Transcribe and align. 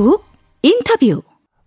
훅 0.00 0.24
인터뷰 0.62 1.22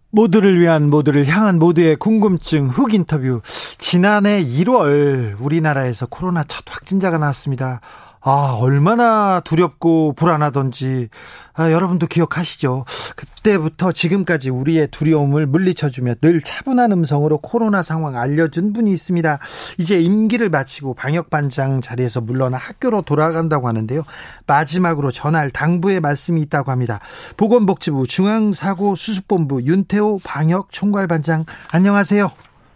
모두를 0.10 0.60
위한 0.60 0.90
모두를 0.90 1.26
향한 1.26 1.60
모두의 1.60 1.96
궁금증 1.96 2.68
훅 2.68 2.94
인터뷰 2.94 3.42
지난해 3.78 4.44
1월 4.44 5.36
우리나라에서 5.40 6.08
코로나 6.08 6.44
첫 6.44 6.64
확진자가 6.68 7.18
나왔습니다. 7.18 7.82
아, 8.26 8.58
얼마나 8.58 9.42
두렵고 9.42 10.14
불안하던지, 10.14 11.10
아, 11.54 11.72
여러분도 11.72 12.08
기억하시죠? 12.08 12.86
그때부터 13.18 13.92
지금까지 13.92 14.50
우리의 14.50 14.88
두려움을 14.88 15.46
물리쳐주며 15.46 16.16
늘 16.22 16.40
차분한 16.40 16.94
음성으로 16.94 17.40
코로나 17.40 17.84
상황 17.84 18.16
알려준 18.18 18.72
분이 18.72 18.90
있습니다. 18.94 19.40
이제 19.78 20.00
임기를 20.00 20.50
마치고 20.50 20.94
방역반장 20.94 21.82
자리에서 21.82 22.22
물러나 22.22 22.58
학교로 22.58 23.02
돌아간다고 23.02 23.68
하는데요. 23.68 24.04
마지막으로 24.48 25.12
전할 25.12 25.50
당부의 25.50 26.00
말씀이 26.00 26.42
있다고 26.44 26.72
합니다. 26.72 27.02
보건복지부 27.36 28.08
중앙사고수습본부 28.08 29.64
윤태호 29.64 30.22
방역총괄반장, 30.24 31.44
안녕하세요. 31.74 32.32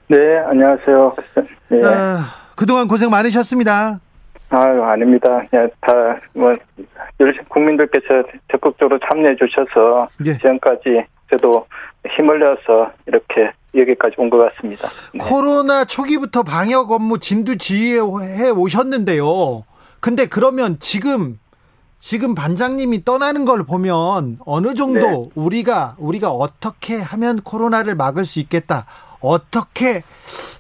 네, 0.10 0.18
안녕하세요. 0.46 1.16
네. 1.70 1.86
아, 1.86 2.26
그동안 2.58 2.90
고생 2.90 3.10
많으셨습니다. 3.10 4.02
아유, 4.50 4.82
아닙니다. 4.84 5.42
예, 5.54 5.68
다, 5.82 5.94
뭐, 6.34 6.54
열심 7.20 7.44
국민들께서 7.50 8.24
적극적으로 8.52 8.98
참여해 9.00 9.36
주셔서, 9.36 10.08
예. 10.26 10.34
지금까지 10.34 11.06
저도 11.30 11.66
힘을 12.10 12.40
내어서 12.40 12.92
이렇게 13.06 13.52
여기까지 13.76 14.16
온 14.18 14.30
것 14.30 14.38
같습니다. 14.56 14.88
네. 15.14 15.20
코로나 15.20 15.84
초기부터 15.86 16.44
방역 16.44 16.92
업무 16.92 17.20
진두지휘해 17.20 18.50
오셨는데요. 18.56 19.66
근데 20.00 20.26
그러면 20.28 20.78
지금 20.80 21.38
지금 22.00 22.34
반장님이 22.34 23.04
떠나는 23.04 23.44
걸 23.44 23.64
보면 23.66 24.38
어느 24.46 24.74
정도 24.74 25.00
네. 25.08 25.30
우리가 25.36 25.96
우리가 25.98 26.30
어떻게 26.32 26.96
하면 26.98 27.42
코로나를 27.42 27.96
막을 27.96 28.24
수 28.24 28.40
있겠다. 28.40 28.86
어떻게 29.20 30.04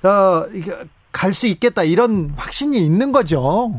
어 0.03 0.45
갈 1.17 1.33
수 1.33 1.47
있겠다 1.47 1.83
이런 1.83 2.31
확신이 2.37 2.77
있는 2.77 3.11
거죠. 3.11 3.71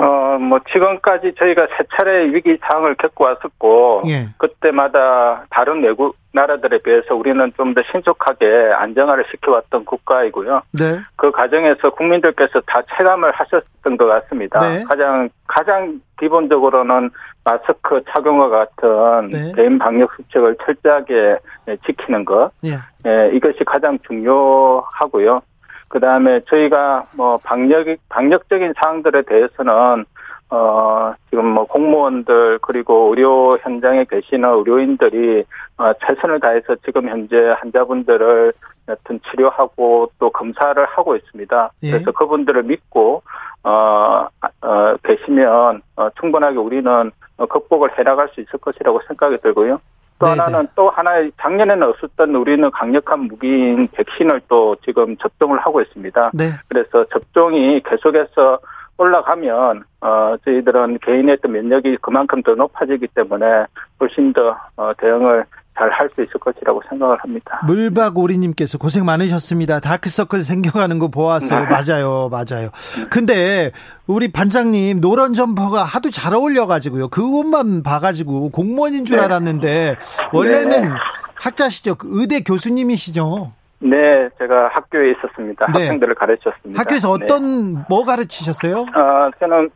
어, 0.00 0.38
뭐, 0.38 0.60
지금까지 0.72 1.34
저희가 1.36 1.66
세 1.76 1.82
차례 1.96 2.26
위기 2.32 2.56
상황을 2.62 2.94
겪고 2.94 3.24
왔었고, 3.24 4.04
예. 4.06 4.28
그때마다 4.38 5.44
다른 5.50 5.82
외국 5.82 6.16
나라들에 6.32 6.78
비해서 6.78 7.16
우리는 7.16 7.52
좀 7.56 7.74
더 7.74 7.82
신속하게 7.90 8.46
안정화를 8.76 9.24
시켜왔던 9.30 9.84
국가이고요. 9.84 10.62
네. 10.78 11.00
그 11.16 11.32
과정에서 11.32 11.90
국민들께서 11.90 12.60
다 12.66 12.80
체감을 12.96 13.32
하셨던 13.32 13.96
것 13.96 14.06
같습니다. 14.06 14.60
네. 14.60 14.84
가장 14.84 15.28
가장 15.48 16.00
기본적으로는 16.20 17.10
마스크 17.44 18.00
착용과 18.12 18.48
같은 18.50 19.30
네. 19.30 19.52
개인 19.56 19.78
방역 19.80 20.12
수칙을 20.14 20.56
철저하게 20.64 21.38
예, 21.68 21.76
지키는 21.86 22.24
것, 22.24 22.52
예. 22.64 22.74
예, 23.06 23.30
이것이 23.34 23.64
가장 23.64 23.98
중요하고요. 24.06 25.40
그 25.88 26.00
다음에 26.00 26.40
저희가 26.48 27.04
뭐 27.16 27.38
방역 27.38 27.86
방역적인 28.08 28.74
사항들에 28.76 29.22
대해서는 29.22 30.04
어 30.50 31.14
지금 31.28 31.46
뭐 31.46 31.66
공무원들 31.66 32.58
그리고 32.62 33.10
의료 33.10 33.58
현장에 33.60 34.04
계시는 34.04 34.48
의료인들이 34.48 35.44
어, 35.78 35.92
최선을 36.06 36.40
다해서 36.40 36.76
지금 36.84 37.08
현재 37.08 37.36
환자분들을 37.58 38.52
여튼 38.88 39.20
치료하고 39.30 40.10
또 40.18 40.30
검사를 40.30 40.82
하고 40.86 41.16
있습니다. 41.16 41.70
예. 41.82 41.90
그래서 41.90 42.12
그분들을 42.12 42.62
믿고 42.62 43.22
어, 43.64 44.26
어 44.62 44.96
계시면 45.02 45.82
어, 45.96 46.08
충분하게 46.18 46.56
우리는 46.56 47.10
어, 47.36 47.46
극복을 47.46 47.98
해나갈 47.98 48.28
수 48.30 48.40
있을 48.40 48.58
것이라고 48.58 49.00
생각이 49.06 49.38
들고요. 49.38 49.80
또 50.18 50.26
네네. 50.26 50.38
하나는 50.38 50.68
또 50.74 50.90
하나의 50.90 51.30
작년에는 51.40 51.86
없었던 51.88 52.34
우리는 52.34 52.70
강력한 52.70 53.20
무기인 53.20 53.88
백신을 53.92 54.40
또 54.48 54.76
지금 54.84 55.16
접종을 55.16 55.58
하고 55.58 55.80
있습니다. 55.80 56.32
네. 56.34 56.50
그래서 56.68 57.04
접종이 57.06 57.80
계속해서 57.84 58.58
올라가면 58.96 59.84
어 60.00 60.36
저희들은 60.44 60.98
개인의 61.02 61.38
또 61.40 61.48
면역이 61.48 61.98
그만큼 62.00 62.42
더 62.42 62.54
높아지기 62.54 63.06
때문에 63.14 63.64
훨씬 64.00 64.32
더 64.32 64.58
어, 64.76 64.92
대응을 64.98 65.44
잘 65.78 65.90
할 65.92 66.10
수 66.14 66.22
있을 66.22 66.32
것이라고 66.40 66.82
생각을 66.88 67.16
합니다. 67.20 67.60
물박 67.66 68.18
오리님께서 68.18 68.78
고생 68.78 69.04
많으셨습니다. 69.04 69.78
다크서클 69.80 70.42
생겨가는 70.42 70.98
거 70.98 71.08
보았어요. 71.08 71.60
네. 71.60 71.66
맞아요, 71.66 72.28
맞아요. 72.30 72.70
근데 73.10 73.70
우리 74.06 74.32
반장님 74.32 75.00
노란 75.00 75.32
점퍼가 75.34 75.84
하도 75.84 76.10
잘 76.10 76.34
어울려가지고요. 76.34 77.08
그것만 77.08 77.82
봐가지고 77.82 78.50
공무원인 78.50 79.04
줄 79.04 79.18
네. 79.18 79.22
알았는데 79.24 79.96
원래는 80.32 80.82
네. 80.82 80.88
학자시죠. 81.36 81.94
그 81.94 82.08
의대 82.10 82.40
교수님이시죠. 82.40 83.52
네, 83.80 84.28
제가 84.38 84.70
학교에 84.72 85.12
있었습니다. 85.12 85.66
네. 85.66 85.72
학생들을 85.72 86.14
가르쳤습니다. 86.16 86.80
학교에서 86.80 87.16
네. 87.16 87.24
어떤 87.24 87.84
뭐 87.88 88.04
가르치셨어요? 88.04 88.80
어, 88.80 89.30
저는 89.38 89.70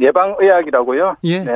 예방의학이라고요. 0.00 1.16
예. 1.24 1.38
네, 1.44 1.52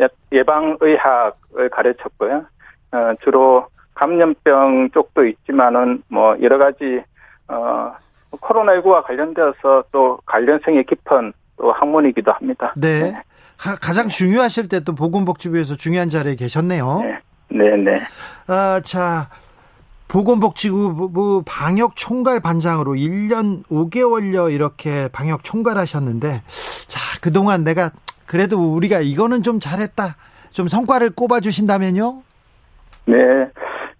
예- 0.00 0.08
예방의학을 0.32 1.68
가르쳤고요. 1.70 2.44
어, 2.92 3.12
주로 3.22 3.66
감염병 3.94 4.90
쪽도 4.94 5.26
있지만은 5.26 6.02
뭐 6.08 6.36
여러 6.42 6.58
가지 6.58 7.02
어, 7.48 7.92
코로나19와 8.32 9.04
관련되어서 9.04 9.84
또 9.92 10.18
관련성이 10.26 10.84
깊은 10.84 11.32
또 11.56 11.72
학문이기도 11.72 12.30
합니다. 12.32 12.72
네. 12.76 13.20
가- 13.58 13.76
가장 13.76 14.08
중요하실 14.08 14.68
때 14.68 14.80
또 14.80 14.94
보건복지부에서 14.94 15.76
중요한 15.76 16.08
자리에 16.08 16.36
계셨네요. 16.36 17.00
네, 17.02 17.18
네, 17.48 17.76
네. 17.76 18.00
아, 18.46 18.80
자, 18.84 19.28
보건복지부 20.06 21.42
방역 21.46 21.96
총괄 21.96 22.40
반장으로 22.40 22.92
1년 22.94 23.64
5개월여 23.66 24.52
이렇게 24.52 25.08
방역 25.12 25.42
총괄하셨는데, 25.44 26.42
자, 26.86 27.00
그동안 27.20 27.64
내가 27.64 27.90
그래도 28.26 28.72
우리가 28.74 29.00
이거는 29.00 29.42
좀 29.42 29.58
잘했다. 29.60 30.16
좀 30.50 30.68
성과를 30.68 31.10
꼽아주신다면요? 31.10 32.22
네. 33.08 33.50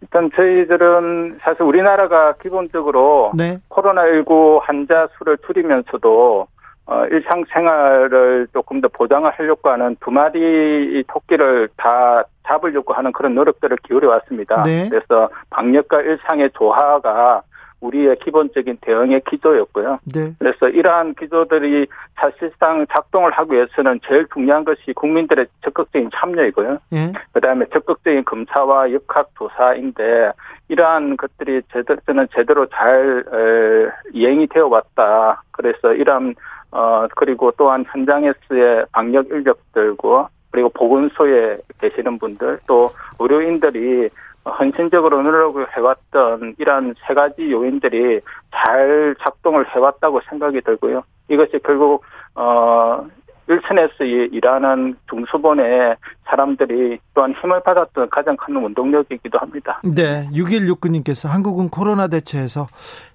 일단 0.00 0.30
저희들은 0.34 1.38
사실 1.42 1.62
우리나라가 1.62 2.34
기본적으로 2.34 3.32
네. 3.36 3.58
코로나19 3.68 4.60
환자 4.62 5.08
수를 5.18 5.38
줄이면서도 5.46 6.46
어, 6.86 7.04
일상생활을 7.10 8.48
조금 8.52 8.80
더 8.80 8.88
보장을 8.88 9.30
하려고 9.30 9.68
하는 9.68 9.96
두 10.00 10.10
마리 10.10 11.04
토끼를 11.06 11.68
다 11.76 12.22
잡으려고 12.46 12.94
하는 12.94 13.12
그런 13.12 13.34
노력들을 13.34 13.76
기울여 13.82 14.08
왔습니다. 14.08 14.62
네. 14.62 14.88
그래서 14.88 15.28
방역과 15.50 16.00
일상의 16.00 16.50
조화가 16.52 17.42
우리의 17.80 18.16
기본적인 18.18 18.78
대응의 18.80 19.22
기조였고요. 19.28 20.00
네. 20.12 20.32
그래서 20.38 20.68
이러한 20.68 21.14
기조들이 21.14 21.86
사실상 22.16 22.86
작동을 22.92 23.30
하기 23.32 23.52
위해서는 23.52 24.00
제일 24.06 24.26
중요한 24.32 24.64
것이 24.64 24.92
국민들의 24.94 25.46
적극적인 25.62 26.10
참여이고요. 26.14 26.78
예. 26.92 27.12
그다음에 27.32 27.66
적극적인 27.72 28.24
검사와 28.24 28.92
역학 28.92 29.30
조사인데 29.38 30.32
이러한 30.68 31.16
것들이 31.16 31.62
제대로 31.72 32.00
저는 32.06 32.26
제대로 32.34 32.66
잘 32.66 33.24
에, 33.32 33.90
이행이 34.12 34.48
되어 34.48 34.66
왔다. 34.66 35.42
그래서 35.52 35.94
이러한 35.94 36.34
어 36.70 37.06
그리고 37.16 37.50
또한 37.56 37.84
현장에서의 37.88 38.84
방역 38.92 39.28
인력들과 39.30 40.28
그리고 40.50 40.68
보건소에 40.70 41.58
계시는 41.80 42.18
분들 42.18 42.58
또 42.66 42.90
의료인들이 43.18 44.10
헌신적으로 44.58 45.22
노력을 45.22 45.66
해왔던 45.76 46.54
이러한 46.58 46.94
세 47.06 47.14
가지 47.14 47.50
요인들이 47.50 48.20
잘 48.52 49.14
작동을 49.22 49.66
해왔다고 49.74 50.20
생각이 50.28 50.60
들고요. 50.62 51.02
이것이 51.28 51.58
결국 51.64 52.02
어 52.34 53.06
일선에서 53.48 54.04
이- 54.04 54.28
일하는 54.32 54.94
중수본의 55.08 55.96
사람들이 56.26 56.98
또한 57.14 57.32
힘을 57.40 57.62
받았던 57.62 58.10
가장 58.10 58.36
큰 58.36 58.56
운동력이기도 58.56 59.38
합니다. 59.38 59.80
네. 59.84 60.28
6169님께서 60.32 61.28
한국은 61.28 61.70
코로나 61.70 62.08
대처에서 62.08 62.66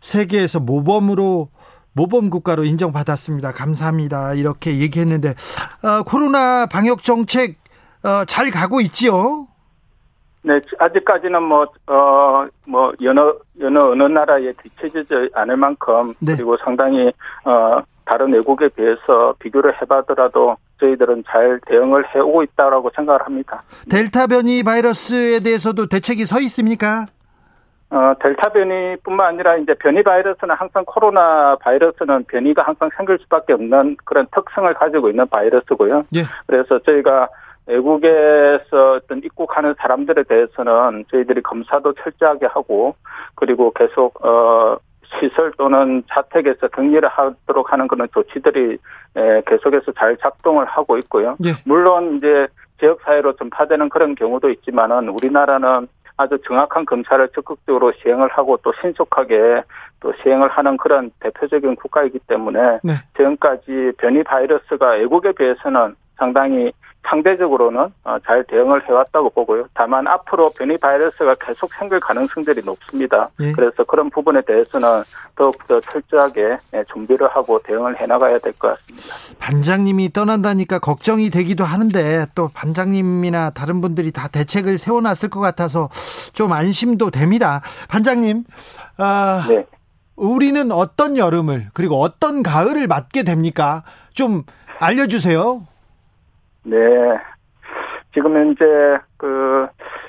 세계에서 0.01 0.59
모범으로 0.59 1.49
모범 1.95 2.31
국가로 2.31 2.63
인정받았습니다. 2.63 3.51
감사합니다. 3.51 4.33
이렇게 4.33 4.79
얘기했는데 4.79 5.29
어, 5.83 6.01
코로나 6.03 6.65
방역 6.65 7.03
정책 7.03 7.57
어, 8.03 8.25
잘 8.25 8.49
가고 8.49 8.81
있지요? 8.81 9.47
네, 10.43 10.59
아직까지는 10.77 11.41
뭐, 11.41 11.65
어, 11.87 12.45
뭐, 12.65 12.91
여느, 13.01 13.19
여느 13.59 13.79
어느 13.79 14.03
나라에 14.03 14.51
뒤처지지 14.61 15.29
않을 15.33 15.55
만큼, 15.55 16.13
네. 16.19 16.35
그리고 16.35 16.57
상당히, 16.57 17.11
어, 17.45 17.81
다른 18.05 18.33
외국에 18.33 18.67
비해서 18.67 19.33
비교를 19.39 19.73
해봐더라도 19.81 20.57
저희들은 20.79 21.23
잘 21.25 21.59
대응을 21.65 22.13
해오고 22.13 22.43
있다라고 22.43 22.91
생각을 22.93 23.25
합니다. 23.25 23.63
델타 23.89 24.27
변이 24.27 24.63
바이러스에 24.63 25.39
대해서도 25.39 25.87
대책이 25.87 26.25
서 26.25 26.41
있습니까? 26.41 27.05
어, 27.89 28.13
델타 28.19 28.49
변이뿐만 28.49 29.27
아니라 29.27 29.55
이제 29.55 29.73
변이 29.75 30.03
바이러스는 30.03 30.55
항상 30.55 30.83
코로나 30.85 31.55
바이러스는 31.61 32.25
변이가 32.25 32.63
항상 32.63 32.89
생길 32.97 33.19
수밖에 33.19 33.53
없는 33.53 33.97
그런 34.03 34.27
특성을 34.35 34.73
가지고 34.73 35.09
있는 35.09 35.27
바이러스고요. 35.27 36.03
예. 36.15 36.23
그래서 36.47 36.79
저희가 36.79 37.29
외국에서 37.65 38.93
어떤 38.93 39.19
입국하는 39.23 39.73
사람들에 39.79 40.23
대해서는 40.23 41.05
저희들이 41.09 41.41
검사도 41.41 41.93
철저하게 41.93 42.47
하고 42.47 42.95
그리고 43.35 43.71
계속 43.71 44.23
어 44.25 44.77
시설 45.19 45.51
또는 45.57 46.03
자택에서 46.09 46.67
격리를 46.69 47.07
하도록 47.07 47.71
하는 47.71 47.87
그런 47.87 48.07
조치들이 48.13 48.77
계속해서 49.45 49.91
잘 49.93 50.17
작동을 50.17 50.65
하고 50.65 50.97
있고요. 50.97 51.37
예. 51.45 51.51
물론 51.65 52.17
이제 52.17 52.47
지역 52.79 52.99
사회로 53.01 53.35
전파되는 53.35 53.89
그런 53.89 54.15
경우도 54.15 54.49
있지만은 54.49 55.09
우리나라는 55.09 55.87
아주 56.17 56.37
정확한 56.45 56.85
검사를 56.85 57.27
적극적으로 57.29 57.91
시행을 58.01 58.29
하고 58.29 58.57
또 58.63 58.71
신속하게 58.81 59.63
또 59.99 60.13
시행을 60.21 60.49
하는 60.49 60.77
그런 60.77 61.11
대표적인 61.19 61.75
국가이기 61.75 62.19
때문에 62.27 62.79
네. 62.83 62.93
지금까지 63.15 63.93
변이 63.97 64.23
바이러스가 64.23 64.91
외국에 64.91 65.31
비해서는 65.31 65.95
상당히 66.17 66.71
상대적으로는 67.05 67.87
어, 68.03 68.17
잘 68.25 68.43
대응을 68.45 68.87
해왔다고 68.87 69.29
보고요. 69.31 69.65
다만 69.73 70.07
앞으로 70.07 70.51
변이 70.51 70.77
바이러스가 70.77 71.35
계속 71.35 71.69
생길 71.77 71.99
가능성들이 71.99 72.61
높습니다. 72.63 73.29
예. 73.41 73.51
그래서 73.51 73.83
그런 73.83 74.09
부분에 74.09 74.41
대해서는 74.47 75.03
더욱더 75.35 75.79
철저하게 75.81 76.57
예, 76.73 76.83
준비를 76.91 77.27
하고 77.29 77.59
대응을 77.63 77.99
해나가야 77.99 78.39
될 78.39 78.53
것 78.53 78.69
같습니다. 78.69 79.37
반장님이 79.39 80.13
떠난다니까 80.13 80.79
걱정이 80.79 81.29
되기도 81.29 81.63
하는데 81.63 82.25
또 82.35 82.49
반장님이나 82.53 83.49
다른 83.51 83.81
분들이 83.81 84.11
다 84.11 84.27
대책을 84.27 84.77
세워놨을 84.77 85.29
것 85.29 85.39
같아서 85.39 85.89
좀 86.33 86.53
안심도 86.53 87.11
됩니다. 87.11 87.61
반장님, 87.89 88.43
아, 88.97 89.45
네. 89.49 89.65
우리는 90.15 90.71
어떤 90.71 91.17
여름을 91.17 91.69
그리고 91.73 91.99
어떤 91.99 92.43
가을을 92.43 92.87
맞게 92.87 93.23
됩니까? 93.23 93.83
좀 94.13 94.43
알려주세요. 94.79 95.63
네. 96.63 96.77
지금 98.13 98.35
현재 98.35 98.63
그 99.17 99.67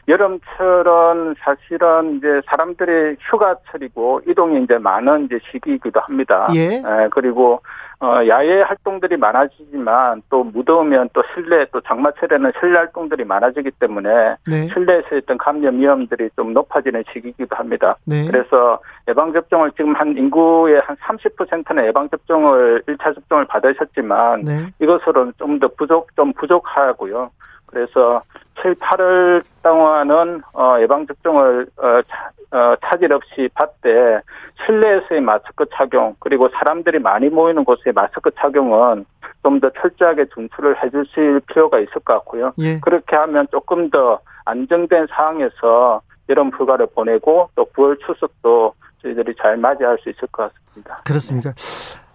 여름철은 0.09 1.37
사실은 1.39 2.17
이제 2.17 2.41
사람들이 2.47 3.17
휴가철이고 3.21 4.23
이동이 4.29 4.63
이제 4.63 4.77
많은 4.77 5.25
이제 5.25 5.39
시기이기도 5.51 6.01
합니다. 6.01 6.47
예. 6.55 6.77
예 6.77 7.09
그리고 7.11 7.63
어 8.01 8.27
야외 8.27 8.63
활동들이 8.63 9.17
많아지지만 9.17 10.23
또 10.29 10.45
무더우면 10.45 11.11
또 11.13 11.23
실내 11.33 11.65
또 11.73 11.81
장마철에는 11.81 12.53
실내 12.61 12.77
활동들이 12.77 13.25
많아지기 13.25 13.71
때문에 13.81 14.37
네. 14.47 14.69
실내에서 14.73 15.17
있던 15.17 15.39
감염 15.39 15.79
위험들이 15.79 16.31
좀 16.37 16.53
높아지는 16.53 17.05
시기이기도 17.13 17.57
합니다. 17.57 17.97
네. 18.05 18.27
그래서 18.27 18.81
예방 19.09 19.33
접종을 19.33 19.71
지금 19.73 19.95
한 19.95 20.17
인구의 20.17 20.83
한 20.85 20.97
30%는 20.97 21.87
예방 21.87 22.09
접종을 22.11 22.83
1차 22.87 23.15
접종을 23.15 23.47
받으셨지만 23.47 24.43
네. 24.43 24.53
이것으로는 24.81 25.33
좀 25.39 25.55
더 25.59 25.69
부족 25.69 26.15
좀 26.17 26.33
부족하고요. 26.33 27.31
그래서 27.75 28.23
7, 28.63 28.75
8월 28.77 29.43
동안은 29.63 30.43
어, 30.53 30.77
예방 30.81 31.07
접종을 31.07 31.67
어, 31.77 32.01
차, 32.03 32.57
어, 32.57 32.77
차질 32.87 33.13
없이 33.13 33.49
받되 33.55 34.21
실내에서의 34.65 35.21
마스크 35.21 35.67
착용 35.75 36.15
그리고 36.21 36.49
사람들이 36.49 37.01
많이 37.01 37.29
모이는 37.29 37.65
곳의 37.65 37.93
마스크 37.95 38.31
착용은 38.39 39.05
좀 39.43 39.61
더 39.61 39.71
철저하게 39.71 40.27
준수를 40.35 40.83
해주실 40.83 41.41
필요가 41.47 41.79
있을 41.79 41.93
것 41.93 42.15
같고요. 42.15 42.53
예. 42.59 42.81
그렇게 42.81 43.15
하면 43.15 43.47
조금 43.51 43.91
더 43.91 44.21
안정된 44.47 45.07
상황에서 45.15 46.01
이런 46.29 46.51
휴가를 46.51 46.87
보내고 46.95 47.51
또 47.55 47.67
9월 47.77 47.99
추석도 48.01 48.73
저희들이 49.03 49.35
잘 49.41 49.59
맞이할 49.59 49.99
수 50.03 50.09
있을 50.09 50.27
것 50.29 50.51
같습니다. 50.51 51.03
그렇습니까? 51.05 51.53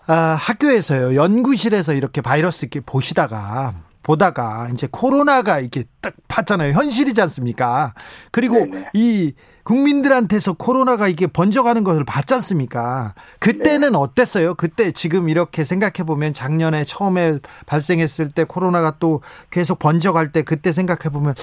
아, 0.07 0.35
학교에서요, 0.39 1.15
연구실에서 1.15 1.93
이렇게 1.93 2.21
바이러스 2.21 2.65
이렇게 2.65 2.79
보시다가 2.83 3.73
보다가 4.03 4.69
이제 4.73 4.87
코로나가 4.89 5.59
이렇게 5.59 5.83
딱 6.01 6.13
봤잖아요. 6.27 6.73
현실이지 6.73 7.21
않습니까? 7.21 7.93
그리고 8.31 8.55
네네. 8.55 8.89
이 8.93 9.33
국민들한테서 9.63 10.53
코로나가 10.53 11.07
이게 11.07 11.27
번져가는 11.27 11.83
것을 11.83 12.03
봤지 12.03 12.33
않습니까? 12.33 13.13
그때는 13.39 13.91
네. 13.91 13.97
어땠어요? 13.97 14.55
그때 14.55 14.91
지금 14.91 15.29
이렇게 15.29 15.63
생각해 15.63 16.05
보면 16.07 16.33
작년에 16.33 16.83
처음에 16.85 17.37
발생했을 17.67 18.31
때 18.31 18.45
코로나가 18.45 18.95
또 18.99 19.21
계속 19.51 19.77
번져갈 19.77 20.31
때 20.31 20.41
그때 20.41 20.71
생각해 20.71 21.13
보면 21.13 21.35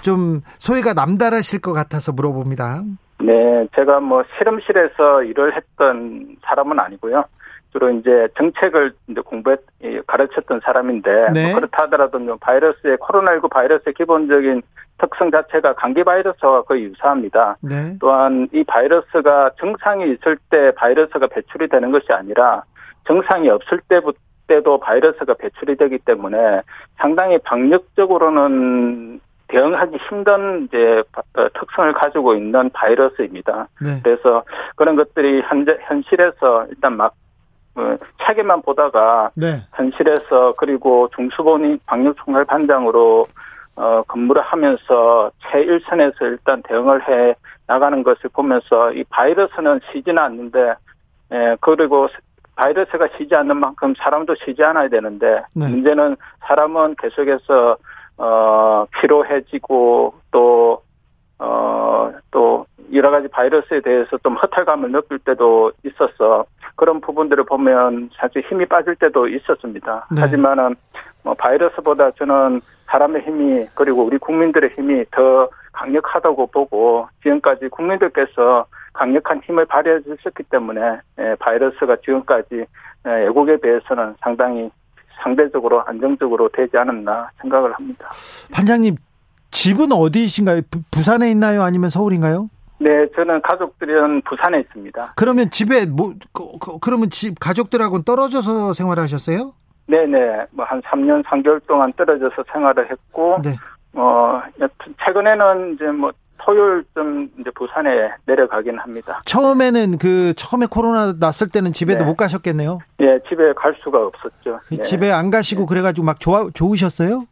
좀 0.00 0.40
소리가 0.58 0.94
남다르실 0.94 1.60
것 1.60 1.74
같아서 1.74 2.12
물어봅니다. 2.12 2.84
네, 3.20 3.66
제가 3.74 4.00
뭐 4.00 4.22
실험실에서 4.38 5.24
일을 5.24 5.54
했던 5.54 6.36
사람은 6.42 6.78
아니고요. 6.80 7.24
주로 7.74 7.90
이제 7.90 8.28
정책을 8.38 8.92
이제 9.08 9.20
공부했 9.20 9.58
가르쳤던 10.06 10.60
사람인데 10.64 11.10
뭐 11.10 11.30
네. 11.32 11.46
뭐 11.50 11.56
그렇다 11.56 11.84
하더라도 11.84 12.20
바이러스의 12.38 12.98
코로나19 12.98 13.50
바이러스의 13.50 13.94
기본적인 13.94 14.62
특성 14.98 15.32
자체가 15.32 15.74
감기 15.74 16.04
바이러스와 16.04 16.62
거의 16.62 16.84
유사합니다. 16.84 17.56
네. 17.60 17.96
또한 18.00 18.48
이 18.52 18.62
바이러스가 18.62 19.50
증상이 19.58 20.04
있을 20.12 20.38
때 20.50 20.70
바이러스가 20.76 21.26
배출이 21.26 21.68
되는 21.68 21.90
것이 21.90 22.12
아니라 22.12 22.62
증상이 23.08 23.50
없을 23.50 23.80
때부터 23.88 24.18
때도 24.46 24.78
바이러스가 24.78 25.34
배출이 25.34 25.76
되기 25.76 25.98
때문에 25.98 26.60
상당히 26.96 27.38
방역적으로는 27.38 29.18
대응하기 29.48 29.96
힘든 30.08 30.64
이제 30.64 31.02
어, 31.38 31.48
특성을 31.58 31.90
가지고 31.94 32.34
있는 32.34 32.68
바이러스입니다. 32.70 33.68
네. 33.80 34.00
그래서 34.02 34.44
그런 34.76 34.96
것들이 34.96 35.42
현재 35.46 35.78
현실에서 35.80 36.66
일단 36.68 36.98
막 36.98 37.14
어, 37.76 37.96
차게만 38.22 38.62
보다가 38.62 39.30
네. 39.34 39.60
현실에서 39.74 40.54
그리고 40.56 41.08
중수본이 41.14 41.78
방역총괄 41.86 42.44
반장으로 42.44 43.26
어, 43.76 44.02
근무를 44.06 44.42
하면서 44.42 45.30
최일선에서 45.50 46.26
일단 46.26 46.62
대응을 46.62 47.08
해 47.08 47.34
나가는 47.66 48.02
것을 48.02 48.30
보면서 48.32 48.92
이 48.92 49.02
바이러스는 49.04 49.80
쉬지는 49.90 50.22
않는데 50.22 50.74
예, 51.32 51.56
그리고 51.60 52.08
바이러스가 52.56 53.08
쉬지 53.16 53.34
않는 53.34 53.56
만큼 53.56 53.94
사람도 53.98 54.34
쉬지 54.36 54.62
않아야 54.62 54.88
되는데 54.88 55.42
네. 55.54 55.68
문제는 55.68 56.16
사람은 56.46 56.96
계속해서 56.98 57.76
어 58.16 58.86
피로해지고 59.00 60.14
또 60.30 60.82
어, 61.38 62.12
또 62.30 62.66
여러 62.92 63.10
가지 63.10 63.28
바이러스에 63.28 63.80
대해서 63.80 64.16
좀 64.18 64.36
허탈감을 64.36 64.92
느낄 64.92 65.18
때도 65.18 65.72
있었어. 65.84 66.44
그런 66.76 67.00
부분들을 67.00 67.44
보면 67.44 68.10
사실 68.16 68.42
힘이 68.48 68.66
빠질 68.66 68.96
때도 68.96 69.28
있었습니다. 69.28 70.06
네. 70.10 70.20
하지만은 70.20 70.74
뭐 71.22 71.34
바이러스보다 71.34 72.10
저는 72.12 72.60
사람의 72.86 73.22
힘이 73.22 73.66
그리고 73.74 74.04
우리 74.04 74.18
국민들의 74.18 74.70
힘이 74.76 75.04
더 75.10 75.48
강력하다고 75.72 76.46
보고 76.48 77.08
지금까지 77.22 77.68
국민들께서 77.68 78.66
강력한 78.92 79.40
힘을 79.44 79.66
발휘해 79.66 80.00
주셨기 80.02 80.44
때문에 80.44 80.80
예, 81.18 81.34
바이러스가 81.40 81.96
지금까지 81.96 82.64
예, 83.06 83.10
외국에 83.10 83.56
비해서는 83.56 84.14
상당히 84.20 84.70
상대적으로 85.22 85.82
안정적으로 85.84 86.48
되지 86.50 86.76
않았나 86.76 87.30
생각을 87.40 87.72
합니다. 87.72 88.06
반장님 88.52 88.96
집은 89.50 89.92
어디이신가요? 89.92 90.62
부 90.90 91.02
산에 91.02 91.30
있나요? 91.30 91.62
아니면 91.62 91.90
서울인가요? 91.90 92.50
네, 92.78 93.06
저는 93.14 93.40
가족들은 93.42 94.22
부산에 94.22 94.60
있습니다. 94.60 95.12
그러면 95.16 95.50
집에 95.50 95.86
뭐 95.86 96.12
그, 96.32 96.58
그 96.60 96.78
그러면 96.80 97.10
집 97.10 97.38
가족들하고는 97.40 98.04
떨어져서 98.04 98.72
생활하셨어요? 98.74 99.52
네, 99.86 100.06
네. 100.06 100.44
뭐 100.50 100.64
한 100.66 100.80
3년 100.82 101.22
3개월 101.24 101.64
동안 101.66 101.92
떨어져서 101.92 102.44
생활을 102.52 102.90
했고 102.90 103.38
네. 103.42 103.50
어, 103.92 104.42
최근에는 105.04 105.74
이제 105.74 105.84
뭐 105.86 106.10
토요일쯤 106.38 107.30
이제 107.40 107.50
부산에 107.54 108.10
내려가긴 108.26 108.78
합니다. 108.78 109.22
처음에는 109.24 109.98
그 109.98 110.34
처음에 110.34 110.66
코로나 110.66 111.14
났을 111.18 111.48
때는 111.48 111.72
집에도 111.72 112.00
네. 112.00 112.04
못 112.06 112.16
가셨겠네요. 112.16 112.80
네, 112.98 113.18
집에 113.28 113.52
갈 113.54 113.74
수가 113.82 114.04
없었죠. 114.06 114.60
그 114.68 114.76
네. 114.76 114.82
집에 114.82 115.10
안 115.10 115.30
가시고 115.30 115.62
네. 115.62 115.66
그래가지고 115.68 116.04
막 116.04 116.20
좋아 116.20 116.46
좋으셨어요? 116.52 117.22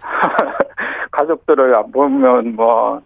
가족들을 1.10 1.74
안 1.74 1.90
보면 1.92 2.54
뭐 2.54 3.00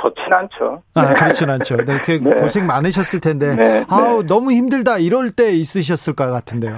좋진 0.00 0.32
않죠. 0.32 0.82
아, 0.94 1.08
네. 1.08 1.14
그렇진 1.14 1.50
않죠. 1.50 1.76
네, 1.76 1.98
그 2.04 2.12
네. 2.22 2.34
고생 2.36 2.66
많으셨을 2.66 3.20
텐데. 3.20 3.54
네. 3.56 3.84
아우, 3.90 4.22
네. 4.22 4.26
너무 4.26 4.52
힘들다. 4.52 4.98
이럴 4.98 5.30
때 5.30 5.50
있으셨을 5.52 6.14
것 6.14 6.30
같은데요. 6.30 6.76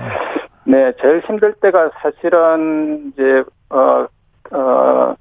네, 0.65 0.93
제일 1.01 1.21
힘들 1.27 1.55
때가 1.55 1.91
사실은 2.03 3.13
이제, 3.13 3.45
어, 3.71 4.07
어, 4.51 5.15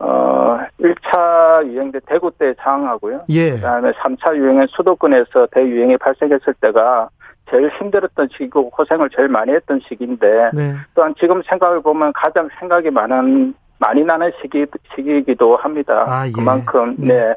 어, 0.00 0.58
1차 0.80 1.66
유행 1.66 1.90
때 1.92 2.00
대구 2.06 2.30
때 2.30 2.54
장하고요. 2.60 3.24
예. 3.30 3.52
그 3.52 3.60
다음에 3.60 3.92
3차 3.92 4.36
유행은 4.36 4.66
수도권에서 4.70 5.48
대유행이 5.52 5.96
발생했을 5.98 6.54
때가 6.60 7.08
제일 7.50 7.70
힘들었던 7.78 8.28
시기고 8.32 8.70
고생을 8.70 9.10
제일 9.14 9.28
많이 9.28 9.52
했던 9.52 9.80
시기인데 9.88 10.50
네. 10.52 10.74
또한 10.94 11.14
지금 11.18 11.42
생각을 11.42 11.80
보면 11.80 12.12
가장 12.12 12.48
생각이 12.60 12.90
많은 12.90 13.54
많이 13.78 14.04
나는 14.04 14.30
시기 14.42 14.66
시기이기도 14.94 15.56
합니다. 15.56 16.04
아, 16.06 16.26
예. 16.26 16.32
그만큼 16.32 16.96
네. 16.98 17.14
네. 17.14 17.34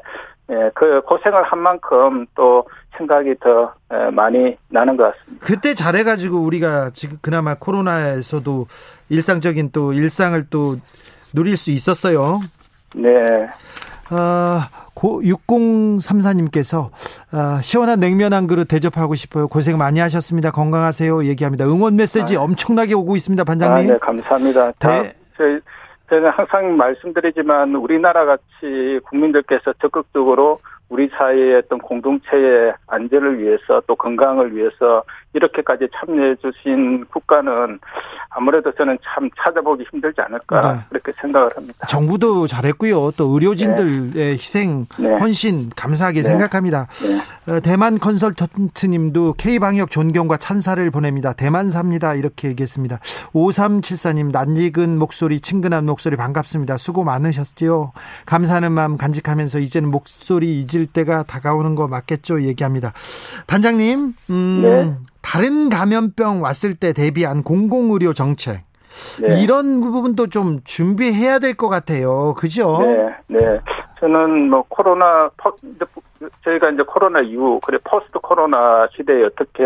예, 0.50 0.70
그 0.74 1.00
고생을 1.02 1.44
한 1.44 1.58
만큼 1.60 2.26
또 2.34 2.64
생각이 2.96 3.36
더 3.40 3.72
예, 3.92 4.10
많이 4.10 4.56
나는 4.68 4.96
것 4.96 5.04
같습니다. 5.04 5.46
그때 5.46 5.74
잘해가지고 5.74 6.38
우리가 6.38 6.90
지금 6.90 7.16
그나마 7.22 7.54
코로나에서도 7.54 8.66
일상적인 9.08 9.70
또 9.72 9.92
일상을 9.92 10.44
또 10.50 10.74
누릴 11.34 11.56
수 11.56 11.70
있었어요. 11.70 12.40
네. 12.94 13.48
아, 14.10 14.68
고 14.94 15.22
6034님께서 15.22 16.90
아, 17.30 17.60
시원한 17.62 17.98
냉면 17.98 18.34
한 18.34 18.46
그릇 18.46 18.66
대접하고 18.66 19.14
싶어요. 19.14 19.48
고생 19.48 19.78
많이 19.78 20.00
하셨습니다. 20.00 20.50
건강하세요. 20.50 21.24
얘기합니다. 21.24 21.64
응원 21.64 21.96
메시지 21.96 22.36
엄청나게 22.36 22.94
오고 22.94 23.16
있습니다, 23.16 23.40
아, 23.40 23.44
반장님. 23.44 23.86
네, 23.88 23.98
감사합니다. 23.98 24.72
다, 24.78 25.02
네. 25.02 25.14
저희, 25.36 25.58
저는 26.12 26.28
항상 26.28 26.76
말씀드리지만 26.76 27.74
우리나라 27.74 28.26
같이 28.26 29.00
국민들께서 29.04 29.72
적극적으로 29.80 30.60
우리 30.90 31.08
사회의 31.08 31.54
어떤 31.54 31.78
공동체의 31.78 32.74
안전을 32.86 33.38
위해서 33.38 33.80
또 33.86 33.96
건강을 33.96 34.54
위해서 34.54 35.04
이렇게까지 35.34 35.88
참여해 35.94 36.36
주신 36.36 37.04
국가는 37.06 37.78
아무래도 38.28 38.72
저는 38.72 38.98
참 39.02 39.28
찾아보기 39.36 39.84
힘들지 39.90 40.20
않을까 40.20 40.60
네. 40.72 40.80
그렇게 40.88 41.12
생각을 41.20 41.50
합니다. 41.56 41.86
정부도 41.86 42.46
잘했고요. 42.46 43.12
또 43.16 43.26
의료진들의 43.34 44.32
희생, 44.32 44.86
네. 44.98 45.08
헌신 45.16 45.70
감사하게 45.76 46.22
네. 46.22 46.28
생각합니다. 46.28 46.86
네. 47.46 47.52
어, 47.52 47.60
대만 47.60 47.98
컨설턴트님도 47.98 49.34
K방역 49.38 49.90
존경과 49.90 50.36
찬사를 50.36 50.90
보냅니다. 50.90 51.32
대만 51.32 51.70
삽니다. 51.70 52.14
이렇게 52.14 52.48
얘기했습니다. 52.48 52.98
5374님 53.34 54.32
낯익은 54.32 54.98
목소리, 54.98 55.40
친근한 55.40 55.86
목소리 55.86 56.16
반갑습니다. 56.16 56.76
수고 56.76 57.04
많으셨지요. 57.04 57.92
감사하는 58.26 58.72
마음 58.72 58.96
간직하면서 58.96 59.58
이제는 59.58 59.90
목소리 59.90 60.60
잊을 60.60 60.86
때가 60.86 61.22
다가오는 61.24 61.74
거 61.74 61.88
맞겠죠. 61.88 62.42
얘기합니다. 62.42 62.92
반장님, 63.46 64.14
음, 64.30 64.60
네. 64.62 65.12
다른 65.22 65.68
감염병 65.68 66.42
왔을 66.42 66.74
때 66.74 66.92
대비한 66.92 67.42
공공의료 67.42 68.12
정책. 68.12 68.64
네. 69.22 69.40
이런 69.42 69.80
부분도 69.80 70.26
좀 70.26 70.60
준비해야 70.64 71.38
될 71.38 71.54
것 71.54 71.68
같아요. 71.68 72.34
그죠? 72.36 72.78
네, 72.82 73.38
네. 73.38 73.60
저는 74.00 74.50
뭐 74.50 74.64
코로나 74.68 75.30
퍼- 75.36 75.54
이제 75.62 75.84
저희가 76.44 76.70
이제 76.70 76.82
코로나 76.82 77.20
이후 77.20 77.58
그래 77.64 77.78
포스트 77.84 78.18
코로나 78.20 78.86
시대에 78.94 79.24
어떻게 79.24 79.62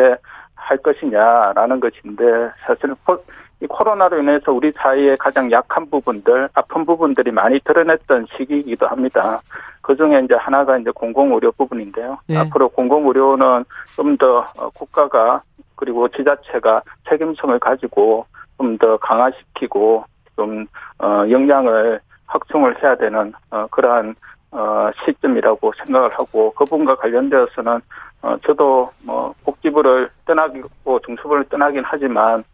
할 0.55 0.77
것이냐라는 0.79 1.81
것인데 1.81 2.23
사실 2.67 2.95
포- 3.05 3.23
이 3.61 3.67
코로나로 3.67 4.19
인해서 4.19 4.53
우리 4.53 4.71
사회의 4.73 5.17
가장 5.17 5.51
약한 5.51 5.89
부분들, 5.89 6.49
아픈 6.55 6.85
부분들이 6.85 7.31
많이 7.31 7.59
드러냈던 7.61 8.27
시기이기도 8.37 8.87
합니다. 8.87 9.41
그 9.81 9.97
중에 9.97 10.21
이제 10.25 10.35
하나가 10.35 10.77
이제 10.77 10.91
공공의료 10.91 11.53
부분인데요. 11.53 12.19
네. 12.29 12.37
앞으로 12.39 12.69
공공의료는 12.71 13.65
좀 13.97 14.17
더 14.19 14.45
국가가 14.75 15.43
그리고 15.77 16.09
지자체가 16.09 16.83
책임성을 17.09 17.59
가지고 17.59 18.27
좀 18.59 18.79
더 18.79 18.97
강화시키고 18.99 20.05
좀 20.37 20.67
어, 20.99 21.25
역량을 21.31 22.01
확충을 22.27 22.83
해야 22.83 22.95
되는 22.97 23.33
어, 23.51 23.67
그러한 23.71 24.15
어, 24.51 24.91
시점이라고 25.05 25.73
생각을 25.85 26.11
하고 26.13 26.53
그 26.55 26.65
부분과 26.65 26.97
관련되어서는 26.97 27.81
어, 28.23 28.37
저도 28.47 28.91
뭐 29.03 29.35
복지부를 29.45 30.11
떠나고 30.27 30.99
중수부를 31.07 31.45
떠나긴 31.45 31.83
하지만 31.87 32.45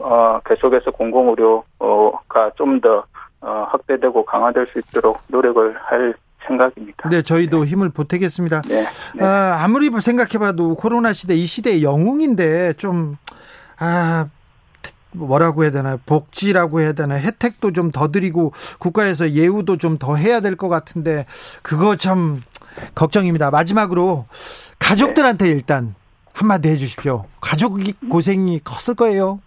어, 0.00 0.40
계속해서 0.46 0.90
공공의료가 0.92 2.50
좀더 2.56 3.04
어, 3.40 3.66
확대되고 3.70 4.24
강화될 4.24 4.66
수 4.68 4.78
있도록 4.78 5.20
노력을 5.28 5.76
할 5.78 6.14
생각입니다. 6.46 7.08
네, 7.10 7.22
저희도 7.22 7.64
힘을 7.64 7.88
보태겠습니다. 7.90 8.62
네, 8.62 8.84
네. 9.14 9.24
아, 9.24 9.58
아무리 9.62 9.88
생각해봐도 9.90 10.74
코로나 10.76 11.12
시대 11.12 11.34
이 11.34 11.44
시대의 11.46 11.82
영웅인데 11.82 12.74
좀 12.74 13.16
아. 13.78 14.26
뭐라고 15.16 15.62
해야 15.62 15.70
되나 15.70 15.96
복지라고 16.04 16.80
해야 16.80 16.92
되나 16.92 17.14
혜택도 17.14 17.70
좀 17.70 17.92
더 17.92 18.10
드리고 18.10 18.52
국가에서 18.80 19.30
예우도 19.30 19.76
좀 19.76 19.96
더 19.98 20.16
해야 20.16 20.40
될 20.40 20.56
것 20.56 20.68
같은데 20.68 21.24
그거 21.62 21.94
참 21.94 22.42
걱정입니다. 22.96 23.52
마지막으로 23.52 24.26
가족들한테 24.80 25.48
일단 25.50 25.94
한마디 26.32 26.68
해주십시오. 26.68 27.26
가족이 27.40 27.94
고생이 28.10 28.58
컸을 28.64 28.96
거예요. 28.96 29.38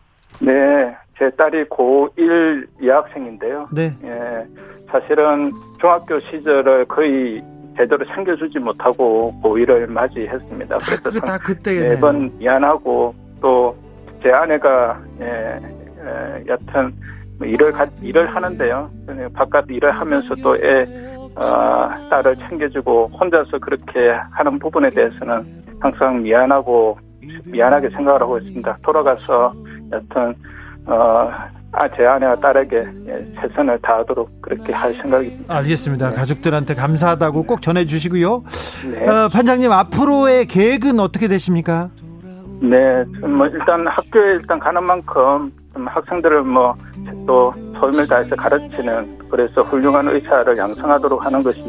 네, 0.41 0.95
제 1.17 1.29
딸이 1.31 1.65
고1 1.65 2.67
여학생인데요. 2.83 3.69
네, 3.71 3.91
예, 4.03 4.45
사실은 4.91 5.51
중학교 5.79 6.19
시절을 6.19 6.85
거의 6.85 7.41
제대로 7.75 8.05
챙겨주지 8.05 8.59
못하고 8.59 9.33
고1을 9.43 9.87
맞이했습니다. 9.87 10.77
다, 10.77 10.85
그래서 10.85 11.11
그, 11.11 11.19
다 11.19 11.37
그때 11.37 11.87
매번 11.87 12.31
미안하고 12.37 13.13
또 13.41 13.75
제 14.21 14.31
아내가 14.31 14.99
예, 15.21 15.59
예, 16.03 16.43
여튼 16.47 16.93
뭐 17.37 17.47
일을 17.47 17.71
가, 17.71 17.87
일을 18.01 18.27
하는데요. 18.27 18.89
바깥 19.33 19.65
일을 19.69 19.91
하면서 19.91 20.35
또애 20.35 20.85
어, 21.35 21.89
딸을 22.09 22.35
챙겨주고 22.49 23.11
혼자서 23.19 23.59
그렇게 23.59 24.09
하는 24.31 24.57
부분에 24.57 24.89
대해서는 24.89 25.43
항상 25.79 26.21
미안하고 26.23 26.97
미안하게 27.45 27.89
생각을 27.89 28.21
하고 28.21 28.37
있습니다. 28.37 28.77
돌아가서 28.81 29.53
여튼 29.91 30.35
어, 30.85 31.29
아, 31.73 31.87
제 31.95 32.05
아내와 32.05 32.35
딸에게 32.37 32.77
예, 33.07 33.25
최선을 33.41 33.79
다하도록 33.81 34.41
그렇게 34.41 34.73
할 34.73 34.93
생각입니다. 34.95 35.55
알겠습니다. 35.55 36.11
가족들한테 36.11 36.75
감사하다고 36.75 37.43
꼭 37.43 37.61
전해주시고요. 37.61 38.43
네. 38.91 39.07
어, 39.07 39.29
판장님 39.31 39.71
앞으로의 39.71 40.45
계획은 40.45 40.99
어떻게 40.99 41.27
되십니까? 41.27 41.89
네, 42.61 43.03
좀뭐 43.19 43.47
일단 43.47 43.85
학교에 43.85 44.35
일단 44.35 44.59
가는 44.59 44.83
만큼 44.83 45.51
좀 45.73 45.87
학생들을 45.87 46.43
뭐 46.43 46.75
또 47.27 47.51
소임을 47.79 48.07
다해서 48.07 48.35
가르치는 48.35 49.19
그래서 49.29 49.61
훌륭한 49.63 50.07
의사를 50.07 50.57
양성하도록 50.57 51.23
하는 51.23 51.39
것이 51.39 51.61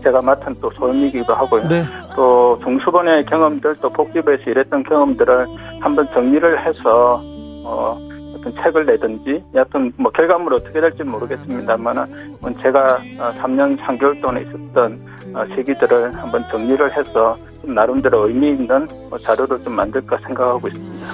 제가 0.00 0.22
맡은 0.22 0.54
또 0.60 0.70
소임이기도 0.70 1.34
하고요. 1.34 1.64
네. 1.64 1.82
또 2.14 2.58
중수본의 2.62 3.26
경험들 3.26 3.76
또 3.80 3.90
복지부에서 3.90 4.42
일했던 4.50 4.82
경험들을 4.84 5.46
한번 5.80 6.06
정리를 6.12 6.66
해서 6.66 7.20
어 7.64 7.98
어떤 8.40 8.54
책을 8.62 8.86
내든지 8.86 9.44
여하튼 9.54 9.92
뭐 9.96 10.10
결과물 10.12 10.54
어떻게 10.54 10.80
될지 10.80 11.02
모르겠습니다만은 11.02 12.36
제가 12.62 13.00
3년 13.36 13.78
3개월 13.78 14.20
동안 14.20 14.42
있었던 14.42 15.00
어, 15.34 15.44
시기들을 15.54 16.14
한번 16.16 16.44
정리를 16.50 16.96
해서 16.96 17.36
좀 17.60 17.74
나름대로 17.74 18.26
의미 18.28 18.48
있는 18.50 18.88
뭐 19.08 19.18
자료를 19.18 19.62
좀 19.62 19.74
만들까 19.74 20.18
생각하고 20.26 20.68
있습니다. 20.68 21.06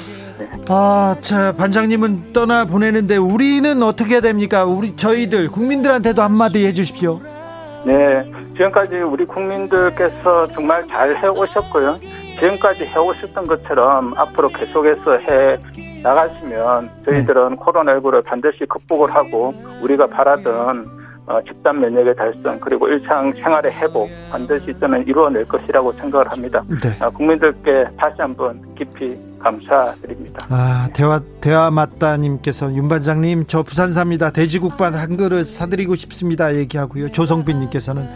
아, 0.69 1.16
자, 1.21 1.52
반장님은 1.57 2.33
떠나 2.33 2.64
보내는데 2.64 3.16
우리는 3.16 3.83
어떻게 3.83 4.14
해야 4.14 4.21
됩니까? 4.21 4.64
우리 4.64 4.97
저희들 4.97 5.49
국민들한테도 5.49 6.23
한마디 6.23 6.66
해주십시오. 6.66 7.21
네, 7.87 8.28
지금까지 8.55 8.97
우리 8.97 9.25
국민들께서 9.25 10.49
정말 10.49 10.85
잘 10.88 11.16
해오셨고요. 11.23 12.00
지금까지 12.40 12.85
해오셨던 12.85 13.47
것처럼 13.47 14.12
앞으로 14.16 14.49
계속해서 14.49 15.19
해 15.19 15.57
나가시면 16.02 16.90
저희들은 17.05 17.57
코로나19를 17.59 18.25
반드시 18.25 18.66
극복을 18.69 19.14
하고 19.14 19.55
우리가 19.83 20.09
바라던 20.09 20.97
어, 21.26 21.40
집단 21.43 21.81
면역의 21.81 22.16
달성 22.16 22.59
그리고 22.59 22.88
일상 22.88 23.33
생활의 23.33 23.73
회복 23.73 24.09
반드시 24.31 24.75
저는 24.81 25.07
이루어낼 25.07 25.45
것이라고 25.45 25.93
생각을 25.93 26.31
합니다. 26.31 26.62
네. 26.69 26.90
아, 27.00 27.09
국민들께 27.09 27.87
다시 27.97 28.16
한번 28.19 28.62
깊이 28.75 29.16
감사드립니다. 29.38 30.47
아, 30.49 30.88
대화, 30.93 31.21
대화 31.40 31.71
맞다님께서 31.71 32.75
윤 32.75 32.88
반장님, 32.88 33.45
저 33.47 33.62
부산 33.62 33.93
삽니다. 33.93 34.31
돼지국밥 34.31 34.95
한 34.95 35.16
그릇 35.16 35.49
사드리고 35.49 35.97
싶습니다. 35.97 36.55
얘기하고요. 36.55 37.12
조성빈님께서는 37.12 38.09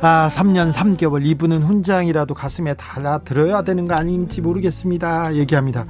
아, 0.00 0.28
3년 0.30 0.72
3개월 0.72 1.24
이분은 1.26 1.62
훈장이라도 1.64 2.32
가슴에 2.34 2.74
달아 2.74 3.18
들어야 3.18 3.62
되는 3.62 3.86
거 3.88 3.94
아닌지 3.94 4.40
모르겠습니다. 4.40 5.34
얘기합니다. 5.34 5.86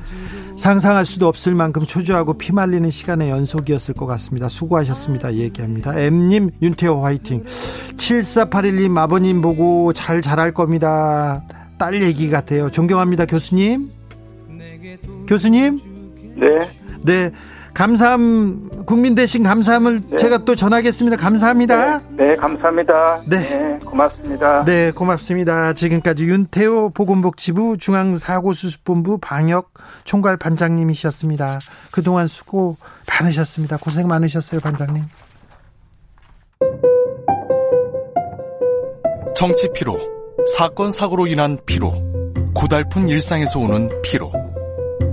상상할 0.56 1.04
수도 1.04 1.28
없을 1.28 1.54
만큼 1.54 1.82
초조하고 1.82 2.38
피말리는 2.38 2.88
시간의 2.90 3.28
연속이었을 3.28 3.94
것 3.94 4.06
같습니다. 4.06 4.48
수고하셨습니다. 4.48 5.34
얘기합니다. 5.34 5.92
M님, 5.92 6.50
윤태호 6.62 7.04
화이팅. 7.04 7.44
7481님, 7.44 8.96
아버님 8.96 9.42
보고 9.42 9.92
잘 9.92 10.22
자랄 10.22 10.54
겁니다. 10.54 11.42
딸 11.78 12.00
얘기 12.02 12.30
같아요. 12.30 12.70
존경합니다. 12.70 13.26
교수님. 13.26 13.97
교수님? 15.28 15.78
네, 16.36 16.48
네. 17.02 17.30
감사함 17.74 18.84
국민 18.86 19.14
대신 19.14 19.44
감사함을 19.44 20.00
네. 20.10 20.16
제가 20.16 20.38
또 20.38 20.56
전하겠습니다. 20.56 21.16
감사합니다. 21.16 22.00
네, 22.08 22.28
네 22.28 22.36
감사합니다. 22.36 23.20
네. 23.28 23.38
네. 23.38 23.78
고맙습니다. 23.84 24.64
네, 24.64 24.90
고맙습니다. 24.90 25.74
지금까지 25.74 26.24
윤태호 26.24 26.90
보건복지부 26.90 27.76
중앙사고수습본부 27.78 29.18
방역 29.18 29.74
총괄 30.02 30.36
반장님이셨습니다. 30.38 31.60
그동안 31.92 32.26
수고 32.26 32.76
많으셨습니다. 33.06 33.76
고생 33.76 34.08
많으셨어요, 34.08 34.60
반장님. 34.60 35.04
정치 39.36 39.68
피로, 39.72 40.00
사건 40.56 40.90
사고로 40.90 41.28
인한 41.28 41.58
피로, 41.64 41.92
고달픈 42.54 43.08
일상에서 43.08 43.60
오는 43.60 43.88
피로. 44.02 44.32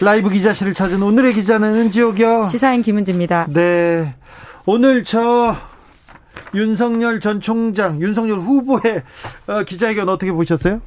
라이브 0.00 0.30
기자실을 0.30 0.74
찾은 0.74 1.02
오늘의 1.02 1.34
기자는 1.34 1.74
은지옥이요. 1.74 2.48
시사인 2.50 2.82
김은지입니다. 2.82 3.46
네. 3.48 4.14
오늘 4.64 5.02
저 5.02 5.56
윤석열 6.54 7.20
전 7.20 7.40
총장, 7.40 8.00
윤석열 8.00 8.38
후보의 8.38 9.02
어, 9.48 9.62
기자회견 9.64 10.08
어떻게 10.08 10.30
보셨어요? 10.30 10.80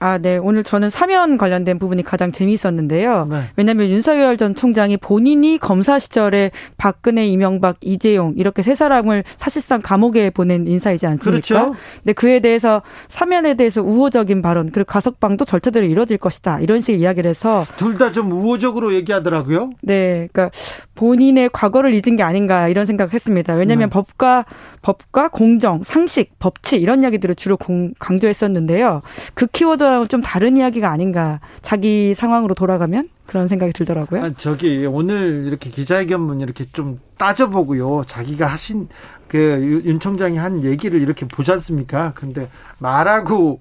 아, 0.00 0.18
네. 0.18 0.36
오늘 0.36 0.62
저는 0.62 0.90
사면 0.90 1.38
관련된 1.38 1.78
부분이 1.78 2.02
가장 2.04 2.30
재미있었는데요. 2.30 3.26
네. 3.30 3.40
왜냐하면 3.56 3.88
윤석열 3.88 4.36
전 4.36 4.54
총장이 4.54 4.96
본인이 4.96 5.58
검사 5.58 5.98
시절에 5.98 6.50
박근혜, 6.76 7.26
이명박, 7.26 7.76
이재용 7.80 8.34
이렇게 8.36 8.62
세 8.62 8.74
사람을 8.74 9.24
사실상 9.26 9.80
감옥에 9.82 10.30
보낸 10.30 10.66
인사이지 10.66 11.06
않습니까? 11.06 11.40
그렇죠. 11.40 11.74
근데 12.02 12.12
그에 12.12 12.40
대해서 12.40 12.82
사면에 13.08 13.54
대해서 13.54 13.82
우호적인 13.82 14.40
발언 14.42 14.70
그리고 14.70 14.86
가석방도 14.86 15.44
절차대로 15.44 15.86
이루어질 15.86 16.18
것이다 16.18 16.60
이런 16.60 16.80
식의 16.80 17.00
이야기를 17.00 17.28
해서 17.28 17.64
둘 17.76 17.98
다 17.98 18.12
좀 18.12 18.30
우호적으로 18.32 18.94
얘기하더라고요. 18.94 19.70
네, 19.82 20.28
그러니까 20.32 20.50
본인의 20.94 21.50
과거를 21.52 21.92
잊은 21.92 22.16
게 22.16 22.22
아닌가 22.22 22.68
이런 22.68 22.86
생각을 22.86 23.12
했습니다. 23.12 23.54
왜냐하면 23.54 23.88
네. 23.88 23.92
법과 23.92 24.44
법과 24.82 25.28
공정, 25.28 25.82
상식, 25.84 26.38
법치 26.38 26.76
이런 26.76 27.02
이야기들을 27.02 27.34
주로 27.34 27.56
공, 27.56 27.92
강조했었는데요. 27.98 29.00
그 29.34 29.46
키워드와는 29.46 30.08
좀 30.08 30.20
다른 30.20 30.56
이야기가 30.56 30.90
아닌가. 30.90 31.40
자기 31.62 32.14
상황으로 32.14 32.54
돌아가면 32.54 33.08
그런 33.26 33.48
생각이 33.48 33.72
들더라고요. 33.72 34.24
아, 34.24 34.30
저기 34.36 34.86
오늘 34.86 35.44
이렇게 35.46 35.70
기자회견문 35.70 36.40
이렇게 36.40 36.64
좀 36.64 37.00
따져보고요. 37.18 38.04
자기가 38.06 38.46
하신 38.46 38.88
그 39.28 39.82
윤 39.84 40.00
총장이 40.00 40.38
한 40.38 40.64
얘기를 40.64 41.00
이렇게 41.02 41.26
보지 41.28 41.52
않습니까? 41.52 42.12
근데 42.14 42.48
말하고 42.78 43.60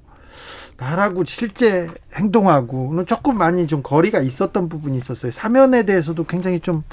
말하고 0.79 1.23
실제 1.25 1.87
행동하고는 2.13 3.05
조금 3.07 3.37
많이 3.37 3.65
좀 3.67 3.81
거리가 3.81 4.19
있었던 4.19 4.69
부분이 4.69 4.97
있었어요. 4.97 5.31
사면에 5.31 5.83
대해서도 5.83 6.25
굉장히 6.25 6.59
좀 6.59 6.83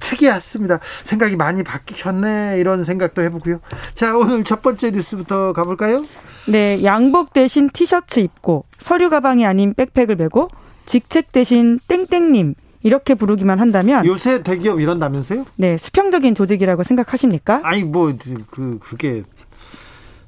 특이했습니다. 0.00 0.78
생각이 1.04 1.36
많이 1.36 1.62
바뀌셨네 1.62 2.56
이런 2.58 2.84
생각도 2.84 3.22
해보고요. 3.22 3.60
자 3.94 4.16
오늘 4.16 4.44
첫 4.44 4.62
번째 4.62 4.90
뉴스부터 4.90 5.52
가볼까요? 5.52 6.04
네, 6.48 6.82
양복 6.84 7.32
대신 7.32 7.68
티셔츠 7.70 8.20
입고 8.20 8.64
서류 8.78 9.10
가방이 9.10 9.44
아닌 9.46 9.74
백팩을 9.74 10.16
메고 10.16 10.48
직책 10.86 11.32
대신 11.32 11.78
땡땡님 11.88 12.54
이렇게 12.82 13.14
부르기만 13.14 13.58
한다면 13.58 14.06
요새 14.06 14.42
대기업 14.42 14.80
이런다면서요? 14.80 15.44
네, 15.56 15.76
수평적인 15.76 16.34
조직이라고 16.34 16.84
생각하십니까? 16.84 17.60
아니 17.64 17.82
뭐 17.82 18.14
그 18.50 18.78
그게 18.80 19.24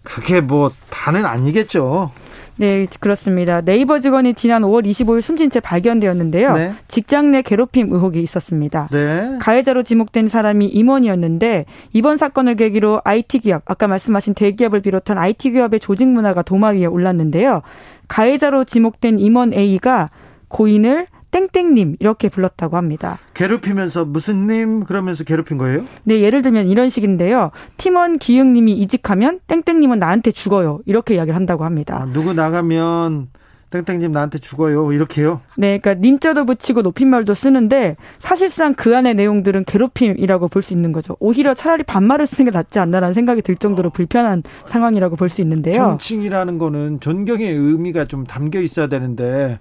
그게 0.03 0.41
뭐 0.41 0.71
다는 0.91 1.25
아니겠죠. 1.25 2.11
네, 2.59 2.87
그렇습니다. 2.99 3.61
네이버 3.61 4.01
직원이 4.01 4.35
지난 4.35 4.63
5월 4.63 4.85
25일 4.85 5.21
숨진 5.23 5.49
채 5.49 5.61
발견되었는데요. 5.61 6.53
네. 6.55 6.73
직장 6.89 7.31
내 7.31 7.43
괴롭힘 7.43 7.93
의혹이 7.93 8.21
있었습니다. 8.23 8.89
네. 8.91 9.39
가해자로 9.41 9.85
지목된 9.85 10.29
사람이 10.29 10.67
임원이었는데 10.67 11.67
이번 11.93 12.17
사건을 12.17 12.57
계기로 12.57 13.01
IT 13.05 13.39
기업, 13.41 13.63
아까 13.65 13.87
말씀하신 13.87 14.35
대기업을 14.35 14.81
비롯한 14.81 15.19
IT 15.19 15.53
기업의 15.53 15.79
조직 15.79 16.09
문화가 16.09 16.43
도마 16.43 16.71
위에 16.71 16.87
올랐는데요. 16.87 17.63
가해자로 18.09 18.65
지목된 18.65 19.21
임원 19.21 19.53
A가 19.53 20.11
고인을 20.49 21.07
땡땡님 21.31 21.97
이렇게 22.01 22.29
불렀다고 22.29 22.77
합니다. 22.77 23.19
괴롭히면서 23.35 24.05
무슨 24.05 24.47
님 24.47 24.85
그러면서 24.85 25.25
괴롭힌 25.25 25.59
거예요? 25.59 25.85
네, 26.05 26.21
예를 26.21 26.43
들면 26.43 26.69
이런 26.69 26.89
식인데요. 26.89 27.51
팀원 27.77 28.19
기흥 28.19 28.53
님이 28.53 28.73
이직하면 28.73 29.41
땡땡 29.47 29.81
님은 29.81 29.99
나한테 29.99 30.31
죽어요. 30.31 30.81
이렇게 30.87 31.15
이야기를 31.17 31.37
한다고 31.37 31.65
합니다. 31.65 32.01
아, 32.03 32.07
누구 32.13 32.33
나가면 32.33 33.29
땡땡님 33.71 34.13
나한테 34.13 34.39
죽어요. 34.39 34.91
이렇게요? 34.95 35.43
네, 35.59 35.79
그러니까 35.79 36.01
님자도 36.01 36.47
붙이고 36.47 36.81
높임말도 36.81 37.35
쓰는데 37.35 37.97
사실상 38.19 38.73
그 38.73 38.97
안의 38.97 39.13
내용들은 39.15 39.65
괴롭힘이라고 39.65 40.49
볼 40.49 40.63
수 40.63 40.73
있는 40.73 40.93
거죠. 40.93 41.19
오히려 41.21 41.53
차라리 41.53 41.83
반말을 41.83 42.27
쓰는 42.27 42.51
게 42.51 42.57
낫지 42.57 42.79
않나라는 42.79 43.13
생각이 43.13 43.43
들 43.43 43.57
정도로 43.57 43.91
불편한 43.91 44.43
상황이라고 44.69 45.17
볼 45.17 45.29
수 45.29 45.43
있는데요. 45.43 45.83
존칭이라는 45.99 46.57
거는 46.57 47.01
존경의 47.01 47.53
의미가 47.53 48.07
좀 48.07 48.25
담겨 48.25 48.59
있어야 48.63 48.87
되는데 48.87 49.59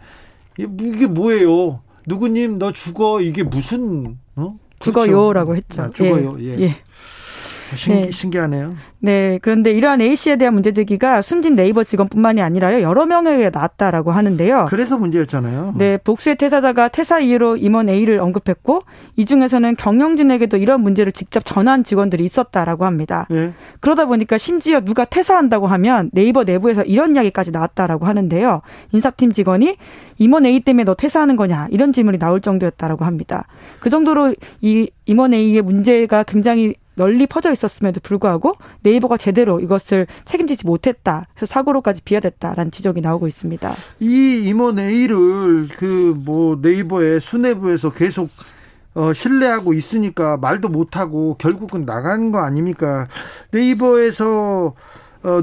이게 0.58 1.08
뭐예요? 1.08 1.82
누구님 2.06 2.58
너 2.58 2.72
죽어 2.72 3.22
이게 3.22 3.44
무슨 3.44 4.18
어? 4.36 4.58
죽어요라고 4.80 5.56
했죠. 5.56 5.82
아, 5.84 5.90
죽어요. 5.90 6.38
예. 6.40 6.60
예. 6.62 6.68
신기, 6.68 6.82
네. 7.88 8.12
신기 8.12 8.38
하네요. 8.38 8.72
네. 9.00 9.40
그런데 9.42 9.72
이러한 9.72 10.02
A씨에 10.02 10.38
대한 10.38 10.54
문제 10.54 10.72
제기가 10.72 11.22
숨진 11.22 11.56
네이버 11.56 11.84
직원뿐만이 11.84 12.42
아니라요. 12.42 12.82
여러 12.82 13.06
명에게 13.06 13.50
나왔다라고 13.50 14.12
하는데요. 14.12 14.68
그래서 14.70 14.98
문제였잖아요. 14.98 15.74
네. 15.78 15.98
복수의 15.98 16.38
퇴사자가 16.38 16.88
퇴사 16.90 17.20
이유로 17.20 17.58
임원 17.58 17.90
A를 17.90 18.20
언급했고 18.20 18.82
이 19.16 19.26
중에서는 19.26 19.76
경영진에게도 19.76 20.58
이런 20.58 20.82
문제를 20.82 21.12
직접 21.12 21.44
전한 21.46 21.84
직원들이 21.84 22.24
있었다라고 22.26 22.86
합니다. 22.86 23.28
네. 23.30 23.54
그러다 23.80 24.06
보니까 24.06 24.38
심지어 24.38 24.80
누가 24.82 25.06
퇴사한다고 25.06 25.68
하면 25.68 26.10
네이버 26.14 26.44
내부에서 26.44 26.84
이런 26.84 27.16
이야기까지 27.16 27.52
나왔다라고 27.52 28.06
하는데요. 28.06 28.62
인사팀 28.92 29.32
직원이 29.32 29.76
임원 30.18 30.46
A 30.46 30.60
때문에 30.62 30.84
너 30.84 30.94
퇴사하는 30.94 31.36
거냐 31.36 31.68
이런 31.72 31.94
질문이 31.94 32.18
나올 32.20 32.42
정도였다라고 32.42 33.06
합니다. 33.06 33.46
그 33.80 33.90
정도로 33.90 34.34
이 34.62 34.90
임원 35.06 35.34
A의 35.34 35.62
문제가 35.62 36.24
굉장히 36.24 36.76
널리 36.98 37.26
퍼져 37.28 37.52
있었음에도 37.54 38.02
불구하고 38.02 38.54
네이버가 38.82 39.16
제대로 39.18 39.60
이것을 39.62 40.08
책임지지 40.26 40.66
못했다. 40.66 41.28
그래서 41.36 41.46
사고로까지 41.54 42.02
비화됐다라는 42.02 42.72
지적이 42.72 43.00
나오고 43.02 43.28
있습니다. 43.28 43.74
이 44.02 44.44
임원 44.46 44.78
A를 44.80 45.68
그 45.70 46.14
뭐 46.26 46.58
네이버의 46.62 47.22
수뇌부에서 47.22 47.92
계속 47.92 48.30
어, 48.96 49.14
신뢰하고 49.14 49.74
있으니까 49.74 50.38
말도 50.38 50.70
못하고 50.70 51.36
결국은 51.38 51.86
나가는 51.86 52.32
거 52.32 52.40
아닙니까? 52.40 53.08
네이버에서 53.52 54.26
어, 54.28 54.74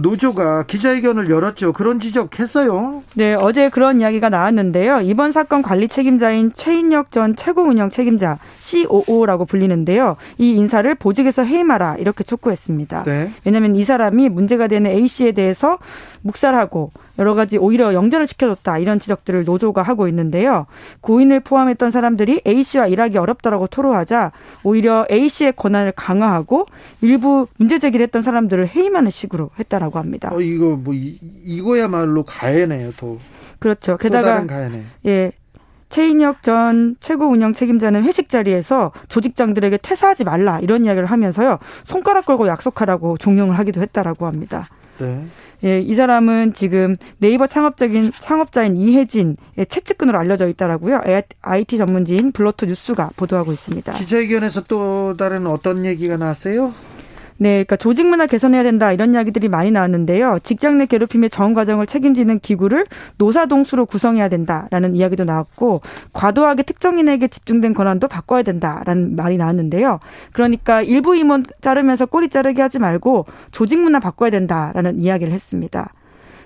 노조가 0.00 0.64
기자회견을 0.64 1.28
열었죠. 1.30 1.72
그런 1.72 2.00
지적했어요. 2.00 3.02
네, 3.14 3.34
어제 3.34 3.68
그런 3.68 4.00
이야기가 4.00 4.30
나왔는데요. 4.30 5.00
이번 5.02 5.32
사건 5.32 5.62
관리 5.62 5.88
책임자인 5.88 6.52
최인혁 6.54 7.10
전 7.10 7.36
최고 7.36 7.62
운영 7.62 7.90
책임자 7.90 8.38
COO라고 8.60 9.44
불리는데요. 9.44 10.16
이 10.38 10.52
인사를 10.52 10.94
보직에서 10.94 11.44
해임하라 11.44 11.96
이렇게 11.98 12.24
촉구했습니다. 12.24 13.04
네. 13.04 13.30
왜냐하면 13.44 13.76
이 13.76 13.84
사람이 13.84 14.30
문제가 14.30 14.68
되는 14.68 14.90
A 14.90 15.06
씨에 15.06 15.32
대해서 15.32 15.78
묵살하고 16.24 16.90
여러 17.18 17.34
가지 17.34 17.58
오히려 17.58 17.94
영전을 17.94 18.26
시켜줬다 18.26 18.78
이런 18.78 18.98
지적들을 18.98 19.44
노조가 19.44 19.82
하고 19.82 20.08
있는데요. 20.08 20.66
고인을 21.00 21.40
포함했던 21.40 21.90
사람들이 21.90 22.40
A 22.46 22.62
씨와 22.62 22.88
일하기 22.88 23.18
어렵다라고 23.18 23.68
토로하자 23.68 24.32
오히려 24.64 25.06
A 25.10 25.28
씨의 25.28 25.52
권한을 25.54 25.92
강화하고 25.92 26.66
일부 27.02 27.46
문제 27.56 27.78
제기를 27.78 28.04
했던 28.04 28.22
사람들을 28.22 28.66
해임하는 28.66 29.10
식으로 29.10 29.50
했다라고 29.58 29.98
합니다. 29.98 30.30
어 30.32 30.40
이거 30.40 30.76
뭐 30.76 30.94
이, 30.94 31.18
이거야말로 31.44 32.24
가해네요, 32.24 32.92
또. 32.96 33.18
그렇죠. 33.58 33.96
게다가 33.96 34.44
예. 35.06 35.32
최인혁 35.90 36.42
전 36.42 36.96
최고 36.98 37.26
운영 37.28 37.52
책임자는 37.52 38.02
회식 38.02 38.28
자리에서 38.28 38.90
조직장들에게 39.06 39.76
퇴사하지 39.76 40.24
말라 40.24 40.58
이런 40.58 40.84
이야기를 40.84 41.06
하면서요 41.06 41.60
손가락 41.84 42.26
걸고 42.26 42.48
약속하라고 42.48 43.16
종용을 43.16 43.56
하기도 43.60 43.80
했다라고 43.80 44.26
합니다. 44.26 44.66
네. 44.98 45.24
예, 45.64 45.80
이 45.80 45.94
사람은 45.94 46.52
지금 46.52 46.96
네이버 47.18 47.46
창업적인 47.46 48.12
창업자인 48.20 48.76
이혜진의 48.76 49.36
채측근으로 49.68 50.18
알려져 50.18 50.46
있다라고요. 50.48 51.00
IT 51.40 51.78
전문지인 51.78 52.32
블러투 52.32 52.66
뉴스가 52.66 53.10
보도하고 53.16 53.52
있습니다. 53.52 53.94
기자회견에서 53.94 54.64
또 54.68 55.16
다른 55.16 55.46
어떤 55.46 55.86
얘기가 55.86 56.18
나왔어요? 56.18 56.74
네, 57.36 57.50
그러니까 57.64 57.76
조직 57.76 58.06
문화 58.06 58.26
개선해야 58.26 58.62
된다 58.62 58.92
이런 58.92 59.12
이야기들이 59.12 59.48
많이 59.48 59.70
나왔는데요. 59.70 60.38
직장 60.44 60.78
내 60.78 60.86
괴롭힘의 60.86 61.30
전 61.30 61.52
과정을 61.52 61.86
책임지는 61.86 62.38
기구를 62.38 62.84
노사동수로 63.18 63.86
구성해야 63.86 64.28
된다라는 64.28 64.94
이야기도 64.94 65.24
나왔고 65.24 65.80
과도하게 66.12 66.62
특정인에게 66.62 67.28
집중된 67.28 67.74
권한도 67.74 68.06
바꿔야 68.06 68.42
된다라는 68.42 69.16
말이 69.16 69.36
나왔는데요. 69.36 69.98
그러니까 70.32 70.82
일부 70.82 71.16
임원 71.16 71.44
자르면서 71.60 72.06
꼬리 72.06 72.28
자르게 72.28 72.62
하지 72.62 72.78
말고 72.78 73.26
조직 73.50 73.80
문화 73.80 73.98
바꿔야 73.98 74.30
된다라는 74.30 75.00
이야기를 75.00 75.32
했습니다. 75.32 75.92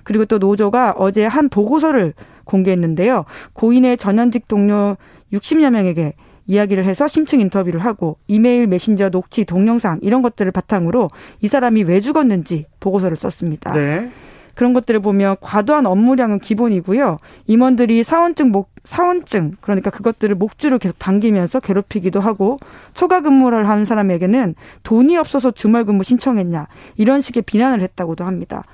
그리고 0.05 0.25
또 0.25 0.39
노조가 0.39 0.95
어제 0.97 1.27
한 1.27 1.51
보고서를 1.51 2.15
공개했는데요. 2.45 3.27
고인의 3.53 3.99
전현직 3.99 4.49
동료 4.49 4.97
60여 5.35 5.71
명에게 5.71 6.15
이야기를 6.49 6.85
해서 6.85 7.07
심층 7.07 7.39
인터뷰를 7.41 7.85
하고 7.85 8.17
이메일, 8.27 8.67
메신저, 8.67 9.11
녹취, 9.11 9.45
동영상 9.45 10.01
이런 10.03 10.23
것들을 10.23 10.51
바탕으로 10.51 11.11
이 11.41 11.49
사람이 11.49 11.85
왜 11.85 12.01
죽었는지 12.01 12.67
보고서를 12.81 13.17
썼습니다. 13.17 13.73
네. 13.75 14.11
그런 14.59 14.73
것들을 14.73 14.99
보면 14.99 15.37
과도한 15.41 15.87
업무량은 15.87 16.41
기본이고요. 16.41 17.19
임원들이 17.47 18.03
사원증 18.03 18.51
목 18.51 18.71
사원증 18.83 19.57
그러니까 19.61 19.91
그것들을 19.91 20.35
목줄을 20.35 20.81
계속 20.81 20.99
당기면서 20.99 21.61
괴롭히기도 21.61 22.19
하고 22.19 22.59
초과 22.93 23.21
근무를 23.21 23.69
하는 23.69 23.85
사람에게는 23.85 24.57
돈이 24.83 25.17
없어서 25.17 25.53
주말 25.53 25.85
근무 25.85 26.03
신청했냐 26.03 26.67
이런 26.97 27.21
식의 27.21 27.45
비난을 27.45 27.81
했다고도 27.83 28.25
합니다. 28.25 28.65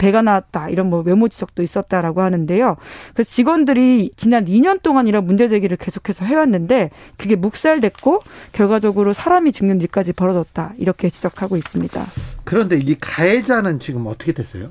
배가 0.00 0.22
나왔다 0.22 0.70
이런 0.70 0.88
뭐 0.88 1.02
외모 1.02 1.28
지적도 1.28 1.62
있었다라고 1.62 2.22
하는데요. 2.22 2.76
그래서 3.12 3.30
직원들이 3.30 4.12
지난 4.16 4.46
2년 4.46 4.82
동안 4.82 5.06
이런 5.06 5.26
문제 5.26 5.46
제기를 5.46 5.76
계속해서 5.76 6.24
해왔는데 6.24 6.88
그게 7.18 7.36
묵살됐고 7.36 8.22
결과적으로 8.52 9.12
사람이 9.12 9.52
죽는 9.52 9.82
일까지 9.82 10.14
벌어졌다 10.14 10.72
이렇게 10.78 11.10
지적하고 11.10 11.58
있습니다. 11.58 12.06
그런데 12.44 12.78
이 12.78 12.96
가해자는 12.98 13.78
지금 13.78 14.06
어떻게 14.06 14.32
됐어요? 14.32 14.70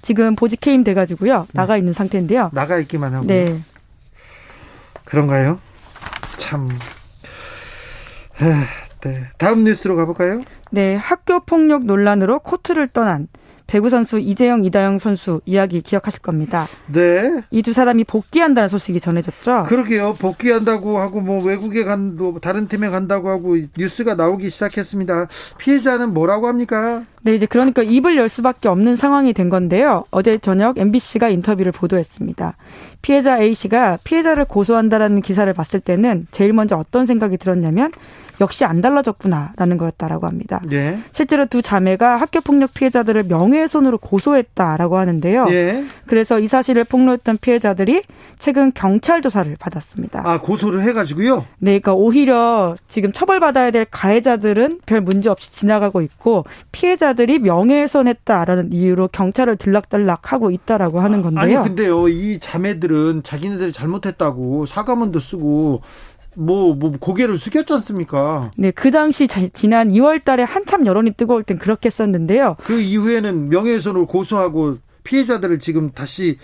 지금 0.00 0.34
보직 0.34 0.66
해임 0.66 0.84
돼가지고요 0.84 1.46
나가 1.52 1.76
있는 1.76 1.92
상태인데요. 1.92 2.50
나가 2.54 2.78
있기만 2.78 3.12
하고. 3.12 3.26
네. 3.26 3.60
그런가요? 5.04 5.60
참. 6.38 6.70
네. 9.02 9.20
다음 9.36 9.64
뉴스로 9.64 9.96
가볼까요? 9.96 10.40
네, 10.70 10.94
학교 10.94 11.40
폭력 11.40 11.84
논란으로 11.84 12.40
코트를 12.40 12.88
떠난 12.88 13.28
배구 13.66 13.90
선수 13.90 14.18
이재영, 14.18 14.64
이다영 14.64 14.98
선수 14.98 15.40
이야기 15.44 15.80
기억하실 15.82 16.20
겁니다. 16.20 16.66
네. 16.92 17.42
이 17.50 17.62
두 17.62 17.72
사람이 17.72 18.04
복귀한다는 18.04 18.68
소식이 18.68 19.00
전해졌죠. 19.00 19.64
그러게요. 19.64 20.14
복귀한다고 20.20 20.98
하고 20.98 21.20
뭐 21.20 21.44
외국에 21.44 21.82
간도 21.82 22.38
다른 22.40 22.68
팀에 22.68 22.88
간다고 22.90 23.28
하고 23.28 23.56
뉴스가 23.76 24.14
나오기 24.14 24.50
시작했습니다. 24.50 25.26
피해자는 25.58 26.14
뭐라고 26.14 26.46
합니까? 26.46 27.02
네, 27.26 27.34
이제 27.34 27.44
그러니까 27.44 27.82
입을 27.82 28.16
열 28.16 28.28
수밖에 28.28 28.68
없는 28.68 28.94
상황이 28.94 29.32
된 29.32 29.48
건데요. 29.48 30.04
어제 30.12 30.38
저녁 30.38 30.78
MBC가 30.78 31.28
인터뷰를 31.28 31.72
보도했습니다. 31.72 32.54
피해자 33.02 33.40
A 33.40 33.52
씨가 33.52 33.98
피해자를 34.04 34.44
고소한다라는 34.44 35.22
기사를 35.22 35.52
봤을 35.52 35.80
때는 35.80 36.28
제일 36.30 36.52
먼저 36.52 36.76
어떤 36.76 37.04
생각이 37.04 37.36
들었냐면 37.36 37.90
역시 38.40 38.64
안 38.64 38.80
달라졌구나라는 38.80 39.78
거였다라고 39.78 40.26
합니다. 40.26 40.60
예. 40.72 40.98
실제로 41.12 41.46
두 41.46 41.62
자매가 41.62 42.16
학교 42.16 42.40
폭력 42.40 42.74
피해자들을 42.74 43.24
명예훼손으로 43.24 43.98
고소했다라고 43.98 44.98
하는데요. 44.98 45.46
예. 45.50 45.84
그래서 46.06 46.38
이 46.38 46.48
사실을 46.48 46.84
폭로했던 46.84 47.38
피해자들이 47.38 48.02
최근 48.38 48.72
경찰 48.74 49.22
조사를 49.22 49.54
받았습니다. 49.58 50.22
아 50.24 50.40
고소를 50.40 50.82
해가지고요? 50.82 51.46
네, 51.58 51.78
그러니까 51.78 51.94
오히려 51.94 52.76
지금 52.88 53.12
처벌받아야 53.12 53.70
될 53.70 53.86
가해자들은 53.90 54.80
별 54.84 55.00
문제 55.00 55.28
없이 55.28 55.50
지나가고 55.52 56.02
있고 56.02 56.44
피해자 56.72 57.14
들이 57.16 57.38
명예훼손했다라는 57.40 58.72
이유로 58.72 59.08
경찰을 59.08 59.56
들락달락하고 59.56 60.50
있다라고 60.52 61.00
하는 61.00 61.22
건데요. 61.22 61.58
아니 61.60 61.68
근데요, 61.68 62.08
이 62.08 62.38
자매들은 62.38 63.22
자기네들이 63.24 63.72
잘못했다고 63.72 64.66
사과문도 64.66 65.18
쓰고 65.20 65.82
뭐, 66.38 66.74
뭐, 66.74 66.92
고개를 67.00 67.38
숙였지 67.38 67.72
않습니까? 67.72 68.50
네, 68.58 68.70
그 68.70 68.90
당시 68.90 69.26
지난 69.54 69.90
2월 69.90 70.22
달에 70.22 70.42
한참 70.42 70.84
여론이 70.84 71.12
뜨거울 71.12 71.42
땐 71.42 71.58
그렇게 71.58 71.88
썼는데요. 71.88 72.56
그 72.62 72.78
이후에는 72.78 73.48
명예훼손을 73.48 74.04
고소하고 74.06 74.76
피해자들을 75.02 75.58
지금 75.60 75.90
다시 75.92 76.38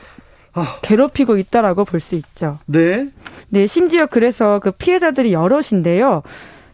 아. 0.54 0.78
괴롭히고 0.82 1.36
있다라고 1.38 1.84
볼 1.84 2.00
수 2.00 2.14
있죠. 2.14 2.58
네. 2.66 3.08
네, 3.50 3.66
심지어 3.66 4.06
그래서 4.06 4.60
그 4.60 4.70
피해자들이 4.70 5.32
여럿인데요. 5.34 6.22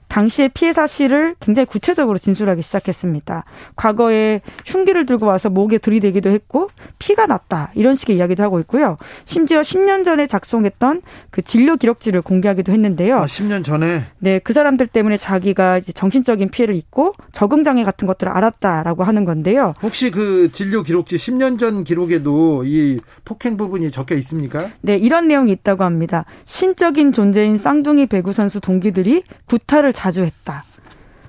당시의 0.09 0.51
피해 0.51 0.73
사실을 0.73 1.37
굉장히 1.41 1.67
구체적으로 1.67 2.19
진술하기 2.19 2.63
시작했습니다. 2.63 3.45
과거에 3.77 4.41
흉기를 4.67 5.07
들고 5.07 5.27
와서 5.27 5.51
목에 5.51 5.79
들이대기도 5.79 6.31
했고 6.31 6.71
피가 6.99 7.27
났다 7.27 7.71
이런 7.75 7.95
식의 7.95 8.17
이야기도 8.17 8.43
하고 8.43 8.59
있고요. 8.61 8.97
심지어 9.25 9.61
10년 9.61 10.05
전에 10.05 10.27
작성했던 10.27 11.03
그 11.31 11.43
진료 11.43 11.77
기록지를 11.77 12.23
공개하기도 12.23 12.73
했는데요. 12.73 13.19
아, 13.19 13.27
10년 13.27 13.65
전에 13.65 14.05
네, 14.19 14.39
그 14.39 14.53
사람들 14.53 14.87
때문에 14.89 15.17
자기가 15.17 15.79
이제 15.79 15.93
정신적인 15.93 16.51
피해를 16.51 16.75
입고 16.75 17.13
적응 17.33 17.65
장애 17.65 17.85
같은 17.85 18.07
것들을 18.07 18.33
알았다라고 18.33 19.05
하는 19.05 19.25
건데요. 19.25 19.75
혹시 19.83 20.11
그 20.11 20.51
진료 20.53 20.83
기록지 20.83 21.17
10년 21.17 21.59
전 21.59 21.85
기록에도 21.85 22.65
이 22.65 22.99
폭행 23.25 23.57
부분이 23.57 23.91
적혀 23.91 24.15
있습니까? 24.17 24.71
네, 24.81 24.97
이런 24.97 25.29
내용이 25.29 25.53
있다고 25.53 25.85
합니다. 25.85 26.25
신적인 26.47 27.13
존재인 27.13 27.59
쌍둥이 27.59 28.07
배구 28.07 28.33
선수 28.33 28.61
동기들이 28.61 29.23
구타를 29.47 29.93
자주 29.99 30.23
했다. 30.23 30.65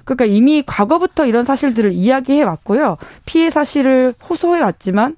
그러니까 0.06 0.26
이미 0.26 0.64
과거부터 0.66 1.26
이런 1.26 1.44
사실들을 1.46 1.92
이야기해 1.92 2.44
왔고요. 2.44 2.98
피해 3.26 3.50
사실을 3.50 4.14
호소해 4.30 4.62
왔지만 4.62 5.16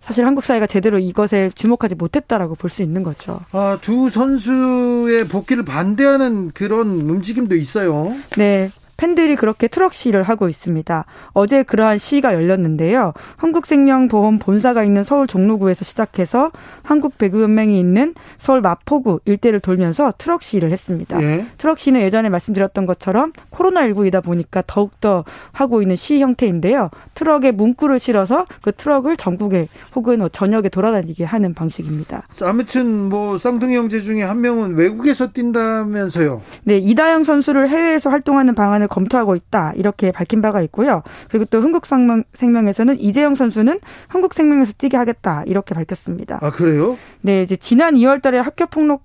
사실 0.00 0.26
한국 0.26 0.44
사회가 0.44 0.66
제대로 0.66 0.98
이것에 0.98 1.50
주목하지 1.54 1.94
못했다라고 1.96 2.54
볼 2.56 2.70
수 2.70 2.82
있는 2.82 3.02
거죠. 3.02 3.40
아, 3.52 3.78
두 3.80 4.08
선수의 4.10 5.28
복귀를 5.28 5.64
반대하는 5.64 6.50
그런 6.52 6.88
움직임도 6.88 7.56
있어요. 7.56 8.14
네. 8.36 8.70
팬들이 8.96 9.36
그렇게 9.36 9.68
트럭 9.68 9.92
시위를 9.94 10.22
하고 10.22 10.48
있습니다. 10.48 11.04
어제 11.32 11.62
그러한 11.62 11.98
시위가 11.98 12.34
열렸는데요. 12.34 13.12
한국생명보험 13.36 14.38
본사가 14.38 14.84
있는 14.84 15.04
서울 15.04 15.26
종로구에서 15.26 15.84
시작해서 15.84 16.50
한국배구연맹이 16.82 17.78
있는 17.78 18.14
서울 18.38 18.60
마포구 18.60 19.20
일대를 19.24 19.60
돌면서 19.60 20.12
트럭 20.18 20.42
시위를 20.42 20.70
했습니다. 20.72 21.22
예. 21.22 21.46
트럭 21.58 21.78
시위는 21.78 22.00
예전에 22.02 22.28
말씀드렸던 22.28 22.86
것처럼 22.86 23.32
코로나19이다 23.50 24.22
보니까 24.22 24.62
더욱더 24.66 25.24
하고 25.52 25.82
있는 25.82 25.96
시위 25.96 26.22
형태인데요. 26.22 26.90
트럭에 27.14 27.52
문구를 27.52 27.98
실어서 27.98 28.46
그 28.62 28.72
트럭을 28.72 29.16
전국에 29.16 29.68
혹은 29.94 30.26
전역에 30.32 30.68
돌아다니게 30.68 31.24
하는 31.24 31.54
방식입니다. 31.54 32.26
아무튼 32.42 33.08
뭐 33.08 33.38
쌍둥이 33.38 33.76
형제 33.76 34.00
중에 34.00 34.22
한 34.22 34.40
명은 34.40 34.74
외국에서 34.74 35.32
뛴다면서요. 35.32 36.42
네, 36.64 36.78
이다영 36.78 37.24
선수를 37.24 37.68
해외에서 37.68 38.10
활동하는 38.10 38.54
방안을 38.54 38.83
방안을 38.84 38.88
검토하고 38.88 39.34
있다 39.34 39.72
이렇게 39.76 40.12
밝힌 40.12 40.42
바가 40.42 40.60
있고요. 40.62 41.02
그리고 41.28 41.44
또 41.46 41.60
흥국생명에서는 41.60 43.00
이재영 43.00 43.34
선수는 43.34 43.80
흥국생명에서 44.10 44.74
뛰게 44.78 44.96
하겠다 44.96 45.42
이렇게 45.46 45.74
밝혔습니다. 45.74 46.38
아 46.42 46.50
그래요? 46.50 46.96
네, 47.22 47.42
이제 47.42 47.56
지난 47.56 47.94
2월달에 47.94 48.36
학교 48.36 48.66
폭력 48.66 49.02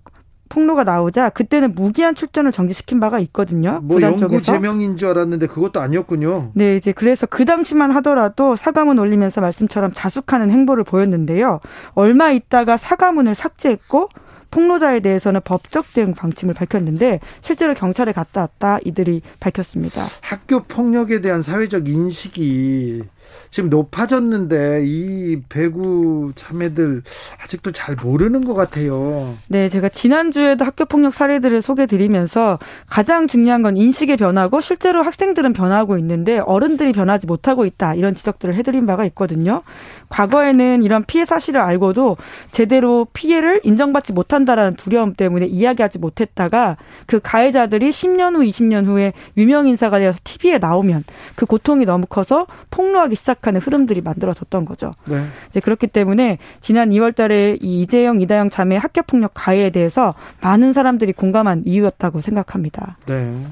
폭로가 0.49 0.83
나오자 0.83 1.29
그때는 1.29 1.75
무기한 1.75 2.15
출전을 2.15 2.51
정지시킨 2.51 2.99
바가 2.99 3.19
있거든요. 3.19 3.81
뭐 3.83 4.01
영구 4.01 4.41
제명인 4.41 4.97
줄 4.97 5.09
알았는데 5.09 5.45
그것도 5.45 5.79
아니었군요. 5.79 6.51
네, 6.55 6.75
이제 6.75 6.91
그래서 6.91 7.27
그 7.27 7.45
당시만 7.45 7.91
하더라도 7.91 8.55
사과문 8.55 8.97
올리면서 8.97 9.41
말씀처럼 9.41 9.91
자숙하는 9.93 10.49
행보를 10.49 10.83
보였는데요. 10.83 11.59
얼마 11.93 12.31
있다가 12.31 12.77
사과문을 12.77 13.35
삭제했고 13.35 14.09
폭로자에 14.51 14.99
대해서는 14.99 15.41
법적 15.43 15.93
대응 15.93 16.13
방침을 16.13 16.53
밝혔는데 16.53 17.19
실제로 17.41 17.73
경찰에 17.73 18.11
갔다 18.11 18.41
왔다 18.41 18.79
이들이 18.85 19.21
밝혔습니다. 19.39 20.05
학교 20.21 20.63
폭력에 20.63 21.21
대한 21.21 21.41
사회적 21.41 21.87
인식이 21.87 23.03
지금 23.51 23.69
높아졌는데 23.69 24.83
이 24.85 25.41
배구 25.49 26.33
자매들 26.35 27.03
아직도 27.43 27.71
잘 27.71 27.95
모르는 27.95 28.45
것 28.45 28.53
같아요. 28.53 29.35
네, 29.47 29.69
제가 29.69 29.89
지난주에도 29.89 30.65
학교 30.65 30.85
폭력 30.85 31.13
사례들을 31.13 31.61
소개해 31.61 31.87
드리면서 31.87 32.59
가장 32.87 33.27
중요한 33.27 33.61
건 33.61 33.77
인식의 33.77 34.17
변화고 34.17 34.61
실제로 34.61 35.01
학생들은 35.03 35.53
변하고 35.53 35.97
있는데 35.97 36.39
어른들이 36.39 36.93
변하지 36.93 37.27
못하고 37.27 37.65
있다. 37.65 37.95
이런 37.95 38.15
지적들을 38.15 38.53
해 38.55 38.63
드린 38.63 38.85
바가 38.85 39.05
있거든요. 39.05 39.63
과거에는 40.09 40.83
이런 40.83 41.03
피해 41.03 41.25
사실을 41.25 41.61
알고도 41.61 42.17
제대로 42.51 43.07
피해를 43.13 43.61
인정받지 43.63 44.13
못한다라는 44.13 44.75
두려움 44.75 45.13
때문에 45.13 45.45
이야기하지 45.45 45.99
못했다가 45.99 46.77
그 47.05 47.19
가해자들이 47.19 47.89
10년 47.89 48.35
후, 48.35 48.41
20년 48.41 48.85
후에 48.85 49.13
유명 49.37 49.67
인사가 49.67 49.99
되어서 49.99 50.19
TV에 50.23 50.57
나오면 50.57 51.03
그 51.35 51.45
고통이 51.45 51.85
너무 51.85 52.05
커서 52.07 52.47
폭로하기 52.71 53.15
시작하는 53.19 53.59
흐름들이 53.61 54.01
만들어졌던 54.01 54.65
거죠. 54.65 54.93
네. 55.05 55.25
이제 55.49 55.59
그렇기 55.59 55.87
때문에 55.87 56.37
지난 56.61 56.89
2월달에 56.89 57.59
이 57.61 57.81
이재영, 57.81 58.21
이다영 58.21 58.49
자매 58.49 58.77
학교 58.77 59.01
폭력 59.03 59.31
가해에 59.33 59.69
대해서 59.69 60.13
많은 60.41 60.73
사람들이 60.73 61.13
공감한 61.13 61.63
이유였다고 61.65 62.21
생각합니다. 62.21 62.97
네. 63.05 63.45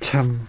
참 0.00 0.46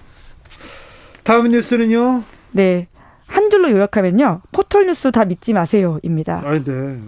다음 1.23 1.49
뉴스는요? 1.49 2.23
네. 2.51 2.87
한 3.27 3.51
줄로 3.51 3.69
요약하면요. 3.69 4.41
포털 4.51 4.87
뉴스 4.87 5.11
다 5.11 5.25
믿지 5.25 5.53
마세요입니다. 5.53 6.41
아, 6.43 6.63
네. 6.63 6.99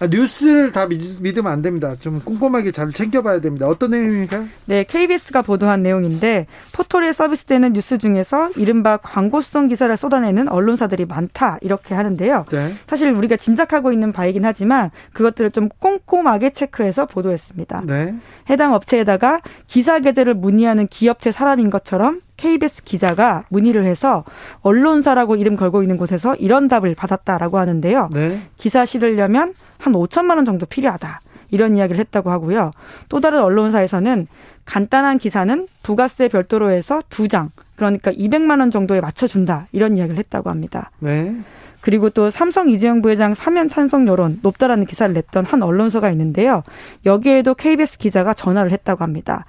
아, 0.00 0.06
뉴스를 0.06 0.70
다 0.70 0.86
믿, 0.86 1.20
믿으면 1.20 1.50
안 1.50 1.60
됩니다. 1.60 1.96
좀 1.98 2.20
꼼꼼하게 2.20 2.70
잘 2.70 2.92
챙겨봐야 2.92 3.40
됩니다. 3.40 3.66
어떤 3.66 3.90
내용입니까? 3.90 4.44
네, 4.66 4.84
KBS가 4.84 5.42
보도한 5.42 5.82
내용인데 5.82 6.46
포털에 6.72 7.12
서비스되는 7.12 7.72
뉴스 7.72 7.98
중에서 7.98 8.50
이른바 8.56 8.98
광고성 8.98 9.66
기사를 9.68 9.96
쏟아내는 9.96 10.48
언론사들이 10.48 11.06
많다 11.06 11.58
이렇게 11.62 11.94
하는데요. 11.94 12.44
네. 12.50 12.74
사실 12.86 13.10
우리가 13.10 13.36
짐작하고 13.36 13.92
있는 13.92 14.12
바이긴 14.12 14.44
하지만 14.44 14.90
그것들을 15.12 15.50
좀 15.50 15.68
꼼꼼하게 15.80 16.50
체크해서 16.50 17.06
보도했습니다. 17.06 17.82
네. 17.86 18.14
해당 18.50 18.74
업체에다가 18.74 19.40
기사 19.66 19.98
게재를 19.98 20.34
문의하는 20.34 20.86
기업체 20.86 21.32
사람인 21.32 21.70
것처럼 21.70 22.20
KBS 22.38 22.84
기자가 22.84 23.44
문의를 23.50 23.84
해서 23.84 24.24
언론사라고 24.62 25.36
이름 25.36 25.56
걸고 25.56 25.82
있는 25.82 25.98
곳에서 25.98 26.34
이런 26.36 26.68
답을 26.68 26.94
받았다라고 26.94 27.58
하는데요. 27.58 28.08
네. 28.12 28.40
기사 28.56 28.86
실으려면 28.86 29.52
한 29.76 29.92
5천만 29.92 30.36
원 30.36 30.46
정도 30.46 30.64
필요하다. 30.64 31.20
이런 31.50 31.76
이야기를 31.76 31.98
했다고 31.98 32.30
하고요. 32.30 32.70
또 33.08 33.20
다른 33.20 33.40
언론사에서는 33.40 34.26
간단한 34.64 35.18
기사는 35.18 35.66
부가세 35.82 36.28
별도로 36.28 36.70
해서 36.70 37.02
두 37.08 37.26
장, 37.26 37.50
그러니까 37.76 38.12
200만 38.12 38.60
원 38.60 38.70
정도에 38.70 39.00
맞춰준다. 39.00 39.66
이런 39.72 39.96
이야기를 39.96 40.18
했다고 40.18 40.50
합니다. 40.50 40.90
네. 40.98 41.34
그리고 41.80 42.10
또 42.10 42.30
삼성 42.30 42.68
이재용 42.68 43.02
부회장 43.02 43.34
사면 43.34 43.68
찬성 43.68 44.06
여론 44.08 44.40
높다라는 44.42 44.84
기사를 44.84 45.14
냈던 45.14 45.44
한 45.44 45.62
언론사가 45.62 46.10
있는데요. 46.10 46.62
여기에도 47.06 47.54
KBS 47.54 47.98
기자가 47.98 48.34
전화를 48.34 48.70
했다고 48.72 49.04
합니다. 49.04 49.46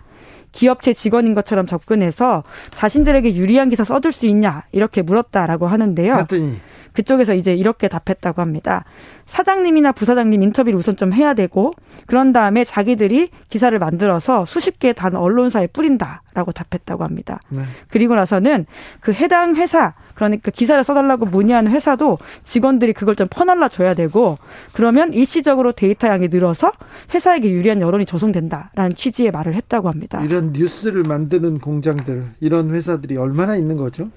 기업체 0.52 0.94
직원인 0.94 1.36
것처럼 1.36 1.68
접근해서 1.68 2.44
자신들에게 2.72 3.36
유리한 3.36 3.70
기사 3.70 3.84
써줄 3.84 4.12
수 4.12 4.26
있냐 4.28 4.64
이렇게 4.72 5.02
물었다라고 5.02 5.68
하는데요. 5.68 6.14
그랬더니 6.14 6.60
그쪽에서 6.94 7.34
이제 7.36 7.54
이렇게 7.54 7.88
답했다고 7.88 8.42
합니다. 8.42 8.84
사장님이나 9.30 9.92
부사장님 9.92 10.42
인터뷰를 10.44 10.78
우선 10.78 10.98
좀 10.98 11.14
해야 11.14 11.34
되고 11.34 11.72
그런 12.08 12.34
다음에 12.34 12.64
자기들이 12.64 13.30
기사를 13.50 13.78
만들어서 13.78 14.46
수십 14.46 14.80
개 14.80 14.94
단 14.94 15.16
언론사에 15.16 15.68
뿌린다라고 15.68 16.52
답했다고 16.52 17.04
합니다. 17.04 17.40
네. 17.50 17.62
그리고 17.90 18.16
나서는 18.16 18.66
그 19.00 19.14
해당 19.14 19.56
회사 19.56 19.94
그러니까 20.16 20.52
기사를 20.52 20.84
써달라고 20.84 21.28
문의하는 21.28 21.72
회사도 21.72 22.18
직원들이 22.44 22.94
그걸 22.94 23.16
좀 23.16 23.28
퍼날라 23.30 23.70
줘야 23.70 23.94
되고 23.94 24.38
그러면 24.74 25.14
일시적으로 25.14 25.72
데이터 25.72 26.08
양이 26.08 26.28
늘어서 26.28 26.72
회사에게 27.14 27.50
유리한 27.52 27.82
여론이 27.82 28.06
조성된다라는 28.06 28.96
취지의 28.96 29.32
말을 29.32 29.54
했다고 29.54 29.88
합니다. 29.90 30.22
이런 30.26 30.52
뉴스를 30.54 31.04
만드는 31.04 31.60
공장들 31.60 32.32
이런 32.42 32.72
회사들이 32.72 33.16
얼마나 33.16 33.56
있는 33.56 33.78
거죠? 33.78 34.10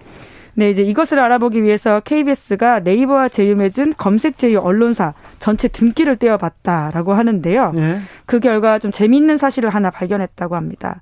네, 0.54 0.68
이제 0.68 0.82
이것을 0.82 1.18
알아보기 1.18 1.62
위해서 1.62 2.00
KBS가 2.00 2.80
네이버와 2.80 3.30
제휴맺은 3.30 3.94
검색 3.96 4.36
제휴 4.36 4.58
언론사 4.58 5.14
전체 5.38 5.66
등기를 5.68 6.16
떼어봤다라고 6.16 7.14
하는데요. 7.14 7.72
네. 7.72 8.00
그 8.26 8.38
결과 8.38 8.78
좀 8.78 8.90
재미있는 8.92 9.38
사실을 9.38 9.70
하나 9.70 9.90
발견했다고 9.90 10.54
합니다. 10.56 11.00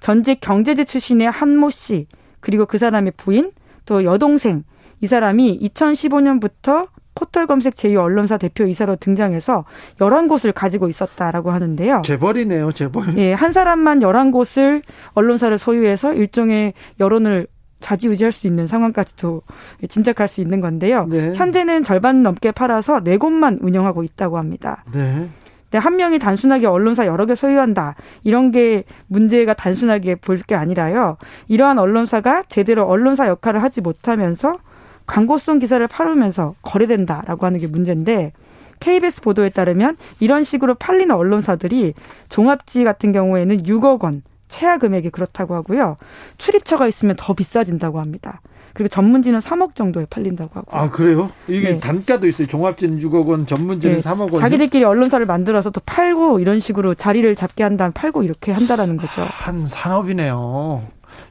전직 0.00 0.40
경제지 0.40 0.84
출신의 0.84 1.30
한 1.30 1.56
모 1.56 1.70
씨 1.70 2.06
그리고 2.40 2.66
그 2.66 2.78
사람의 2.78 3.12
부인 3.16 3.50
또 3.86 4.04
여동생 4.04 4.62
이 5.00 5.06
사람이 5.06 5.58
2015년부터 5.62 6.88
포털 7.14 7.46
검색 7.46 7.76
제휴 7.76 8.00
언론사 8.00 8.38
대표 8.38 8.64
이사로 8.64 8.96
등장해서 8.96 9.64
11곳을 9.98 10.52
가지고 10.54 10.88
있었다라고 10.88 11.50
하는데요. 11.50 12.02
재벌이네요, 12.04 12.72
재벌. 12.72 13.18
예, 13.18 13.32
한 13.32 13.52
사람만 13.52 14.00
11곳을 14.00 14.82
언론사를 15.12 15.56
소유해서 15.58 16.14
일종의 16.14 16.72
여론을 17.00 17.46
좌지우지할 17.82 18.32
수 18.32 18.46
있는 18.46 18.66
상황까지도 18.66 19.42
짐작할 19.88 20.28
수 20.28 20.40
있는 20.40 20.60
건데요. 20.62 21.06
네. 21.10 21.34
현재는 21.34 21.82
절반 21.82 22.22
넘게 22.22 22.52
팔아서 22.52 23.00
네 23.00 23.18
곳만 23.18 23.58
운영하고 23.60 24.02
있다고 24.02 24.38
합니다. 24.38 24.84
네. 24.92 25.28
한 25.74 25.96
명이 25.96 26.18
단순하게 26.18 26.66
언론사 26.66 27.06
여러 27.06 27.24
개 27.24 27.34
소유한다. 27.34 27.94
이런 28.24 28.50
게 28.50 28.84
문제가 29.06 29.54
단순하게 29.54 30.16
볼 30.16 30.38
게 30.46 30.54
아니라요. 30.54 31.16
이러한 31.48 31.78
언론사가 31.78 32.42
제대로 32.48 32.84
언론사 32.86 33.26
역할을 33.28 33.62
하지 33.62 33.80
못하면서 33.80 34.58
광고성 35.06 35.58
기사를 35.60 35.86
팔으면서 35.88 36.54
거래된다라고 36.62 37.46
하는 37.46 37.58
게 37.58 37.66
문제인데 37.68 38.32
KBS 38.80 39.22
보도에 39.22 39.48
따르면 39.48 39.96
이런 40.20 40.42
식으로 40.42 40.74
팔리는 40.74 41.14
언론사들이 41.14 41.94
종합지 42.28 42.84
같은 42.84 43.12
경우에는 43.12 43.62
6억 43.62 44.02
원, 44.02 44.22
최하 44.52 44.76
금액이 44.76 45.10
그렇다고 45.10 45.54
하고요. 45.54 45.96
출입처가 46.36 46.86
있으면 46.86 47.16
더 47.18 47.32
비싸진다고 47.32 48.00
합니다. 48.00 48.42
그리고 48.74 48.88
전문지는 48.88 49.40
3억 49.40 49.74
정도에 49.74 50.06
팔린다고 50.08 50.50
하고. 50.54 50.76
아, 50.76 50.90
그래요? 50.90 51.30
이게 51.48 51.70
네. 51.70 51.78
단가도 51.78 52.26
있어요. 52.26 52.46
종합지는 52.46 53.00
6억 53.00 53.26
원, 53.26 53.46
전문지는 53.46 53.96
네. 53.96 54.02
3억 54.02 54.32
원. 54.32 54.40
자기들끼리 54.40 54.84
언론사를 54.84 55.24
만들어서 55.24 55.70
또 55.70 55.80
팔고 55.84 56.38
이런 56.38 56.60
식으로 56.60 56.94
자리를 56.94 57.34
잡게 57.34 57.62
한 57.62 57.76
다음 57.76 57.92
팔고 57.92 58.22
이렇게 58.22 58.52
한다라는 58.52 58.98
거죠. 58.98 59.22
한 59.22 59.66
산업이네요. 59.66 60.82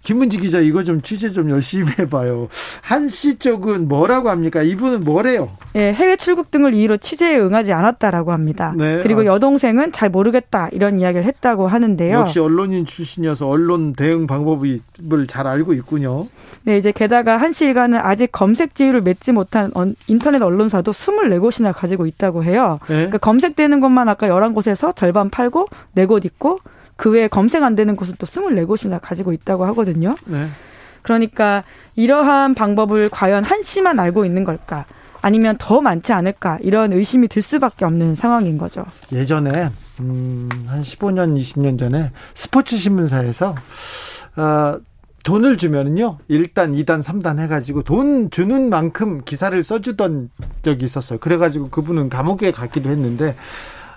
김문지 0.03 0.39
기자 0.39 0.59
이거 0.59 0.83
좀 0.83 1.01
취재 1.01 1.31
좀 1.31 1.49
열심히 1.49 1.91
해봐요. 1.99 2.47
한씨 2.81 3.37
쪽은 3.37 3.87
뭐라고 3.87 4.29
합니까? 4.29 4.63
이분은 4.63 5.01
뭐래요? 5.01 5.49
예, 5.75 5.93
해외 5.93 6.15
출국 6.15 6.51
등을 6.51 6.73
이유로 6.73 6.97
취재에 6.97 7.37
응하지 7.39 7.71
않았다라고 7.71 8.31
합니다. 8.31 8.73
네, 8.77 8.99
그리고 9.03 9.21
아, 9.21 9.25
여동생은 9.25 9.91
잘 9.91 10.09
모르겠다 10.09 10.69
이런 10.71 10.99
이야기를 10.99 11.23
했다고 11.25 11.67
하는데요. 11.67 12.17
역시 12.17 12.39
언론인 12.39 12.85
출신이어서 12.85 13.47
언론 13.47 13.93
대응 13.93 14.27
방법을 14.27 14.81
잘 15.27 15.47
알고 15.47 15.73
있군요. 15.73 16.27
네, 16.63 16.77
이제 16.77 16.91
게다가 16.91 17.37
한씨 17.37 17.65
일가는 17.65 17.97
아직 17.99 18.31
검색 18.31 18.75
지위를 18.75 19.01
맺지 19.01 19.31
못한 19.31 19.71
인터넷 20.07 20.41
언론사도 20.41 20.91
24곳이나 20.91 21.73
가지고 21.73 22.05
있다고 22.05 22.43
해요. 22.43 22.79
네? 22.87 22.95
그러니까 22.95 23.17
검색되는 23.19 23.79
것만 23.79 24.09
아까 24.09 24.27
11곳에서 24.27 24.95
절반 24.95 25.29
팔고 25.29 25.67
4곳 25.95 26.25
있고 26.25 26.57
그 27.01 27.09
외에 27.09 27.27
검색 27.27 27.63
안 27.63 27.75
되는 27.75 27.95
곳은 27.95 28.13
또 28.19 28.27
24곳이나 28.27 28.99
가지고 29.01 29.33
있다고 29.33 29.65
하거든요. 29.65 30.15
네. 30.25 30.45
그러니까 31.01 31.63
이러한 31.95 32.53
방법을 32.53 33.09
과연 33.09 33.43
한 33.43 33.63
씨만 33.63 33.99
알고 33.99 34.23
있는 34.23 34.43
걸까? 34.43 34.85
아니면 35.23 35.55
더 35.57 35.81
많지 35.81 36.13
않을까? 36.13 36.59
이런 36.61 36.93
의심이 36.93 37.27
들 37.27 37.41
수밖에 37.41 37.85
없는 37.85 38.13
상황인 38.13 38.59
거죠. 38.59 38.85
예전에 39.11 39.71
음, 39.99 40.47
한 40.67 40.83
15년, 40.83 41.35
20년 41.39 41.79
전에 41.79 42.11
스포츠 42.35 42.77
신문사에서 42.77 43.55
어, 44.35 44.79
돈을 45.23 45.57
주면은요, 45.57 46.19
1단, 46.29 46.85
2단, 46.85 47.01
3단 47.01 47.39
해가지고 47.39 47.81
돈 47.81 48.29
주는 48.29 48.69
만큼 48.69 49.23
기사를 49.25 49.61
써주던 49.63 50.29
적이 50.61 50.85
있었어요. 50.85 51.17
그래가지고 51.17 51.69
그분은 51.69 52.09
감옥에 52.09 52.51
갔기도 52.51 52.91
했는데, 52.91 53.35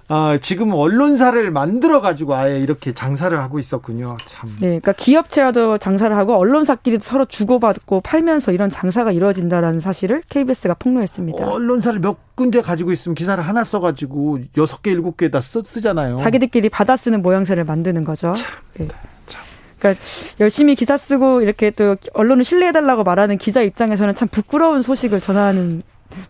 어, 0.09 0.37
지금 0.43 0.73
언론사를 0.73 1.51
만들어 1.51 2.01
가지고 2.01 2.35
아예 2.35 2.59
이렇게 2.59 2.93
장사를 2.93 3.37
하고 3.41 3.59
있었군요. 3.59 4.17
참. 4.27 4.51
네, 4.61 4.67
그러니까 4.67 4.93
기업체와도 4.93 5.79
장사를 5.79 6.15
하고 6.15 6.37
언론사끼리도 6.37 7.03
서로 7.03 7.25
주고받고 7.25 8.03
팔면서 8.03 8.53
이런 8.53 8.69
장사가 8.69 9.13
이루어진다라는 9.13 9.81
사실을 9.81 10.23
KBS가 10.29 10.75
폭로했습니다. 10.75 11.47
언론사를 11.47 12.01
몇 12.01 12.19
군데 12.35 12.61
가지고 12.61 12.93
있으면 12.93 13.15
기사를 13.15 13.43
하나 13.43 13.65
써가지고 13.65 14.41
여섯 14.59 14.83
개, 14.83 14.91
일곱 14.91 15.17
개다 15.17 15.41
쓰잖아요. 15.41 16.17
자기들끼리 16.17 16.69
받아 16.69 16.97
쓰는 16.97 17.23
모양새를 17.23 17.65
만드는 17.65 18.05
거죠. 18.05 18.35
참, 18.35 18.53
네. 18.75 18.89
참. 19.27 19.43
그러니까 19.79 20.05
열심히 20.41 20.75
기사 20.75 20.99
쓰고 20.99 21.41
이렇게 21.41 21.71
또 21.71 21.97
언론을 22.13 22.45
신뢰해달라고 22.45 23.05
말하는 23.05 23.39
기자 23.39 23.63
입장에서는 23.63 24.15
참 24.15 24.29
부끄러운 24.29 24.83
소식을 24.83 25.21
전하는 25.21 25.83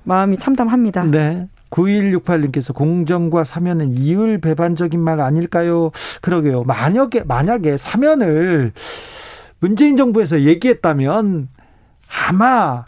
마음이 0.05 0.39
참담합니다. 0.39 1.05
네. 1.05 1.49
9168님께서 1.75 2.73
공정과 2.73 3.45
사면은 3.45 3.99
이율 3.99 4.41
배반적인 4.41 5.01
말 5.01 5.21
아닐까요? 5.21 5.91
그러게요. 6.23 6.63
만약에, 6.65 7.25
만약에 7.25 7.77
사면을 7.77 8.73
문재인 9.59 9.97
정부에서 9.97 10.43
얘기했다면 10.43 11.49
아마 12.29 12.85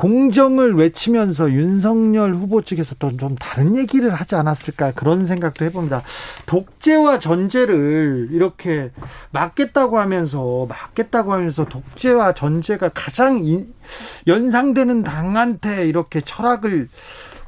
공정을 0.00 0.74
외치면서 0.76 1.50
윤석열 1.50 2.34
후보 2.34 2.62
측에서 2.62 2.94
또 2.94 3.10
좀 3.18 3.36
다른 3.36 3.76
얘기를 3.76 4.14
하지 4.14 4.34
않았을까 4.34 4.92
그런 4.92 5.26
생각도 5.26 5.66
해봅니다. 5.66 6.02
독재와 6.46 7.18
전제를 7.18 8.28
이렇게 8.30 8.90
막겠다고 9.30 9.98
하면서 9.98 10.64
막겠다고 10.70 11.34
하면서 11.34 11.66
독재와 11.66 12.32
전제가 12.32 12.88
가장 12.94 13.44
연상되는 14.26 15.02
당한테 15.02 15.86
이렇게 15.86 16.22
철학을 16.22 16.88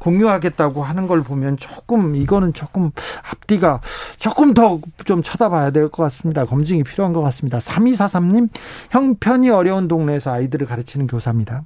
공유하겠다고 0.06 0.82
하는 0.82 1.06
걸 1.06 1.22
보면 1.22 1.56
조금 1.58 2.16
이거는 2.16 2.52
조금 2.52 2.90
앞뒤가 3.22 3.80
조금 4.18 4.52
더 4.54 4.80
좀 5.04 5.22
쳐다봐야 5.22 5.70
될 5.70 5.88
것 5.90 6.02
같습니다. 6.04 6.44
검증이 6.44 6.82
필요한 6.84 7.12
것 7.12 7.20
같습니다. 7.22 7.58
3243님 7.58 8.48
형편이 8.90 9.50
어려운 9.50 9.86
동네에서 9.88 10.32
아이들을 10.32 10.66
가르치는 10.66 11.06
교사입니다. 11.06 11.62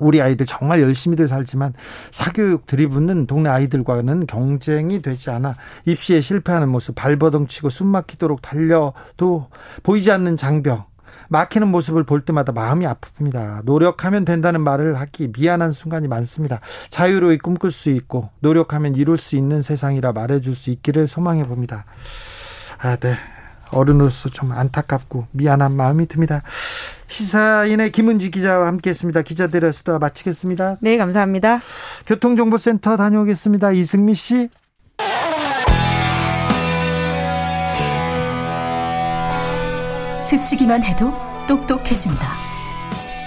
우리 0.00 0.20
아이들 0.20 0.46
정말 0.46 0.80
열심히들 0.82 1.28
살지만 1.28 1.72
사교육 2.10 2.66
들이붓는 2.66 3.26
동네 3.26 3.48
아이들과는 3.50 4.26
경쟁이 4.26 5.00
되지 5.02 5.30
않아 5.30 5.54
입시에 5.84 6.20
실패하는 6.20 6.68
모습 6.68 6.94
발버둥 6.96 7.46
치고 7.46 7.70
숨 7.70 7.88
막히도록 7.88 8.42
달려도 8.42 9.48
보이지 9.82 10.10
않는 10.10 10.36
장벽 10.36 10.90
막히는 11.28 11.68
모습을 11.68 12.04
볼 12.04 12.22
때마다 12.22 12.52
마음이 12.52 12.86
아픕니다. 12.86 13.64
노력하면 13.64 14.24
된다는 14.24 14.60
말을 14.60 14.98
하기 15.00 15.32
미안한 15.36 15.72
순간이 15.72 16.08
많습니다. 16.08 16.60
자유로이 16.90 17.38
꿈꿀 17.38 17.70
수 17.70 17.90
있고 17.90 18.30
노력하면 18.40 18.94
이룰 18.94 19.16
수 19.16 19.36
있는 19.36 19.62
세상이라 19.62 20.12
말해줄 20.12 20.54
수 20.54 20.70
있기를 20.70 21.06
소망해 21.06 21.44
봅니다. 21.44 21.84
아, 22.78 22.96
네. 22.96 23.16
어른으로서 23.70 24.28
좀 24.28 24.52
안타깝고 24.52 25.26
미안한 25.32 25.72
마음이 25.72 26.06
듭니다. 26.06 26.42
시사인의 27.08 27.92
김은지 27.92 28.30
기자와 28.30 28.66
함께했습니다. 28.68 29.22
기자들의 29.22 29.72
수다 29.72 29.98
마치겠습니다. 29.98 30.78
네, 30.80 30.96
감사합니다. 30.96 31.60
교통정보센터 32.06 32.96
다녀오겠습니다. 32.96 33.72
이승미 33.72 34.14
씨. 34.14 34.48
스치기만 40.24 40.82
해도 40.82 41.12
똑똑해진다. 41.46 42.26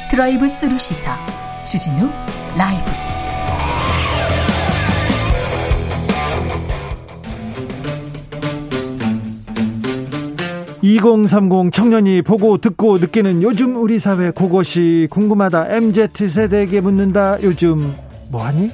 드라이브 0.10 0.47
스루 0.47 0.79
시사 0.79 1.15
주진우 1.63 2.10
라이브. 2.57 2.89
2030 10.81 11.71
청년이 11.71 12.23
보고 12.23 12.57
듣고 12.57 12.97
느끼는 12.97 13.43
요즘 13.43 13.79
우리 13.79 13.99
사회 13.99 14.31
그것이 14.31 15.07
궁금하다. 15.12 15.67
MZ 15.75 16.27
세대에게 16.27 16.81
묻는다. 16.81 17.38
요즘 17.43 17.93
뭐하니? 18.29 18.71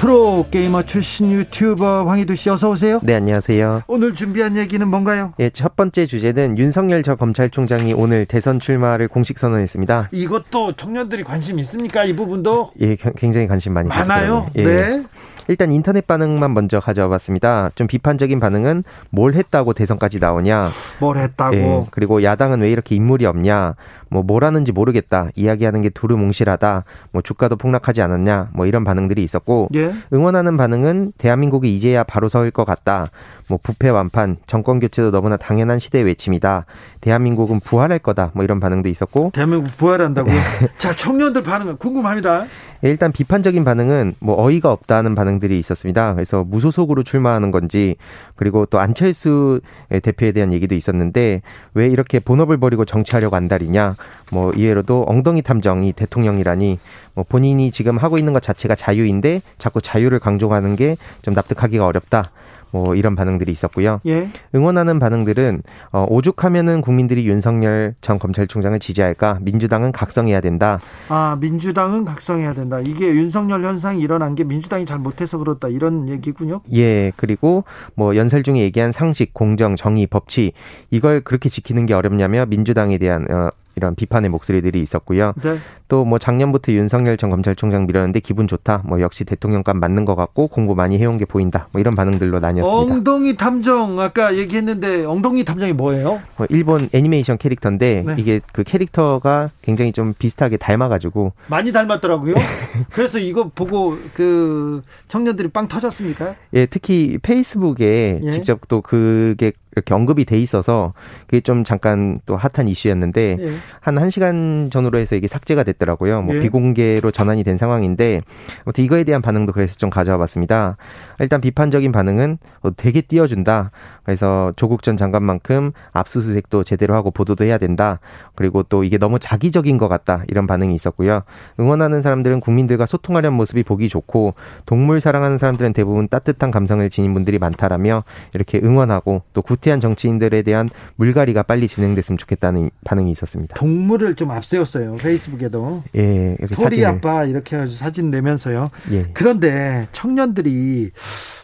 프로 0.00 0.46
게이머 0.50 0.84
출신 0.84 1.30
유튜버 1.30 2.04
황희두 2.06 2.34
씨 2.34 2.48
어서 2.48 2.70
오세요. 2.70 3.00
네, 3.02 3.16
안녕하세요. 3.16 3.82
오늘 3.86 4.14
준비한 4.14 4.56
얘기는 4.56 4.88
뭔가요? 4.88 5.34
예, 5.38 5.50
첫 5.50 5.76
번째 5.76 6.06
주제는 6.06 6.56
윤석열 6.56 7.02
전 7.02 7.18
검찰총장이 7.18 7.92
오늘 7.92 8.24
대선 8.24 8.60
출마를 8.60 9.08
공식 9.08 9.38
선언했습니다. 9.38 10.08
이것도 10.12 10.72
청년들이 10.72 11.22
관심 11.22 11.58
있습니까? 11.58 12.04
이 12.04 12.16
부분도? 12.16 12.70
예, 12.80 12.96
굉장히 13.18 13.46
관심 13.46 13.74
많이 13.74 13.90
많아요. 13.90 14.46
예. 14.56 14.64
네. 14.64 15.02
일단 15.48 15.70
인터넷 15.70 16.06
반응만 16.06 16.54
먼저 16.54 16.80
가져와 16.80 17.08
봤습니다. 17.08 17.70
좀 17.74 17.86
비판적인 17.86 18.40
반응은 18.40 18.84
뭘 19.10 19.34
했다고 19.34 19.74
대선까지 19.74 20.18
나오냐. 20.18 20.70
뭘 21.00 21.18
했다고. 21.18 21.56
예, 21.56 21.84
그리고 21.90 22.22
야당은 22.22 22.62
왜 22.62 22.70
이렇게 22.70 22.94
인물이 22.94 23.26
없냐. 23.26 23.74
뭐 24.10 24.22
뭐라는지 24.22 24.72
모르겠다. 24.72 25.28
이야기하는 25.36 25.82
게 25.82 25.88
두루뭉실하다. 25.88 26.84
뭐 27.12 27.22
주가도 27.22 27.56
폭락하지 27.56 28.02
않았냐. 28.02 28.50
뭐 28.52 28.66
이런 28.66 28.84
반응들이 28.84 29.22
있었고 29.22 29.68
예. 29.74 29.94
응원하는 30.12 30.56
반응은 30.56 31.12
대한민국이 31.16 31.74
이제야 31.74 32.02
바로 32.02 32.28
서일 32.28 32.50
것 32.50 32.64
같다. 32.64 33.06
뭐 33.48 33.58
부패 33.62 33.88
완판, 33.88 34.36
정권 34.46 34.80
교체도 34.80 35.10
너무나 35.10 35.36
당연한 35.36 35.78
시대의 35.78 36.04
외침이다. 36.04 36.66
대한민국은 37.00 37.60
부활할 37.60 38.00
거다. 38.00 38.32
뭐 38.34 38.44
이런 38.44 38.60
반응도 38.60 38.88
있었고 38.88 39.30
대한민국 39.32 39.76
부활한다고요? 39.76 40.34
자, 40.78 40.94
청년들 40.94 41.42
반응은 41.42 41.76
궁금합니다. 41.78 42.46
예, 42.84 42.88
일단 42.88 43.12
비판적인 43.12 43.64
반응은 43.64 44.14
뭐 44.20 44.42
어이가 44.42 44.72
없다는 44.72 45.14
반응들이 45.14 45.58
있었습니다. 45.58 46.14
그래서 46.14 46.44
무소속으로 46.44 47.02
출마하는 47.02 47.50
건지 47.50 47.96
그리고 48.36 48.66
또 48.66 48.78
안철수 48.78 49.60
대표에 50.02 50.32
대한 50.32 50.52
얘기도 50.52 50.74
있었는데 50.74 51.42
왜 51.74 51.86
이렇게 51.86 52.20
본업을 52.20 52.56
버리고 52.58 52.84
정치하려고 52.84 53.36
안달이냐. 53.36 53.96
뭐 54.32 54.52
이외로도 54.52 55.04
엉덩이 55.08 55.42
탐정이 55.42 55.92
대통령이라니 55.92 56.78
뭐 57.14 57.24
본인이 57.28 57.72
지금 57.72 57.98
하고 57.98 58.18
있는 58.18 58.32
것 58.32 58.42
자체가 58.42 58.74
자유인데 58.74 59.42
자꾸 59.58 59.80
자유를 59.80 60.18
강조하는 60.20 60.76
게 60.76 60.96
좀 61.22 61.34
납득하기가 61.34 61.84
어렵다. 61.86 62.30
뭐 62.72 62.94
이런 62.94 63.16
반응들이 63.16 63.50
있었고요. 63.50 64.00
예. 64.06 64.28
응원하는 64.54 65.00
반응들은 65.00 65.62
어, 65.90 66.06
오죽하면은 66.08 66.82
국민들이 66.82 67.26
윤석열 67.26 67.96
전 68.00 68.20
검찰총장을 68.20 68.78
지지할까? 68.78 69.38
민주당은 69.40 69.90
각성해야 69.90 70.40
된다. 70.40 70.78
아 71.08 71.36
민주당은 71.40 72.04
각성해야 72.04 72.52
된다. 72.52 72.78
이게 72.78 73.08
윤석열 73.08 73.64
현상이 73.64 74.00
일어난 74.00 74.36
게 74.36 74.44
민주당이 74.44 74.86
잘 74.86 75.00
못해서 75.00 75.36
그렇다 75.38 75.66
이런 75.66 76.08
얘기군요. 76.08 76.60
예, 76.72 77.10
그리고 77.16 77.64
뭐 77.96 78.14
연설 78.14 78.44
중에 78.44 78.60
얘기한 78.60 78.92
상식, 78.92 79.34
공정, 79.34 79.74
정의, 79.74 80.06
법치 80.06 80.52
이걸 80.90 81.22
그렇게 81.22 81.48
지키는 81.48 81.86
게 81.86 81.94
어렵냐며 81.94 82.46
민주당에 82.46 82.98
대한 82.98 83.26
어, 83.32 83.50
이런 83.76 83.94
비판의 83.94 84.30
목소리들이 84.30 84.80
있었고요. 84.80 85.32
네. 85.42 85.58
또뭐 85.88 86.18
작년부터 86.18 86.72
윤석열 86.72 87.16
전 87.16 87.30
검찰총장 87.30 87.86
밀었는데 87.86 88.20
기분 88.20 88.46
좋다. 88.46 88.82
뭐 88.84 89.00
역시 89.00 89.24
대통령감 89.24 89.80
맞는 89.80 90.04
것 90.04 90.14
같고 90.14 90.48
공부 90.48 90.74
많이 90.74 90.98
해온 90.98 91.18
게 91.18 91.24
보인다. 91.24 91.66
뭐 91.72 91.80
이런 91.80 91.94
반응들로 91.96 92.38
나뉘었습니다. 92.38 92.94
엉덩이 92.94 93.36
탐정 93.36 93.98
아까 93.98 94.36
얘기했는데 94.36 95.04
엉덩이 95.04 95.44
탐정이 95.44 95.72
뭐예요? 95.72 96.22
뭐 96.36 96.46
일본 96.48 96.88
애니메이션 96.92 97.38
캐릭터인데 97.38 98.04
네. 98.06 98.14
이게 98.18 98.40
그 98.52 98.62
캐릭터가 98.62 99.50
굉장히 99.62 99.92
좀 99.92 100.14
비슷하게 100.16 100.58
닮아가지고 100.58 101.32
많이 101.48 101.72
닮았더라고요. 101.72 102.34
그래서 102.90 103.18
이거 103.18 103.50
보고 103.52 103.98
그 104.14 104.82
청년들이 105.08 105.48
빵 105.48 105.66
터졌습니까? 105.66 106.36
예 106.54 106.66
특히 106.66 107.18
페이스북에 107.20 108.20
예. 108.22 108.30
직접 108.30 108.60
또 108.68 108.80
그게 108.80 109.52
이렇게 109.72 109.94
언급이 109.94 110.24
돼 110.24 110.38
있어서 110.38 110.92
그게 111.26 111.40
좀 111.40 111.64
잠깐 111.64 112.20
또 112.26 112.36
핫한 112.36 112.68
이슈였는데 112.68 113.36
예. 113.38 113.54
한 113.80 113.94
1시간 113.96 114.70
전후로 114.70 114.98
해서 114.98 115.16
이게 115.16 115.28
삭제가 115.28 115.62
됐더라고요. 115.64 116.22
뭐 116.22 116.36
예. 116.36 116.40
비공개로 116.40 117.10
전환이 117.10 117.44
된 117.44 117.56
상황인데 117.56 118.22
아무튼 118.64 118.84
이거에 118.84 119.04
대한 119.04 119.22
반응도 119.22 119.52
그래서 119.52 119.76
좀 119.76 119.90
가져와 119.90 120.18
봤습니다. 120.18 120.76
일단 121.18 121.40
비판적인 121.40 121.92
반응은 121.92 122.38
어, 122.62 122.70
되게 122.76 123.00
띄워준다. 123.00 123.70
그래서 124.02 124.52
조국 124.56 124.82
전 124.82 124.96
장관만큼 124.96 125.72
압수수색도 125.92 126.64
제대로 126.64 126.94
하고 126.94 127.10
보도도 127.10 127.44
해야 127.44 127.58
된다. 127.58 128.00
그리고 128.34 128.62
또 128.62 128.82
이게 128.82 128.98
너무 128.98 129.18
자기적인 129.18 129.78
것 129.78 129.88
같다. 129.88 130.24
이런 130.28 130.46
반응이 130.46 130.74
있었고요. 130.74 131.22
응원하는 131.60 132.02
사람들은 132.02 132.40
국민들과 132.40 132.86
소통하려는 132.86 133.36
모습이 133.36 133.62
보기 133.62 133.88
좋고 133.88 134.34
동물 134.66 135.00
사랑하는 135.00 135.38
사람들은 135.38 135.74
대부분 135.74 136.08
따뜻한 136.08 136.50
감성을 136.50 136.88
지닌 136.90 137.12
분들이 137.14 137.38
많다라며 137.38 138.04
이렇게 138.32 138.58
응원하고 138.62 139.22
또 139.34 139.42
구 139.50 139.56
태한 139.60 139.80
정치인들에 139.80 140.42
대한 140.42 140.68
물갈이가 140.96 141.42
빨리 141.44 141.68
진행됐으면 141.68 142.18
좋겠다는 142.18 142.70
반응이 142.84 143.10
있었습니다. 143.12 143.54
동물을 143.56 144.14
좀 144.16 144.30
앞세웠어요. 144.30 144.96
페이스북에도. 144.96 145.82
예, 145.96 146.36
소리. 146.54 146.84
아빠 146.84 147.24
이렇게 147.24 147.56
해가지고 147.56 147.76
사진 147.76 148.10
내면서요. 148.10 148.70
예. 148.92 149.06
그런데 149.14 149.88
청년들이 149.92 150.90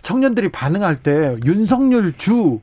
청년들이 0.03 0.51
반응할 0.51 1.03
때 1.03 1.37
윤석열 1.45 2.13
주 2.17 2.61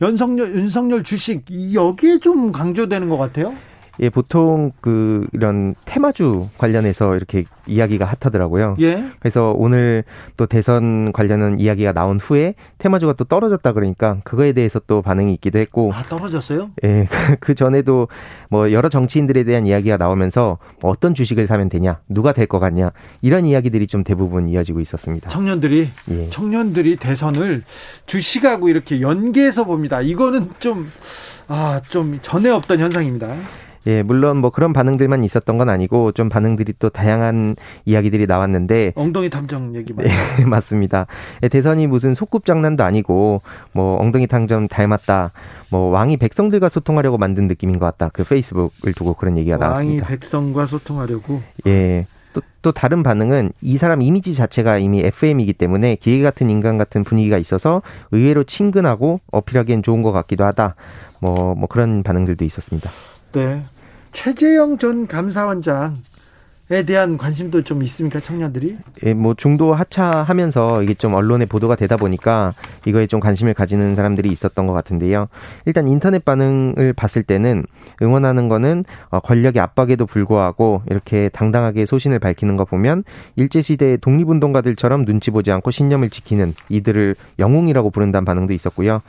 윤석열 0.00 0.54
윤석열 0.56 1.04
주식 1.04 1.44
이- 1.50 1.74
여기에 1.74 2.18
좀 2.18 2.52
강조되는 2.52 3.08
것 3.08 3.16
같아요. 3.18 3.54
예, 4.00 4.08
보통 4.08 4.72
그 4.80 5.26
이런 5.32 5.74
테마주 5.84 6.48
관련해서 6.58 7.14
이렇게 7.16 7.44
이야기가 7.66 8.04
핫하더라고요. 8.06 8.76
예. 8.80 9.04
그래서 9.20 9.52
오늘 9.56 10.02
또 10.36 10.46
대선 10.46 11.12
관련한 11.12 11.60
이야기가 11.60 11.92
나온 11.92 12.18
후에 12.18 12.54
테마주가 12.78 13.12
또 13.12 13.24
떨어졌다 13.24 13.70
그러니까 13.72 14.18
그거에 14.24 14.52
대해서 14.52 14.80
또 14.86 15.02
반응이 15.02 15.32
있기도 15.34 15.58
했고 15.58 15.92
아 15.92 16.02
떨어졌어요? 16.04 16.70
예, 16.84 17.06
그 17.40 17.54
전에도 17.54 18.08
뭐 18.48 18.72
여러 18.72 18.88
정치인들에 18.88 19.44
대한 19.44 19.66
이야기가 19.66 19.98
나오면서 19.98 20.58
뭐 20.80 20.90
어떤 20.90 21.14
주식을 21.14 21.46
사면 21.46 21.68
되냐, 21.68 22.00
누가 22.08 22.32
될 22.32 22.46
것 22.46 22.58
같냐 22.58 22.90
이런 23.22 23.44
이야기들이 23.46 23.86
좀 23.86 24.04
대부분 24.04 24.48
이어지고 24.48 24.80
있었습니다. 24.80 25.28
청년들이 25.30 25.90
예. 26.10 26.28
청년들이 26.30 26.96
대선을 26.96 27.62
주식하고 28.06 28.68
이렇게 28.68 29.00
연계해서 29.00 29.64
봅니다. 29.64 30.00
이거는 30.00 30.50
좀 30.58 30.88
아, 31.48 31.80
좀 31.88 32.18
전에 32.22 32.50
없던 32.50 32.78
현상입니다. 32.80 33.36
예, 33.86 34.02
물론 34.02 34.38
뭐 34.38 34.50
그런 34.50 34.72
반응들만 34.72 35.24
있었던 35.24 35.58
건 35.58 35.68
아니고 35.68 36.12
좀 36.12 36.28
반응들이 36.28 36.74
또 36.78 36.88
다양한 36.88 37.56
이야기들이 37.84 38.26
나왔는데 38.26 38.92
엉덩이 38.94 39.28
탐정 39.30 39.74
얘기 39.74 39.92
많이. 39.92 40.08
예, 40.08 40.44
맞습니다. 40.44 41.06
예, 41.42 41.48
대선이 41.48 41.86
무슨 41.86 42.14
소꿉 42.14 42.44
장난도 42.44 42.84
아니고 42.84 43.42
뭐 43.72 44.00
엉덩이 44.00 44.26
탕점 44.26 44.68
닮았다. 44.68 45.32
뭐 45.70 45.90
왕이 45.90 46.16
백성들과 46.18 46.68
소통하려고 46.68 47.18
만든 47.18 47.48
느낌인 47.48 47.78
것 47.78 47.86
같다. 47.86 48.10
그 48.12 48.24
페이스북을 48.24 48.92
두고 48.94 49.14
그런 49.14 49.36
얘기가 49.36 49.56
왕이 49.56 49.68
나왔습니다. 49.70 50.06
백성과 50.06 50.66
소통하려고. 50.66 51.42
예. 51.66 52.06
또, 52.32 52.40
또 52.62 52.72
다른 52.72 53.02
반응은 53.02 53.52
이 53.60 53.76
사람 53.76 54.00
이미지 54.00 54.34
자체가 54.34 54.78
이미 54.78 55.00
FM이기 55.00 55.52
때문에 55.52 55.96
기계 55.96 56.22
같은 56.22 56.48
인간 56.48 56.78
같은 56.78 57.04
분위기가 57.04 57.36
있어서 57.36 57.82
의외로 58.10 58.44
친근하고 58.44 59.20
어필하기엔 59.30 59.82
좋은 59.82 60.02
것 60.02 60.12
같기도 60.12 60.44
하다. 60.44 60.74
뭐, 61.20 61.54
뭐 61.54 61.68
그런 61.68 62.02
반응들도 62.02 62.44
있었습니다. 62.44 62.90
네. 63.32 63.62
최재형 64.12 64.78
전 64.78 65.06
감사원장에 65.06 65.96
에 65.96 66.11
대한 66.80 67.18
관심도 67.18 67.64
좀 67.64 67.82
있습니까 67.82 68.18
청년들이? 68.20 68.78
예, 69.04 69.12
뭐 69.12 69.34
중도 69.34 69.74
하차하면서 69.74 70.82
이게 70.82 70.94
좀 70.94 71.12
언론에 71.12 71.44
보도가 71.44 71.76
되다 71.76 71.98
보니까 71.98 72.52
이거에 72.86 73.06
좀 73.06 73.20
관심을 73.20 73.52
가지는 73.52 73.94
사람들이 73.94 74.30
있었던 74.30 74.66
것 74.66 74.72
같은데요. 74.72 75.28
일단 75.66 75.86
인터넷 75.88 76.24
반응을 76.24 76.94
봤을 76.94 77.22
때는 77.22 77.64
응원하는 78.00 78.48
거는 78.48 78.84
어, 79.10 79.20
권력의 79.20 79.60
압박에도 79.60 80.06
불구하고 80.06 80.82
이렇게 80.88 81.28
당당하게 81.28 81.84
소신을 81.84 82.18
밝히는 82.18 82.56
거 82.56 82.64
보면 82.64 83.04
일제 83.36 83.60
시대의 83.60 83.98
독립운동가들처럼 83.98 85.04
눈치 85.04 85.30
보지 85.30 85.52
않고 85.52 85.70
신념을 85.70 86.08
지키는 86.08 86.54
이들을 86.70 87.16
영웅이라고 87.38 87.90
부른다는 87.90 88.24
반응도 88.24 88.54
있었고요. 88.54 89.02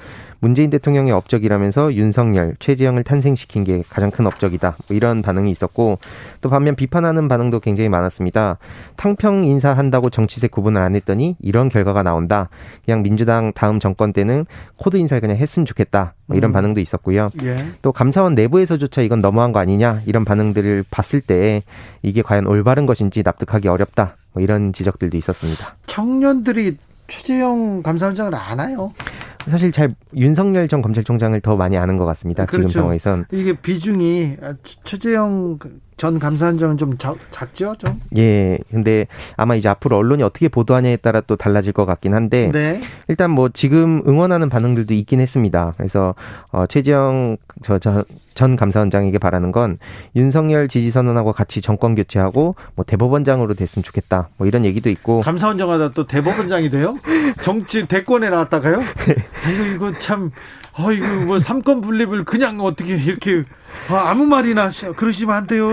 문재인 0.43 0.69
대통령의 0.69 1.13
업적이라면서 1.13 1.93
윤석열, 1.93 2.55
최재형을 2.59 3.05
탄생시킨 3.05 3.63
게 3.63 3.81
가장 3.89 4.11
큰 4.11 4.27
업적이다. 4.27 4.75
뭐 4.89 4.97
이런 4.97 5.21
반응이 5.21 5.49
있었고 5.49 5.99
또 6.41 6.49
반면 6.49 6.75
비판하는 6.75 7.29
반응도 7.29 7.52
굉장히 7.59 7.89
많았습니다. 7.89 8.57
탕평 8.95 9.43
인사한다고 9.45 10.09
정치색 10.09 10.51
구분을 10.51 10.81
안 10.81 10.95
했더니 10.95 11.35
이런 11.39 11.69
결과가 11.69 12.03
나온다. 12.03 12.49
그냥 12.85 13.03
민주당 13.03 13.51
다음 13.53 13.79
정권 13.79 14.13
때는 14.13 14.45
코드 14.75 14.97
인사를 14.97 15.21
그냥 15.21 15.37
했으면 15.37 15.65
좋겠다. 15.65 16.13
뭐 16.25 16.37
이런 16.37 16.51
음. 16.51 16.53
반응도 16.53 16.79
있었고요. 16.79 17.29
예. 17.43 17.65
또 17.81 17.91
감사원 17.91 18.35
내부에서조차 18.35 19.01
이건 19.01 19.19
너무한 19.19 19.51
거 19.51 19.59
아니냐 19.59 20.01
이런 20.05 20.25
반응들을 20.25 20.85
봤을 20.89 21.21
때 21.21 21.63
이게 22.01 22.21
과연 22.21 22.47
올바른 22.47 22.85
것인지 22.85 23.23
납득하기 23.23 23.67
어렵다. 23.67 24.17
뭐 24.33 24.41
이런 24.41 24.73
지적들도 24.73 25.17
있었습니다. 25.17 25.75
청년들이 25.87 26.77
최재형 27.07 27.83
감사원장을 27.83 28.33
아나요? 28.33 28.91
사실 29.47 29.71
잘 29.71 29.93
윤석열 30.15 30.67
전 30.67 30.81
검찰총장을 30.81 31.39
더 31.41 31.55
많이 31.55 31.77
아는 31.77 31.97
것 31.97 32.05
같습니다. 32.05 32.45
그렇죠. 32.45 32.67
지금 32.67 32.81
상황에선 32.81 33.25
이게 33.31 33.53
비중이 33.53 34.37
최재형 34.83 35.59
전 36.03 36.19
감사원장은 36.19 36.77
좀 36.77 36.97
작, 36.97 37.15
죠 37.55 37.73
좀? 37.77 37.97
예. 38.17 38.57
근데 38.69 39.07
아마 39.37 39.55
이제 39.55 39.69
앞으로 39.69 39.95
언론이 39.95 40.21
어떻게 40.21 40.49
보도하냐에 40.49 40.97
따라 40.97 41.21
또 41.21 41.37
달라질 41.37 41.71
것 41.71 41.85
같긴 41.85 42.13
한데 42.13 42.51
네. 42.51 42.81
일단 43.07 43.31
뭐 43.31 43.47
지금 43.47 44.03
응원하는 44.05 44.49
반응들도 44.49 44.93
있긴 44.95 45.21
했습니다. 45.21 45.73
그래서 45.77 46.13
어 46.51 46.65
최재형 46.67 47.37
저전 47.63 48.03
전 48.33 48.57
감사원장에게 48.57 49.17
바라는 49.17 49.53
건 49.53 49.77
윤석열 50.13 50.67
지지 50.67 50.91
선언하고 50.91 51.31
같이 51.31 51.61
정권 51.61 51.95
교체하고 51.95 52.55
뭐 52.75 52.83
대법원장으로 52.83 53.53
됐으면 53.53 53.83
좋겠다. 53.85 54.27
뭐 54.35 54.45
이런 54.45 54.65
얘기도 54.65 54.89
있고 54.89 55.21
감사원장 55.21 55.69
하다 55.69 55.91
또 55.91 56.05
대법원장이 56.05 56.69
돼요? 56.69 56.97
정치 57.41 57.87
대권에 57.87 58.29
나왔다가요? 58.29 58.81
이거 59.53 59.65
이거 59.73 59.99
참 59.99 60.31
어, 60.77 60.91
이거 60.91 61.07
뭐 61.21 61.39
삼권 61.39 61.79
분립을 61.79 62.25
그냥 62.25 62.59
어떻게 62.59 62.97
이렇게 62.97 63.45
아, 63.89 64.09
아무 64.09 64.25
말이나 64.25 64.69
그러시면 64.95 65.35
안 65.35 65.47
돼요. 65.47 65.69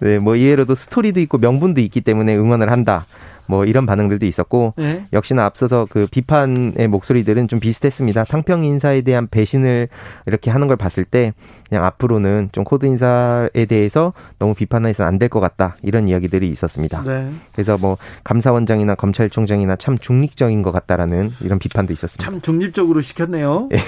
네, 0.00 0.18
뭐 0.18 0.36
이해로도 0.36 0.74
스토리도 0.74 1.20
있고 1.20 1.38
명분도 1.38 1.80
있기 1.80 2.00
때문에 2.00 2.36
응원을 2.36 2.70
한다. 2.70 3.06
뭐 3.46 3.64
이런 3.64 3.86
반응들도 3.86 4.24
있었고 4.24 4.74
네. 4.76 5.04
역시나 5.12 5.44
앞서서 5.44 5.86
그 5.90 6.06
비판의 6.10 6.88
목소리들은 6.88 7.48
좀 7.48 7.60
비슷했습니다. 7.60 8.24
탕평 8.24 8.64
인사에 8.64 9.02
대한 9.02 9.26
배신을 9.28 9.88
이렇게 10.26 10.50
하는 10.50 10.68
걸 10.68 10.76
봤을 10.76 11.04
때 11.04 11.32
그냥 11.72 11.86
앞으로는 11.86 12.50
좀 12.52 12.64
코드 12.64 12.84
인사에 12.84 13.64
대해서 13.66 14.12
너무 14.38 14.52
비판해서는 14.54 15.08
안 15.08 15.18
될 15.18 15.30
것 15.30 15.40
같다 15.40 15.76
이런 15.82 16.06
이야기들이 16.08 16.50
있었습니다. 16.50 17.02
네. 17.06 17.30
그래서 17.52 17.78
뭐 17.78 17.96
감사원장이나 18.24 18.94
검찰총장이나 18.96 19.76
참 19.76 19.96
중립적인 19.96 20.60
것 20.62 20.72
같다라는 20.72 21.30
이런 21.40 21.58
비판도 21.58 21.92
있었습니다. 21.94 22.24
참 22.30 22.42
중립적으로 22.42 23.00
시켰네요. 23.00 23.68
네. 23.72 23.78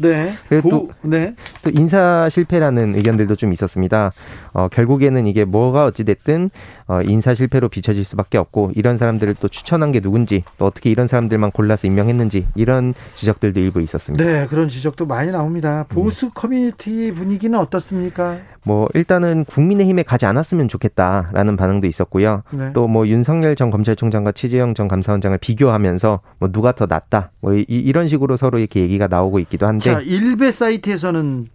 네. 0.00 0.32
그리고 0.48 0.68
또, 0.70 0.88
네. 1.02 1.34
또 1.62 1.70
인사 1.76 2.28
실패라는 2.28 2.94
의견들도 2.96 3.36
좀 3.36 3.52
있었습니다. 3.52 4.10
어, 4.52 4.68
결국에는 4.68 5.26
이게 5.26 5.44
뭐가 5.44 5.84
어찌됐든 5.84 6.50
어, 6.86 7.00
인사 7.02 7.34
실패로 7.34 7.68
비춰질 7.68 8.04
수밖에 8.04 8.36
없고 8.38 8.72
이런 8.74 8.98
사람들을 8.98 9.36
또 9.40 9.48
추천한 9.48 9.92
게 9.92 10.00
누군지 10.00 10.42
또 10.58 10.66
어떻게 10.66 10.90
이런 10.90 11.06
사람들만 11.06 11.52
골라서 11.52 11.86
임명했는지 11.86 12.46
이런 12.56 12.92
지적들도 13.14 13.60
일부 13.60 13.80
있었습니다. 13.82 14.24
네, 14.24 14.46
그런 14.48 14.68
지적도 14.68 15.06
많이 15.06 15.30
나옵니다. 15.30 15.86
보수 15.88 16.26
네. 16.26 16.32
커뮤니티 16.34 16.93
분위기는 17.14 17.58
어떻습니까? 17.58 18.38
뭐 18.64 18.88
일단은 18.94 19.44
국민의힘에 19.44 20.02
가지 20.02 20.26
않았으면 20.26 20.68
좋겠다라는 20.68 21.56
반응도 21.56 21.86
있었고요. 21.86 22.42
네. 22.50 22.72
또뭐 22.72 23.08
윤석열 23.08 23.56
전 23.56 23.70
검찰총장과 23.70 24.32
최재형 24.32 24.74
전 24.74 24.88
감사원장을 24.88 25.36
비교하면서 25.38 26.20
뭐 26.38 26.50
누가 26.50 26.72
더 26.72 26.86
낫다 26.86 27.30
뭐 27.40 27.54
이, 27.54 27.92
런 27.92 28.08
식으로 28.08 28.36
서로 28.36 28.58
이렇게 28.58 28.80
얘기가 28.80 29.06
나오고 29.06 29.38
있기도 29.40 29.66
한데. 29.66 29.92
자 29.92 30.00
일베 30.00 30.50
사이트에서는 30.52 31.48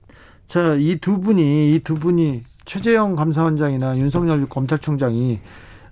자이 0.47 0.97
두 0.99 1.19
분이 1.19 1.75
이 1.75 1.79
두 1.83 1.95
분이 1.95 2.43
최재형 2.65 3.15
감사원장이나 3.15 3.97
윤석열 3.97 4.47
검찰총장이 4.47 5.39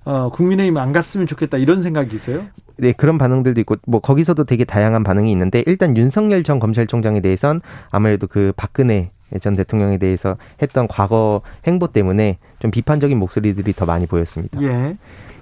어, 0.05 0.29
국민의힘 0.29 0.77
안 0.77 0.93
갔으면 0.93 1.27
좋겠다 1.27 1.57
이런 1.57 1.81
생각이 1.81 2.15
있어요? 2.15 2.45
네, 2.77 2.93
그런 2.93 3.17
반응들도 3.17 3.59
있고 3.61 3.75
뭐 3.87 3.99
거기서도 3.99 4.43
되게 4.45 4.63
다양한 4.63 5.03
반응이 5.03 5.31
있는데 5.31 5.63
일단 5.65 5.97
윤석열 5.97 6.43
전 6.43 6.59
검찰총장에 6.59 7.19
대해선 7.21 7.61
아무래도 7.91 8.27
그 8.27 8.53
박근혜 8.55 9.11
전 9.41 9.55
대통령에 9.55 9.97
대해서 9.97 10.37
했던 10.61 10.87
과거 10.87 11.41
행보 11.65 11.87
때문에 11.87 12.37
좀 12.59 12.71
비판적인 12.71 13.17
목소리들이 13.17 13.73
더 13.73 13.85
많이 13.85 14.05
보였습니다. 14.05 14.61
예. 14.61 14.97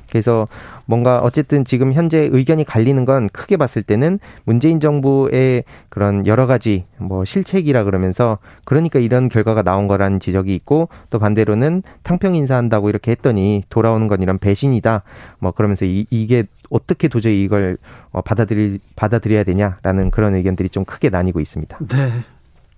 그래서 0.10 0.48
뭔가 0.86 1.20
어쨌든 1.20 1.66
지금 1.66 1.92
현재 1.92 2.30
의견이 2.32 2.64
갈리는 2.64 3.04
건 3.06 3.28
크게 3.30 3.58
봤을 3.58 3.84
때는 3.84 4.20
문재인 4.44 4.80
정부의 4.80 5.64
그런 5.90 6.26
여러 6.28 6.46
가지 6.48 6.86
뭐 6.98 7.26
실책이라 7.26 7.84
그러면서 7.84 8.38
그러니까 8.64 9.00
이런 9.00 9.30
결과가 9.30 9.64
나온 9.64 9.88
거라는 9.88 10.20
지적이 10.20 10.56
있고 10.56 10.90
또 11.10 11.20
반대로는 11.20 11.84
탕평 12.04 12.36
인사한다고 12.36 12.90
이렇게 12.90 13.12
했더니 13.12 13.64
돌아오는 13.70 14.08
건 14.08 14.22
이런 14.22 14.38
배신이다. 14.38 15.04
뭐 15.40 15.52
그러면서 15.52 15.86
이, 15.86 16.06
이게 16.10 16.46
어떻게 16.70 17.08
도저히 17.08 17.44
이걸 17.44 17.78
어, 18.12 18.22
받아들이 18.22 18.80
받아들여야 18.96 19.44
되냐라는 19.44 20.12
그런 20.12 20.36
의견들이 20.36 20.70
좀 20.70 20.86
크게 20.86 21.10
나뉘고 21.10 21.40
있습니다. 21.40 21.78
네. 21.90 22.12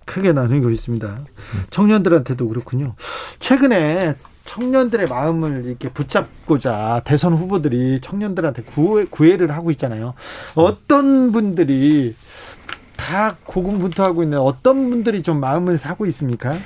크게 0.08 0.32
나뉘고 0.32 0.70
있습니다. 0.70 1.18
청년들한테도 1.70 2.48
그렇군요. 2.48 2.94
최근에 3.40 4.14
청년들의 4.46 5.06
마음을 5.06 5.66
이렇게 5.66 5.90
붙잡고자 5.90 7.02
대선 7.04 7.34
후보들이 7.34 8.00
청년들한테 8.00 8.62
구애, 8.62 9.04
구애를 9.04 9.52
하고 9.52 9.70
있잖아요. 9.72 10.14
어떤 10.54 11.30
분들이 11.32 12.16
다 12.96 13.36
고군분투하고 13.44 14.22
있는 14.22 14.38
어떤 14.38 14.88
분들이 14.88 15.22
좀 15.22 15.38
마음을 15.38 15.76
사고 15.76 16.06
있습니까? 16.06 16.56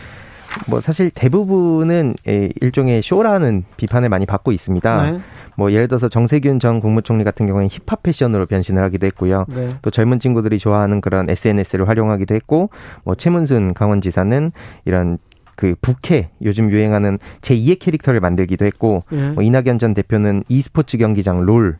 뭐 0.68 0.80
사실 0.80 1.10
대부분은 1.10 2.14
일종의 2.60 3.02
쇼라는 3.02 3.64
비판을 3.76 4.08
많이 4.08 4.26
받고 4.26 4.52
있습니다. 4.52 5.10
네. 5.10 5.20
뭐 5.56 5.72
예를 5.72 5.88
들어서 5.88 6.08
정세균 6.08 6.60
전 6.60 6.80
국무총리 6.80 7.24
같은 7.24 7.46
경우에는 7.46 7.68
힙합 7.70 8.02
패션으로 8.02 8.46
변신을 8.46 8.82
하기도 8.82 9.06
했고요. 9.06 9.46
네. 9.48 9.68
또 9.82 9.90
젊은 9.90 10.20
친구들이 10.20 10.58
좋아하는 10.58 11.00
그런 11.00 11.28
SNS를 11.28 11.88
활용하기도 11.88 12.34
했고, 12.34 12.70
뭐 13.04 13.14
최문순 13.14 13.74
강원지사는 13.74 14.50
이런 14.84 15.18
그 15.54 15.74
부캐 15.82 16.30
요즘 16.42 16.70
유행하는 16.70 17.18
제2의 17.42 17.78
캐릭터를 17.78 18.20
만들기도 18.20 18.64
했고 18.64 19.04
예. 19.12 19.30
뭐 19.30 19.42
이낙연 19.42 19.78
전 19.78 19.92
대표는 19.92 20.44
e스포츠 20.48 20.96
경기장 20.96 21.44
롤을 21.44 21.76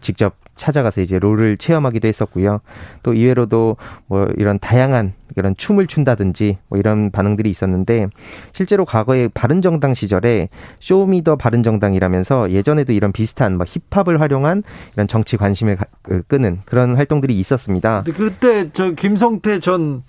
직접 0.00 0.36
찾아가서 0.56 1.00
이제 1.00 1.18
롤을 1.18 1.56
체험하기도 1.56 2.06
했었고요. 2.08 2.60
또 3.02 3.14
이외로도 3.14 3.76
뭐 4.06 4.28
이런 4.36 4.58
다양한 4.58 5.14
이런 5.36 5.56
춤을 5.56 5.86
춘다든지 5.86 6.58
뭐 6.68 6.78
이런 6.78 7.10
반응들이 7.10 7.50
있었는데 7.50 8.08
실제로 8.52 8.84
과거에 8.84 9.28
바른정당 9.28 9.94
시절에 9.94 10.48
Show 10.80 11.05
Me 11.05 11.17
the 11.17 11.36
바른정당이라면서 11.36 12.50
예전에도 12.50 12.92
이런 12.92 13.12
비슷한 13.12 13.56
뭐 13.56 13.66
힙합을 13.66 14.20
활용한 14.20 14.62
이런 14.94 15.08
정치 15.08 15.36
관심을 15.36 15.78
그 16.02 16.22
끄는 16.22 16.60
그런 16.66 16.96
활동들이 16.96 17.38
있었습니다. 17.38 18.04
그때 18.14 18.70
저 18.72 18.90
김성태 18.90 19.60
전 19.60 20.02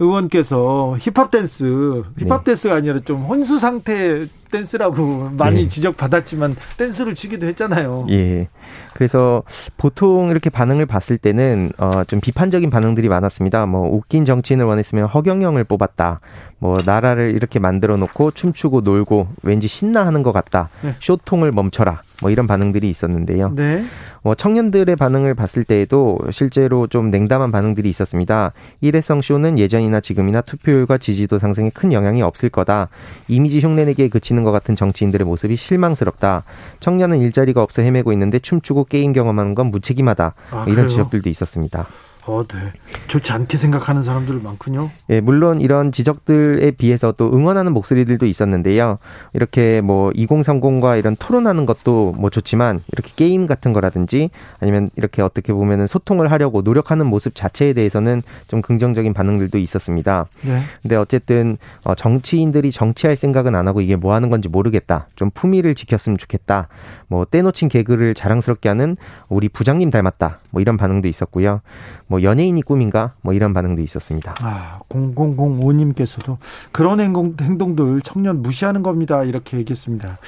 의원께서 0.00 0.96
힙합 1.00 1.30
댄스, 1.30 2.04
힙합 2.18 2.44
네. 2.44 2.52
댄스가 2.52 2.76
아니라 2.76 3.00
좀 3.00 3.24
혼수 3.24 3.58
상태 3.58 4.26
댄스라고 4.50 5.30
많이 5.36 5.62
네. 5.62 5.68
지적받았지만 5.68 6.56
댄스를 6.76 7.14
추기도 7.14 7.46
했잖아요. 7.46 8.06
예. 8.10 8.48
그래서 8.94 9.42
보통 9.76 10.30
이렇게 10.30 10.50
반응을 10.50 10.86
봤을 10.86 11.18
때는 11.18 11.70
어, 11.78 12.04
좀 12.04 12.20
비판적인 12.20 12.70
반응들이 12.70 13.08
많았습니다. 13.08 13.66
뭐 13.66 13.88
웃긴 13.88 14.24
정치인을 14.24 14.64
원했으면 14.64 15.06
허경영을 15.06 15.64
뽑았다. 15.64 16.20
뭐 16.58 16.76
나라를 16.84 17.34
이렇게 17.34 17.58
만들어 17.58 17.96
놓고 17.96 18.32
춤추고 18.32 18.80
놀고 18.80 19.28
왠지 19.42 19.68
신나하는 19.68 20.22
것 20.22 20.32
같다. 20.32 20.68
네. 20.82 20.94
쇼통을 21.00 21.52
멈춰라. 21.52 22.02
뭐 22.20 22.30
이런 22.30 22.48
반응들이 22.48 22.90
있었는데요. 22.90 23.52
네. 23.54 23.84
뭐 24.22 24.34
청년들의 24.34 24.96
반응을 24.96 25.34
봤을 25.34 25.62
때에도 25.62 26.18
실제로 26.32 26.88
좀 26.88 27.10
냉담한 27.10 27.52
반응들이 27.52 27.88
있었습니다. 27.88 28.52
일회성 28.80 29.22
쇼는 29.22 29.58
예전이나 29.58 30.00
지금이나 30.00 30.40
투표율과 30.40 30.98
지지도 30.98 31.38
상승에 31.38 31.70
큰 31.72 31.92
영향이 31.92 32.22
없을 32.22 32.48
거다. 32.48 32.88
이미지 33.28 33.60
흉내내기에 33.60 34.08
그치는 34.08 34.37
것 34.44 34.52
같은 34.52 34.76
정치인들의 34.76 35.26
모습이 35.26 35.56
실망스럽다. 35.56 36.44
청년은 36.80 37.20
일자리가 37.20 37.62
없어 37.62 37.82
헤매고 37.82 38.12
있는데 38.12 38.38
춤추고 38.38 38.84
게임 38.84 39.12
경험하는 39.12 39.54
건 39.54 39.66
무책임하다. 39.66 40.34
아, 40.50 40.64
뭐 40.64 40.72
이런 40.72 40.88
지적들도 40.88 41.28
있었습니다. 41.28 41.86
어, 42.28 42.44
네. 42.46 42.58
좋지 43.06 43.32
않게 43.32 43.56
생각하는 43.56 44.04
사람들 44.04 44.38
많군요. 44.42 44.90
예, 45.08 45.20
물론 45.20 45.62
이런 45.62 45.92
지적들에 45.92 46.72
비해서 46.72 47.12
또 47.16 47.32
응원하는 47.32 47.72
목소리들도 47.72 48.26
있었는데요. 48.26 48.98
이렇게 49.32 49.80
뭐 49.80 50.10
2030과 50.10 50.98
이런 50.98 51.16
토론하는 51.16 51.64
것도 51.64 52.14
뭐 52.18 52.28
좋지만 52.28 52.82
이렇게 52.92 53.10
게임 53.16 53.46
같은 53.46 53.72
거라든지 53.72 54.28
아니면 54.60 54.90
이렇게 54.96 55.22
어떻게 55.22 55.54
보면은 55.54 55.86
소통을 55.86 56.30
하려고 56.30 56.60
노력하는 56.60 57.06
모습 57.06 57.34
자체에 57.34 57.72
대해서는 57.72 58.20
좀 58.46 58.60
긍정적인 58.60 59.14
반응들도 59.14 59.56
있었습니다. 59.56 60.26
네. 60.42 60.60
근데 60.82 60.96
어쨌든 60.96 61.56
어, 61.84 61.94
정치인들이 61.94 62.72
정치할 62.72 63.16
생각은 63.16 63.54
안 63.54 63.68
하고 63.68 63.80
이게 63.80 63.96
뭐 63.96 64.12
하는 64.12 64.28
건지 64.28 64.50
모르겠다. 64.50 65.06
좀 65.16 65.30
품위를 65.30 65.74
지켰으면 65.74 66.18
좋겠다. 66.18 66.68
뭐 67.06 67.24
떼놓친 67.24 67.70
개그를 67.70 68.14
자랑스럽게 68.14 68.68
하는 68.68 68.98
우리 69.30 69.48
부장님 69.48 69.90
닮았다. 69.90 70.36
뭐 70.50 70.60
이런 70.60 70.76
반응도 70.76 71.08
있었고요. 71.08 71.62
뭐 72.06 72.17
연예인이 72.22 72.62
꿈인가 72.62 73.12
뭐 73.22 73.34
이런 73.34 73.54
반응도 73.54 73.82
있었습니다. 73.82 74.34
아, 74.40 74.80
0005님께서도 74.88 76.38
그런 76.72 77.00
행동, 77.00 77.36
행동들 77.40 78.00
청년 78.02 78.42
무시하는 78.42 78.82
겁니다. 78.82 79.24
이렇게 79.24 79.56
얘기했습니다. 79.58 80.18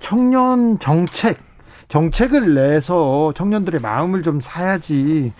청년 0.00 0.78
정책 0.78 1.38
정책을 1.88 2.54
내서 2.54 3.32
청년들의 3.36 3.80
마음을 3.80 4.22
좀 4.22 4.40
사야지 4.40 5.32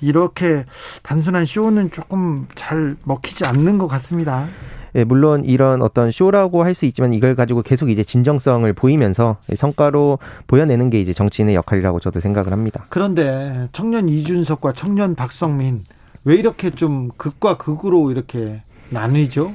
이렇게 0.00 0.64
단순한 1.02 1.46
쇼는 1.46 1.90
조금 1.90 2.46
잘 2.54 2.96
먹히지 3.04 3.46
않는 3.46 3.78
것 3.78 3.88
같습니다. 3.88 4.46
예, 4.94 5.04
물론 5.04 5.44
이런 5.44 5.82
어떤 5.82 6.10
쇼라고 6.10 6.62
할 6.62 6.74
수 6.74 6.86
있지만 6.86 7.14
이걸 7.14 7.34
가지고 7.36 7.62
계속 7.62 7.88
이제 7.88 8.02
진정성을 8.02 8.72
보이면서 8.72 9.36
성과로 9.54 10.18
보여내는 10.48 10.90
게 10.90 11.00
이제 11.00 11.12
정치인의 11.12 11.54
역할이라고 11.54 12.00
저도 12.00 12.18
생각을 12.20 12.52
합니다. 12.52 12.86
그런데 12.88 13.68
청년 13.72 14.08
이준석과 14.08 14.72
청년 14.72 15.14
박성민 15.14 15.84
왜 16.24 16.34
이렇게 16.36 16.70
좀 16.70 17.10
극과 17.16 17.56
극으로 17.58 18.10
이렇게 18.10 18.62
나뉘죠? 18.90 19.52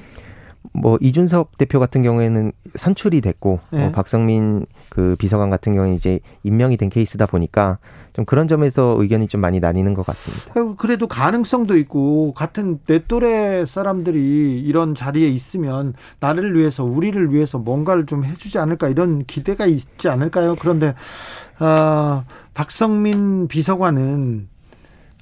뭐 0.72 0.98
이준석 1.02 1.58
대표 1.58 1.80
같은 1.80 2.04
경우에는 2.04 2.52
선출이 2.76 3.22
됐고 3.22 3.60
네. 3.72 3.86
어, 3.86 3.92
박성민 3.92 4.66
그 4.90 5.16
비서관 5.18 5.50
같은 5.50 5.74
경우는 5.74 5.94
이제 5.96 6.20
임명이 6.44 6.78
된 6.78 6.90
케이스다 6.90 7.26
보니까 7.26 7.80
좀 8.20 8.26
그런 8.26 8.50
점에서 8.50 8.98
의견이 9.00 9.30
좀 9.30 9.40
많이 9.40 9.62
나뉘는 9.62 9.94
것 9.94 10.06
같습니다. 10.06 10.76
그래도 10.78 11.08
가능성도 11.08 11.78
있고 11.78 12.34
같은 12.34 12.80
내 12.86 13.02
또래 13.08 13.66
사람들이 13.66 14.62
이런 14.62 14.94
자리에 14.94 15.30
있으면 15.30 15.94
나를 16.20 16.58
위해서 16.58 16.84
우리를 16.84 17.34
위해서 17.34 17.58
뭔가를 17.58 18.06
좀 18.06 18.26
해주지 18.26 18.58
않을까 18.58 18.90
이런 18.90 19.24
기대가 19.24 19.66
있지 19.66 20.10
않을까요? 20.10 20.58
그런데 20.60 20.96
어, 21.62 22.26
박성민 22.54 23.48
비서관은 23.48 24.50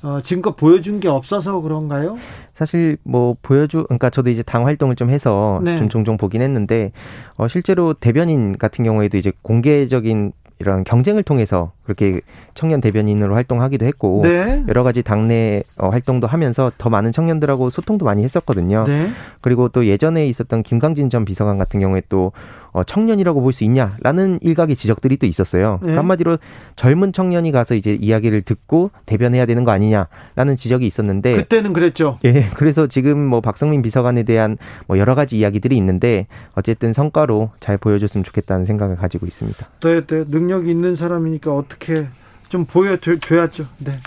어, 0.02 0.20
지금껏 0.24 0.56
보여준 0.56 1.00
게 1.00 1.08
없어서 1.08 1.62
그런가요? 1.62 2.18
사실 2.54 2.98
뭐 3.04 3.36
보여주 3.43 3.84
그러니까 3.84 4.10
저도 4.10 4.32
이제 4.32 4.41
당 4.41 4.66
활동을 4.66 4.95
좀 4.95 5.12
해서 5.12 5.62
네. 5.64 5.78
좀 5.78 5.89
종종 5.89 6.18
보긴 6.18 6.41
했는데 6.41 6.91
어 7.36 7.48
실제로 7.48 7.93
대변인 7.93 8.58
같은 8.58 8.84
경우에도 8.84 9.18
이제 9.18 9.32
공개적인 9.43 10.34
이런 10.60 10.84
경쟁을 10.84 11.24
통해서 11.24 11.72
그렇게 11.84 12.22
청년 12.55 12.82
대변인으로 12.82 13.36
활동하기도 13.36 13.86
했고 13.86 14.22
네. 14.24 14.64
여러 14.68 14.84
가지 14.84 15.03
당내 15.03 15.64
어, 15.78 15.89
활동도 15.89 16.28
하면서 16.28 16.72
더 16.78 16.89
많은 16.89 17.12
청년들하고 17.12 17.70
소통도 17.70 18.05
많이 18.05 18.24
했었거든요. 18.24 18.86
네. 18.88 19.08
그리고 19.41 19.70
또 19.70 19.86
예전에 19.86 20.26
있었던 20.28 20.64
김광진 20.64 21.10
전 21.10 21.26
비서관 21.26 21.58
같은 21.58 21.80
경우에 21.80 22.01
또 22.10 22.32
어, 22.78 22.84
청년이라고 22.84 23.42
볼 23.42 23.58
수 23.58 23.64
있냐라는 23.64 24.38
일각의 24.42 24.76
지적들이 24.76 25.18
또 25.18 25.26
있었어요. 25.26 25.80
네. 25.82 25.96
한마디로 25.96 26.38
젊은 26.76 27.12
청년이 27.12 27.52
가서 27.52 27.74
이제 27.74 27.98
이야기를 28.00 28.42
듣고 28.42 28.92
대변해야 29.08 29.48
되는 29.48 29.64
거 29.64 29.72
아니냐라는 29.72 30.58
지적이 30.58 30.86
있었는데 30.86 31.36
그때는 31.38 31.74
그랬죠. 31.74 32.20
예. 32.26 32.46
그래서 32.54 32.86
지금 32.86 33.18
뭐 33.26 33.42
박성민 33.42 33.82
비서관에 33.82 34.24
대한 34.24 34.58
뭐 34.86 35.00
여러 35.00 35.16
가지 35.16 35.40
이야기들이 35.40 35.76
있는데 35.78 36.28
어쨌든 36.54 36.94
성과로 36.94 37.50
잘 37.60 37.78
보여줬으면 37.78 38.24
좋겠다는 38.26 38.66
생각을 38.66 38.96
가지고 38.96 39.26
있습니다. 39.26 39.68
네, 39.82 40.06
네. 40.06 40.26
능력이 40.28 40.70
있는 40.70 40.96
사람이니까 40.96 41.56
어떻게 41.56 42.06
좀 42.50 42.66
보여줘야죠. 42.66 43.66
네. 43.80 44.00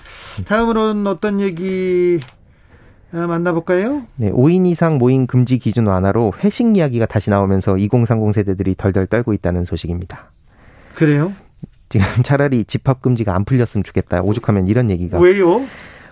다음으로는 0.46 1.08
어떤 1.08 1.40
얘기 1.40 2.20
아, 2.22 2.39
만나볼까요? 3.12 4.02
네, 4.16 4.30
5인 4.30 4.66
이상 4.66 4.98
모임 4.98 5.26
금지 5.26 5.58
기준 5.58 5.86
완화로 5.86 6.32
회식 6.42 6.76
이야기가 6.76 7.06
다시 7.06 7.30
나오면서 7.30 7.76
2030 7.76 8.32
세대들이 8.34 8.76
덜덜 8.76 9.06
떨고 9.06 9.32
있다는 9.32 9.64
소식입니다. 9.64 10.30
그래요? 10.94 11.32
지금 11.88 12.06
차라리 12.22 12.64
집합 12.64 13.02
금지가 13.02 13.34
안 13.34 13.44
풀렸으면 13.44 13.84
좋겠다. 13.84 14.22
오죽하면 14.22 14.68
이런 14.68 14.90
얘기가. 14.90 15.18
왜요? 15.18 15.62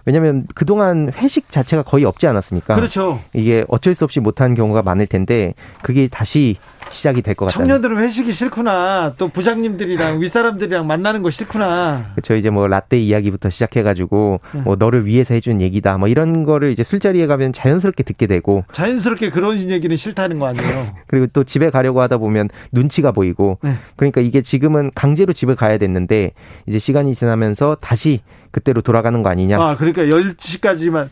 왜냐하면 0.05 0.47
그동안 0.55 1.13
회식 1.13 1.53
자체가 1.53 1.83
거의 1.83 2.05
없지 2.05 2.27
않았습니까? 2.27 2.75
그렇죠. 2.77 3.21
이게 3.35 3.65
어쩔 3.69 3.95
수 3.95 4.05
없이 4.05 4.21
못하는 4.21 4.55
경우가 4.55 4.83
많을 4.83 5.07
텐데 5.07 5.53
그게 5.83 6.09
다시 6.09 6.57
시작이 6.91 7.23
될 7.23 7.35
것 7.35 7.47
같아요. 7.47 7.65
청년들은 7.65 7.99
회식이 7.99 8.33
싫구나. 8.33 9.15
또 9.19 9.29
부장님들이랑 9.29 10.21
윗사람들이랑 10.21 10.87
만나는 10.87 11.23
거 11.23 11.31
싫구나. 11.31 12.11
그렇죠. 12.15 12.35
이제 12.35 12.51
뭐 12.51 12.67
라떼 12.67 12.99
이야기부터 12.99 13.51
시작해가지고 13.51 14.41
네. 14.55 14.61
뭐 14.63 14.77
너를 14.77 15.07
위해서 15.07 15.35
해준 15.35 15.61
얘기다. 15.61 15.99
뭐 15.99 16.09
이런 16.09 16.45
거를 16.45 16.71
이제 16.73 16.83
술자리에 16.83 17.27
가면 17.27 17.53
자연스럽게 17.53 18.03
듣게 18.03 18.27
되고. 18.27 18.65
자연스럽게 18.73 19.31
그런 19.31 19.59
얘기는 19.71 19.95
싫다는 19.97 20.39
거 20.39 20.47
아니에요. 20.47 20.95
그리고 21.07 21.27
또 21.33 21.45
집에 21.45 21.71
가려고 21.71 22.01
하다 22.03 22.19
보면 22.19 22.49
눈치가 22.73 23.13
보이고. 23.13 23.59
네. 23.63 23.75
그러니까 23.97 24.21
이게 24.21 24.43
지금은 24.43 24.91
강제로 24.95 25.33
집에 25.33 25.55
가야 25.55 25.79
됐는데 25.79 26.33
이제 26.67 26.79
시간이 26.79 27.15
지나면서 27.15 27.77
다시 27.81 28.21
그때로 28.51 28.81
돌아가는 28.81 29.23
거 29.23 29.29
아니냐. 29.29 29.61
아, 29.61 29.77
그러니까 29.77 30.05
10시까지만 30.05 31.09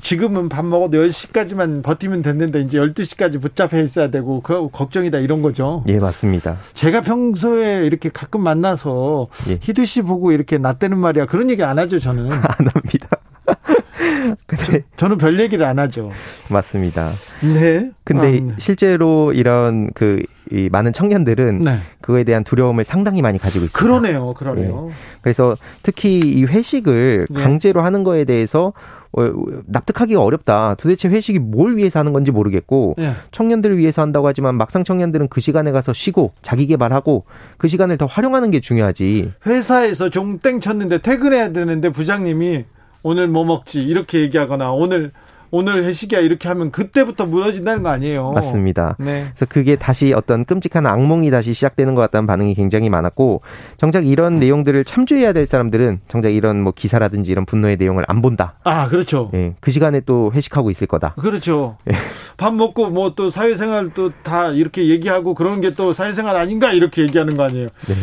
지금은 0.00 0.48
밥 0.48 0.64
먹어도 0.66 0.98
10시까지만 0.98 1.82
버티면 1.84 2.22
됐는데 2.22 2.62
이제 2.62 2.78
12시까지 2.78 3.40
붙잡혀 3.40 3.80
있어야 3.80 4.10
되고 4.10 4.40
그 4.40 4.68
걱정이 4.72 5.10
아니다 5.12 5.18
이런 5.18 5.42
거죠. 5.42 5.84
예, 5.86 5.98
맞습니다. 5.98 6.56
제가 6.72 7.02
평소에 7.02 7.86
이렇게 7.86 8.08
가끔 8.08 8.42
만나서 8.42 9.28
예. 9.48 9.58
희두 9.60 9.84
씨 9.84 10.00
보고 10.02 10.32
이렇게 10.32 10.58
낫대는 10.58 10.98
말이야 10.98 11.26
그런 11.26 11.50
얘기 11.50 11.62
안 11.62 11.78
하죠 11.78 12.00
저는. 12.00 12.32
안 12.32 12.40
합니다. 12.40 13.08
근데 14.46 14.84
저, 14.96 15.08
는별 15.08 15.38
얘기를 15.38 15.66
안 15.66 15.78
하죠. 15.78 16.10
맞습니다. 16.48 17.12
네. 17.42 17.90
근데 18.04 18.26
아, 18.26 18.30
네. 18.30 18.54
실제로 18.58 19.32
이런 19.32 19.90
그 19.94 20.22
이 20.52 20.68
많은 20.70 20.92
청년들은 20.92 21.60
네. 21.60 21.78
그거에 22.00 22.24
대한 22.24 22.44
두려움을 22.44 22.84
상당히 22.84 23.22
많이 23.22 23.38
가지고 23.38 23.64
있습니다. 23.64 23.78
그러네요, 23.78 24.34
그러네요. 24.34 24.86
네. 24.88 24.94
그래서 25.22 25.56
특히 25.82 26.18
이 26.18 26.44
회식을 26.44 27.26
네. 27.30 27.42
강제로 27.42 27.82
하는 27.82 28.04
거에 28.04 28.24
대해서 28.24 28.72
어, 29.14 29.30
납득하기가 29.66 30.22
어렵다. 30.22 30.74
도대체 30.76 31.08
회식이 31.08 31.38
뭘 31.38 31.76
위해서 31.76 31.98
하는 31.98 32.12
건지 32.12 32.30
모르겠고 32.30 32.94
네. 32.98 33.12
청년들을 33.30 33.76
위해서 33.78 34.02
한다고 34.02 34.26
하지만 34.26 34.54
막상 34.56 34.84
청년들은 34.84 35.28
그 35.28 35.40
시간에 35.40 35.70
가서 35.70 35.92
쉬고 35.92 36.32
자기 36.42 36.66
개발하고 36.66 37.24
그 37.58 37.68
시간을 37.68 37.98
더 37.98 38.06
활용하는 38.06 38.50
게 38.50 38.60
중요하지. 38.60 39.32
회사에서 39.46 40.08
종땡 40.10 40.60
쳤는데 40.60 41.02
퇴근해야 41.02 41.52
되는데 41.52 41.90
부장님이 41.90 42.64
오늘 43.02 43.28
뭐 43.28 43.44
먹지 43.44 43.80
이렇게 43.80 44.20
얘기하거나 44.20 44.72
오늘 44.72 45.12
오늘 45.54 45.84
회식이야 45.84 46.20
이렇게 46.20 46.48
하면 46.48 46.70
그때부터 46.72 47.26
무너진다는 47.26 47.82
거 47.82 47.90
아니에요. 47.90 48.32
맞습니다. 48.32 48.96
네. 48.98 49.26
그래서 49.34 49.46
그게 49.46 49.76
다시 49.76 50.14
어떤 50.16 50.46
끔찍한 50.46 50.86
악몽이 50.86 51.30
다시 51.30 51.52
시작되는 51.52 51.94
것 51.94 52.00
같다는 52.00 52.26
반응이 52.26 52.54
굉장히 52.54 52.88
많았고 52.88 53.42
정작 53.76 54.06
이런 54.06 54.38
내용들을 54.38 54.82
참조해야 54.84 55.34
될 55.34 55.44
사람들은 55.44 56.00
정작 56.08 56.30
이런 56.30 56.62
뭐 56.62 56.72
기사라든지 56.74 57.30
이런 57.30 57.44
분노의 57.44 57.76
내용을 57.76 58.04
안 58.08 58.22
본다. 58.22 58.54
아 58.64 58.88
그렇죠. 58.88 59.30
예, 59.34 59.54
그 59.60 59.70
시간에 59.70 60.00
또 60.00 60.32
회식하고 60.34 60.70
있을 60.70 60.86
거다. 60.86 61.14
그렇죠. 61.18 61.76
예. 61.90 61.94
밥 62.38 62.54
먹고 62.54 62.88
뭐 62.88 63.12
또 63.14 63.28
사회생활 63.28 63.90
또 63.92 64.10
다 64.22 64.48
이렇게 64.48 64.88
얘기하고 64.88 65.34
그런 65.34 65.60
게 65.60 65.72
또 65.76 65.92
사회생활 65.92 66.34
아닌가 66.36 66.72
이렇게 66.72 67.02
얘기하는 67.02 67.36
거 67.36 67.44
아니에요. 67.44 67.68
네. 67.86 67.94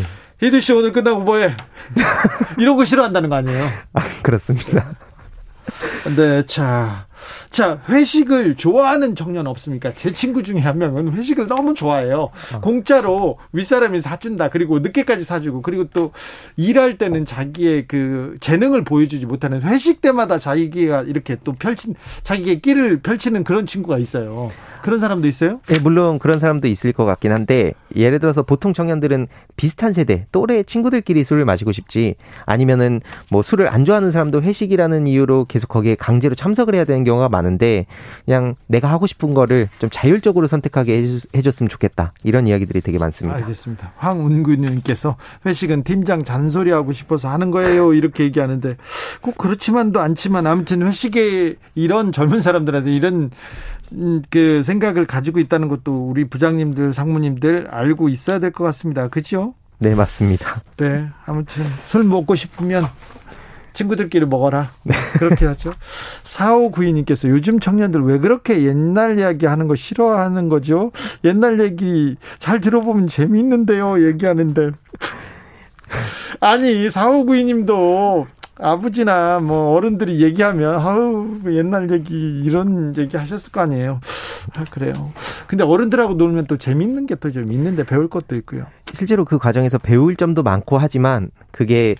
히드 0.42 0.62
씨 0.62 0.72
오늘 0.74 0.94
끝나고 0.94 1.20
뭐해? 1.22 1.56
이런 2.60 2.78
거 2.78 2.86
싫어한다는 2.86 3.30
거 3.30 3.36
아니에요? 3.36 3.66
아, 3.94 4.00
그렇습니다. 4.24 4.86
네, 6.16 6.44
자. 6.46 7.06
자, 7.52 7.82
회식을 7.90 8.56
좋아하는 8.56 9.16
청년 9.16 9.48
없습니까? 9.48 9.94
제 9.94 10.12
친구 10.14 10.44
중에 10.44 10.60
한 10.60 10.78
명은 10.78 11.14
회식을 11.14 11.48
너무 11.48 11.74
좋아해요. 11.74 12.30
어. 12.56 12.62
공짜로 12.62 13.38
윗사람이 13.54 14.00
사준다. 14.00 14.50
그리고 14.50 14.80
늦게까지 14.80 15.24
사주고. 15.24 15.62
그리고 15.62 15.86
또 15.86 16.12
일할 16.58 16.98
때는 16.98 17.26
자기의 17.26 17.88
그 17.88 18.38
재능을 18.40 18.84
보여주지 18.84 19.26
못하는 19.26 19.62
회식 19.64 20.02
때마다 20.02 20.40
자기가 20.40 21.04
이렇게 21.04 21.38
또 21.44 21.54
펼친, 21.54 21.96
자기의 22.24 22.62
끼를 22.62 23.00
펼치는 23.02 23.44
그런 23.44 23.66
친구가 23.66 23.98
있어요. 23.98 24.52
그런 24.82 25.00
사람도 25.00 25.28
있어요? 25.28 25.60
네, 25.68 25.80
물론 25.82 26.20
그런 26.20 26.40
사람도 26.40 26.68
있을 26.68 26.94
것 26.94 27.06
같긴 27.06 27.32
한데, 27.32 27.74
예를 27.96 28.20
들어서 28.20 28.44
보통 28.44 28.74
청년들은 28.74 29.28
비슷한 29.58 29.92
세대, 29.92 30.26
또래 30.32 30.64
친구들끼리 30.64 31.24
술을 31.24 31.46
마시고 31.46 31.72
싶지, 31.72 32.16
아니면은 32.46 33.02
뭐 33.30 33.42
술을 33.42 33.68
안 33.68 33.84
좋아하는 33.84 34.12
사람도 34.12 34.42
회식이라는 34.42 35.08
이유로 35.08 35.46
계속 35.46 35.68
거기에 35.68 35.96
강제로 35.96 36.36
참석을 36.36 36.76
해야 36.76 36.86
되는 36.86 37.04
경우가 37.10 37.30
많은데 37.30 37.86
그냥 38.26 38.56
내가 38.68 38.90
하고 38.90 39.08
싶은 39.08 39.34
거를 39.34 39.70
좀 39.80 39.90
자율적으로 39.90 40.48
선택하게 40.48 41.04
해줬, 41.36 41.62
으면 41.62 41.70
좋겠다 41.70 42.14
이런 42.24 42.46
이야기들이 42.48 42.82
되게 42.82 42.98
많습니다. 43.00 43.38
알겠습니다. 43.40 43.92
황운구님께서 43.98 45.18
회식은 45.46 45.84
팀장 45.84 46.24
잔소리 46.24 46.72
하고 46.72 46.92
싶어서 46.92 47.30
하는 47.30 47.50
거예요 47.52 47.94
이렇게 47.94 48.24
얘기하는데 48.26 48.78
꼭 49.22 49.38
그렇지만도 49.38 50.00
않지만 50.00 50.46
아무튼 50.48 50.84
회식에 50.88 51.56
이런 51.76 52.12
젊은 52.12 52.42
사람들한테 52.42 52.92
이런 52.94 53.32
음, 53.94 54.22
그 54.30 54.62
생각을 54.62 55.06
가지고 55.08 55.40
있다는 55.40 55.68
것도 55.70 56.08
우리 56.10 56.26
부장님들 56.26 56.94
상무님들 56.94 57.68
알고 57.72 58.10
있어야 58.10 58.38
될 58.40 58.52
것 58.52 58.64
같습니다. 58.66 59.08
그죠? 59.08 59.54
네 59.80 59.96
맞습니다. 59.96 60.62
네 60.78 61.08
아무튼 61.26 61.64
술 61.86 62.04
먹고 62.04 62.36
싶으면 62.36 62.86
친구들끼리 63.80 64.26
먹어라. 64.26 64.72
네. 64.84 64.94
그렇게 65.14 65.46
하죠. 65.46 65.74
4592님께서 66.24 67.30
요즘 67.30 67.62
청년들 67.62 68.02
왜 68.04 68.20
그렇게 68.20 68.64
옛날 68.64 69.18
이야기 69.18 69.46
하는 69.46 69.68
거 69.68 69.76
싫어하는 69.76 70.50
거죠? 70.50 70.92
옛날 71.24 71.62
얘기 71.62 72.18
잘 72.40 72.60
들어보면 72.60 73.08
재미있는데요. 73.08 74.06
얘기하는데. 74.06 74.72
아니, 76.42 76.88
4592님도 76.90 78.26
아버지나 78.60 79.40
뭐 79.40 79.74
어른들이 79.76 80.22
얘기하면 80.22 80.76
아우 80.76 81.40
옛날 81.46 81.90
얘기 81.90 82.42
이런 82.44 82.94
얘기 82.98 83.16
하셨을 83.16 83.54
거 83.54 83.62
아니에요. 83.62 84.02
아, 84.56 84.64
그래요. 84.72 85.12
근데 85.48 85.64
어른들하고 85.64 86.14
놀면 86.16 86.48
또 86.48 86.58
재밌는 86.58 87.06
게 87.06 87.16
또 87.16 87.32
좀 87.32 87.52
있는데 87.52 87.84
배울 87.84 88.10
것도 88.10 88.36
있고요. 88.38 88.66
실제로 88.94 89.26
그 89.26 89.38
과정에서 89.38 89.78
배울 89.78 90.16
점도 90.16 90.42
많고 90.44 90.78
하지만 90.78 91.30
그게 91.52 91.96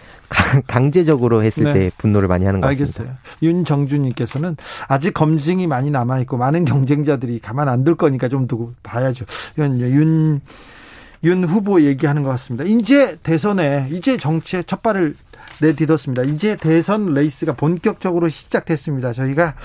강제적으로 0.68 1.44
했을 1.44 1.64
네. 1.66 1.74
때 1.74 1.92
분노를 1.98 2.28
많이 2.28 2.46
하는 2.46 2.62
것 2.62 2.68
같습니다. 2.68 3.02
알겠어요. 3.02 3.18
윤정주님께서는 3.44 4.58
아직 4.88 5.14
검증이 5.14 5.68
많이 5.68 5.92
남아 5.92 6.20
있고 6.22 6.38
많은 6.38 6.66
경쟁자들이 6.66 7.40
가만 7.40 7.68
안 7.70 7.84
둘 7.84 7.96
거니까 7.96 8.28
좀 8.28 8.46
두고 8.48 8.74
봐야죠. 8.84 9.26
윤, 9.58 10.42
윤 11.24 11.44
후보 11.44 11.82
얘기하는 11.82 12.24
것 12.24 12.30
같습니다. 12.32 12.66
이제 12.66 13.18
대선에 13.24 13.88
이제 13.92 14.18
정치의 14.18 14.64
첫 14.66 14.82
발을 14.84 15.16
내딛었습니다. 15.62 16.24
이제 16.24 16.56
대선 16.56 17.14
레이스가 17.14 17.54
본격적으로 17.54 18.30
시작됐습니다. 18.30 19.14
저희가 19.14 19.56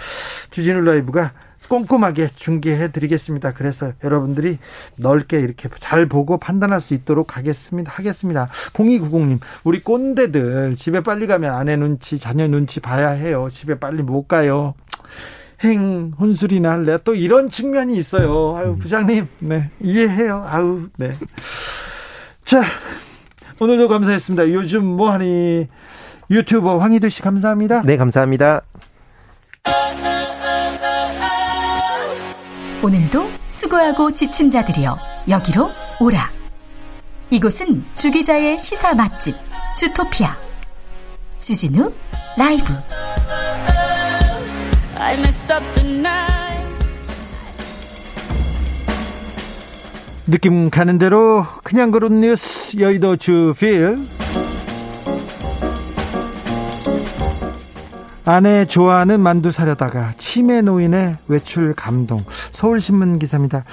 주진우 0.50 0.80
라이브가 0.80 1.32
꼼꼼하게 1.68 2.28
중계해 2.36 2.92
드리겠습니다. 2.92 3.52
그래서 3.52 3.92
여러분들이 4.02 4.58
넓게 4.96 5.40
이렇게 5.40 5.68
잘 5.78 6.06
보고 6.06 6.38
판단할 6.38 6.80
수 6.80 6.94
있도록 6.94 7.36
하겠습니다. 7.36 7.90
하겠습니다. 7.92 8.48
0290님, 8.72 9.40
우리 9.64 9.80
꼰대들 9.80 10.76
집에 10.76 11.00
빨리 11.00 11.26
가면 11.26 11.54
아내 11.54 11.76
눈치, 11.76 12.18
자녀 12.18 12.46
눈치 12.46 12.80
봐야 12.80 13.10
해요. 13.10 13.48
집에 13.52 13.78
빨리 13.78 14.02
못 14.02 14.28
가요. 14.28 14.74
행 15.60 16.12
혼술이나 16.18 16.70
할래 16.70 16.98
또 17.04 17.14
이런 17.14 17.48
측면이 17.48 17.96
있어요. 17.96 18.56
아유 18.56 18.76
부장님, 18.78 19.26
네 19.38 19.70
이해해요. 19.80 20.44
아우 20.46 20.88
네. 20.98 21.12
자 22.44 22.62
오늘도 23.58 23.88
감사했습니다. 23.88 24.52
요즘 24.52 24.84
뭐하니 24.84 25.68
유튜버 26.30 26.78
황희두 26.78 27.08
씨 27.08 27.22
감사합니다. 27.22 27.82
네 27.82 27.96
감사합니다. 27.96 28.62
오늘도 32.84 33.30
수고하고 33.48 34.12
지친 34.12 34.50
자들이여 34.50 34.98
여기로 35.30 35.70
오라. 36.00 36.30
이곳은 37.30 37.82
주기자의 37.94 38.58
시사 38.58 38.92
맛집 38.92 39.34
주토피아 39.74 40.36
주진우 41.38 41.90
라이브. 42.36 42.74
느낌 50.26 50.68
가는 50.68 50.98
대로 50.98 51.46
그냥 51.62 51.90
그런 51.90 52.20
뉴스 52.20 52.78
여의도 52.78 53.16
주필 53.16 53.96
아내 58.26 58.64
좋아하는 58.64 59.20
만두 59.20 59.52
사려다가 59.52 60.14
치매 60.16 60.62
노인의 60.62 61.16
외출 61.28 61.74
감동. 61.74 62.24
서울신문 62.52 63.18
기사입니다. 63.18 63.64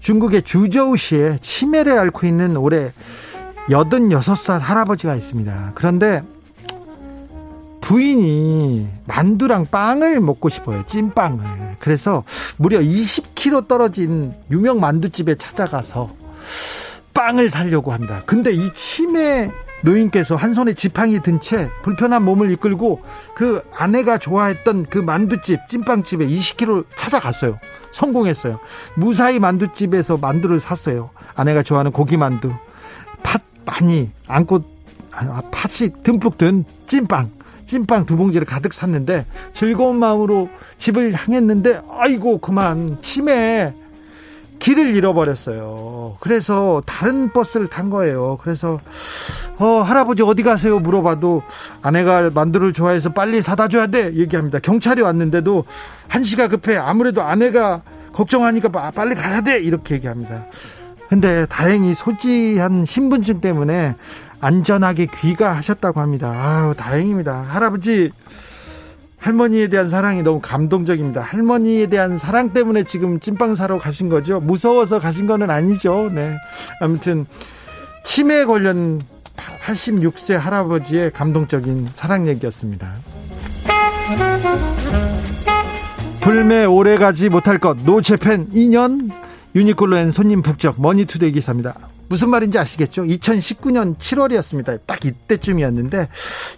중국의 0.00 0.42
주저우시에 0.42 1.38
치매를 1.42 1.98
앓고 1.98 2.26
있는 2.26 2.56
올해 2.56 2.92
86살 3.68 4.58
할아버지가 4.58 5.14
있습니다. 5.14 5.72
그런데 5.74 6.22
부인이 7.82 8.88
만두랑 9.06 9.66
빵을 9.70 10.20
먹고 10.20 10.48
싶어요. 10.48 10.84
찐빵을. 10.86 11.44
그래서 11.78 12.24
무려 12.56 12.78
20km 12.80 13.68
떨어진 13.68 14.32
유명 14.50 14.80
만두집에 14.80 15.34
찾아가서 15.34 16.10
빵을 17.12 17.50
사려고 17.50 17.92
합니다. 17.92 18.22
근데 18.24 18.52
이 18.52 18.72
치매 18.72 19.50
노인께서 19.82 20.36
한 20.36 20.54
손에 20.54 20.74
지팡이 20.74 21.20
든 21.22 21.40
채 21.40 21.70
불편한 21.82 22.22
몸을 22.24 22.50
이끌고 22.52 23.02
그 23.34 23.62
아내가 23.74 24.18
좋아했던 24.18 24.86
그 24.90 24.98
만두집 24.98 25.68
찐빵집에 25.68 26.26
20km 26.26 26.84
찾아갔어요. 26.96 27.58
성공했어요. 27.92 28.60
무사히 28.94 29.38
만두집에서 29.38 30.18
만두를 30.18 30.60
샀어요. 30.60 31.10
아내가 31.34 31.62
좋아하는 31.62 31.92
고기 31.92 32.16
만두, 32.16 32.52
팥 33.22 33.40
많이 33.64 34.10
안고 34.28 34.62
아, 35.12 35.42
팥이 35.50 36.02
듬뿍 36.02 36.36
든 36.38 36.64
찐빵. 36.86 37.30
찐빵 37.66 38.04
두 38.06 38.16
봉지를 38.16 38.46
가득 38.46 38.72
샀는데 38.72 39.24
즐거운 39.52 39.96
마음으로 39.96 40.48
집을 40.76 41.12
향했는데 41.14 41.82
아이고 41.90 42.38
그만 42.38 42.98
치매 43.00 43.72
길을 44.60 44.94
잃어버렸어요. 44.94 46.16
그래서 46.20 46.82
다른 46.86 47.32
버스를 47.32 47.66
탄 47.66 47.90
거예요. 47.90 48.38
그래서 48.42 48.78
어 49.58 49.80
할아버지 49.82 50.22
어디 50.22 50.42
가세요 50.42 50.78
물어봐도 50.78 51.42
아내가 51.82 52.30
만두를 52.30 52.72
좋아해서 52.72 53.12
빨리 53.12 53.42
사다 53.42 53.68
줘야 53.68 53.88
돼 53.88 54.14
얘기합니다. 54.14 54.60
경찰이 54.60 55.02
왔는데도 55.02 55.64
한시가 56.08 56.48
급해 56.48 56.76
아무래도 56.76 57.22
아내가 57.22 57.82
걱정하니까 58.12 58.68
빨리 58.92 59.14
가야 59.14 59.40
돼 59.40 59.58
이렇게 59.58 59.96
얘기합니다. 59.96 60.44
근데 61.08 61.46
다행히 61.46 61.94
소지한 61.94 62.84
신분증 62.84 63.40
때문에 63.40 63.96
안전하게 64.40 65.06
귀가하셨다고 65.06 66.00
합니다. 66.00 66.30
아유 66.30 66.74
다행입니다. 66.76 67.46
할아버지 67.48 68.12
할머니에 69.20 69.68
대한 69.68 69.88
사랑이 69.88 70.22
너무 70.22 70.40
감동적입니다. 70.40 71.20
할머니에 71.20 71.86
대한 71.86 72.18
사랑 72.18 72.52
때문에 72.52 72.84
지금 72.84 73.20
찐빵 73.20 73.54
사러 73.54 73.78
가신 73.78 74.08
거죠. 74.08 74.40
무서워서 74.40 74.98
가신 74.98 75.26
거는 75.26 75.50
아니죠. 75.50 76.10
네. 76.12 76.36
아무튼 76.80 77.26
치매 78.02 78.44
관련 78.44 79.00
86세 79.64 80.34
할아버지의 80.34 81.12
감동적인 81.12 81.90
사랑 81.94 82.26
얘기였습니다. 82.28 82.94
불매 86.22 86.64
오래 86.64 86.96
가지 86.96 87.28
못할 87.28 87.58
것 87.58 87.76
No 87.84 88.03
Japan 88.03 88.50
2년 88.50 89.10
유니클로엔 89.54 90.10
손님 90.10 90.42
북적 90.42 90.80
머니투데이 90.80 91.32
기사입니다. 91.32 91.89
무슨 92.10 92.28
말인지 92.28 92.58
아시겠죠? 92.58 93.04
2019년 93.04 93.96
7월이었습니다. 93.96 94.80
딱 94.84 95.04
이때쯤이었는데 95.04 96.08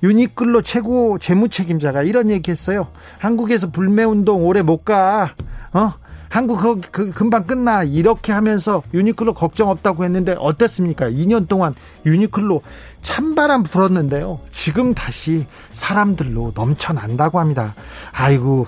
유니클로 0.03 0.62
최고 0.62 1.18
재무 1.18 1.50
책임자가 1.50 2.03
이런 2.05 2.30
얘기했어요. 2.30 2.88
한국에서 3.18 3.70
불매 3.70 4.03
운동 4.03 4.46
오래 4.46 4.62
못 4.62 4.86
가. 4.86 5.34
어? 5.74 5.92
한국 6.30 6.62
그, 6.62 6.80
그 6.90 7.11
금방 7.12 7.44
끝나 7.44 7.82
이렇게 7.82 8.32
하면서 8.32 8.82
유니클로 8.94 9.34
걱정 9.34 9.68
없다고 9.68 10.05
했는데 10.05 10.34
어땠습니까? 10.38 11.11
2년 11.11 11.46
동안 11.46 11.74
유니클로 12.07 12.62
찬바람 13.03 13.64
불었는데요. 13.64 14.40
지금 14.50 14.94
다시 14.94 15.46
사람들로 15.74 16.53
넘쳐난다고 16.55 17.38
합니다. 17.38 17.74
아이고 18.12 18.66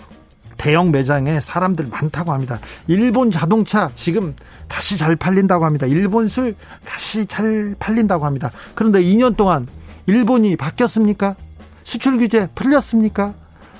대형 0.59 0.91
매장에 0.91 1.41
사람들 1.41 1.87
많다고 1.91 2.33
합니다. 2.33 2.59
일본 2.87 3.31
자동차 3.31 3.91
지금 3.95 4.35
다시 4.75 4.99
잘 4.99 5.15
팔린다고 5.15 5.65
합니다. 5.65 5.87
일본 5.87 6.27
술 6.27 6.57
다시 6.85 7.27
잘 7.27 7.77
팔린다고 7.79 8.27
합니다. 8.27 8.51
그런데 8.75 9.01
2년 9.05 9.37
동안 9.37 9.69
일본이 10.07 10.57
바뀌었습니까? 10.57 11.37
수출 11.85 12.19
규제 12.19 12.49
풀렸습니까? 12.57 13.35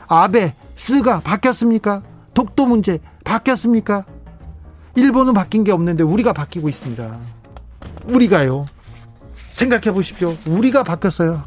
아베, 0.07 0.55
스가 0.77 1.19
바뀌었습니까? 1.19 2.01
독도 2.33 2.67
문제 2.67 3.01
바뀌었습니까? 3.25 4.05
일본은 4.95 5.35
바뀐 5.35 5.65
게 5.65 5.73
없는데 5.73 6.05
우리가 6.05 6.33
바뀌고 6.33 6.69
있습니다. 6.69 7.17
우리가요. 8.05 8.65
생각해 9.51 9.93
보십시오. 9.93 10.37
우리가 10.47 10.85
바뀌었어요. 10.85 11.43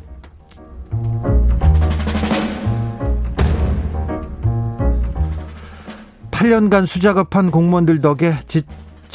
8년간 6.32 6.86
수작업한 6.86 7.50
공무원들 7.50 8.02
덕에 8.02 8.40
지 8.50 8.64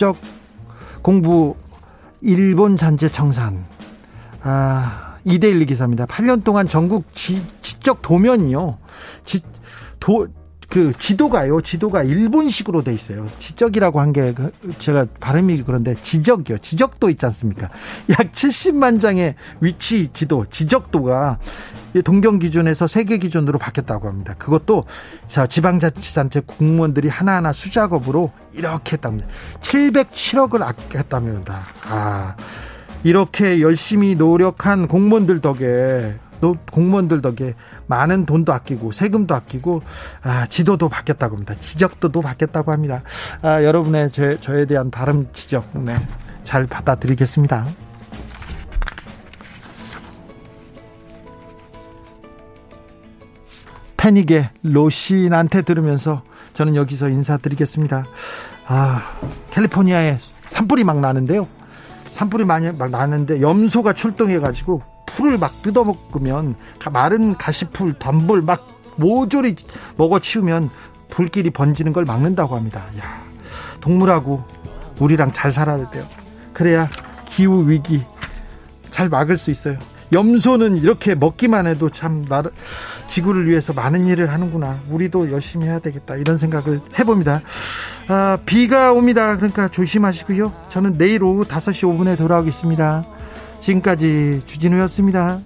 적 0.02 0.16
공부 1.00 1.54
일본 2.22 2.76
잔재 2.76 3.08
청산. 3.08 3.64
아, 4.42 5.14
2대1 5.24 5.68
기사입니다. 5.68 6.06
8년 6.06 6.42
동안 6.42 6.66
전국 6.66 7.04
지, 7.14 7.40
지적 7.62 8.02
도면이요. 8.02 8.78
지, 9.24 9.38
도, 10.00 10.26
그 10.72 10.94
지도가요. 10.96 11.60
지도가 11.60 12.02
일본식으로 12.02 12.82
돼 12.82 12.94
있어요. 12.94 13.26
지적이라고 13.38 14.00
한게그 14.00 14.52
제가 14.78 15.04
발음이 15.20 15.62
그런데 15.64 15.94
지적이요. 16.00 16.56
지적도 16.58 17.10
있지 17.10 17.26
않습니까? 17.26 17.68
약 18.08 18.32
70만 18.32 18.98
장의 18.98 19.34
위치 19.60 20.08
지도, 20.14 20.46
지적도가 20.48 21.38
동경 22.06 22.38
기준에서 22.38 22.86
세계 22.86 23.18
기준으로 23.18 23.58
바뀌었다고 23.58 24.08
합니다. 24.08 24.34
그것도 24.38 24.86
자 25.26 25.46
지방자치단체 25.46 26.40
공무원들이 26.46 27.10
하나하나 27.10 27.52
수작업으로 27.52 28.32
이렇게 28.54 28.92
했답니다. 28.92 29.28
707억을 29.60 30.62
아꼈답니다. 30.62 31.60
아 31.86 32.34
이렇게 33.04 33.60
열심히 33.60 34.14
노력한 34.14 34.88
공무원들 34.88 35.42
덕에 35.42 36.14
공무원들 36.70 37.20
덕에 37.20 37.54
많은 37.86 38.26
돈도 38.26 38.52
아끼고 38.52 38.92
세금도 38.92 39.34
아끼고 39.34 39.82
아, 40.22 40.46
지도도 40.46 40.88
바뀌었다고 40.88 41.36
합니다. 41.36 41.54
지적도도 41.58 42.20
바뀌었다고 42.20 42.72
합니다. 42.72 43.02
아, 43.42 43.62
여러분의 43.62 44.10
제, 44.12 44.38
저에 44.40 44.64
대한 44.66 44.90
발음 44.90 45.28
지적 45.32 45.70
네, 45.74 45.94
잘 46.44 46.66
받아들이겠습니다. 46.66 47.66
패닉의 53.96 54.50
로신한테 54.62 55.62
들으면서 55.62 56.24
저는 56.54 56.74
여기서 56.74 57.08
인사드리겠습니다. 57.08 58.04
아, 58.66 59.02
캘리포니아에 59.52 60.18
산불이 60.46 60.82
막 60.84 60.98
나는데요. 61.00 61.46
산불이 62.10 62.44
많이 62.44 62.70
막 62.72 62.90
나는데 62.90 63.40
염소가 63.40 63.92
출동해가지고 63.92 64.82
풀을 65.16 65.38
막 65.38 65.62
뜯어먹으면 65.62 66.54
마른 66.92 67.36
가시풀, 67.36 67.94
덤불 67.98 68.42
막 68.42 68.68
모조리 68.96 69.56
먹어치우면 69.96 70.70
불길이 71.08 71.50
번지는 71.50 71.92
걸 71.92 72.04
막는다고 72.04 72.56
합니다. 72.56 72.84
야, 72.98 73.22
동물하고 73.80 74.44
우리랑 74.98 75.32
잘 75.32 75.52
살아야 75.52 75.88
돼요. 75.90 76.06
그래야 76.52 76.88
기후 77.26 77.68
위기 77.68 78.02
잘 78.90 79.08
막을 79.08 79.38
수 79.38 79.50
있어요. 79.50 79.78
염소는 80.12 80.76
이렇게 80.76 81.14
먹기만 81.14 81.66
해도 81.66 81.88
참 81.88 82.26
나를 82.28 82.50
지구를 83.08 83.48
위해서 83.48 83.72
많은 83.72 84.06
일을 84.06 84.30
하는구나. 84.30 84.78
우리도 84.90 85.30
열심히 85.32 85.66
해야 85.66 85.78
되겠다. 85.78 86.16
이런 86.16 86.36
생각을 86.36 86.80
해봅니다. 86.98 87.40
아, 88.08 88.38
비가 88.44 88.92
옵니다. 88.92 89.36
그러니까 89.36 89.68
조심하시고요. 89.68 90.52
저는 90.68 90.98
내일 90.98 91.22
오후 91.22 91.44
5시 91.44 91.88
5분에 91.88 92.18
돌아오겠습니다. 92.18 93.04
지금까지 93.62 94.42
주진우였습니다. 94.44 95.40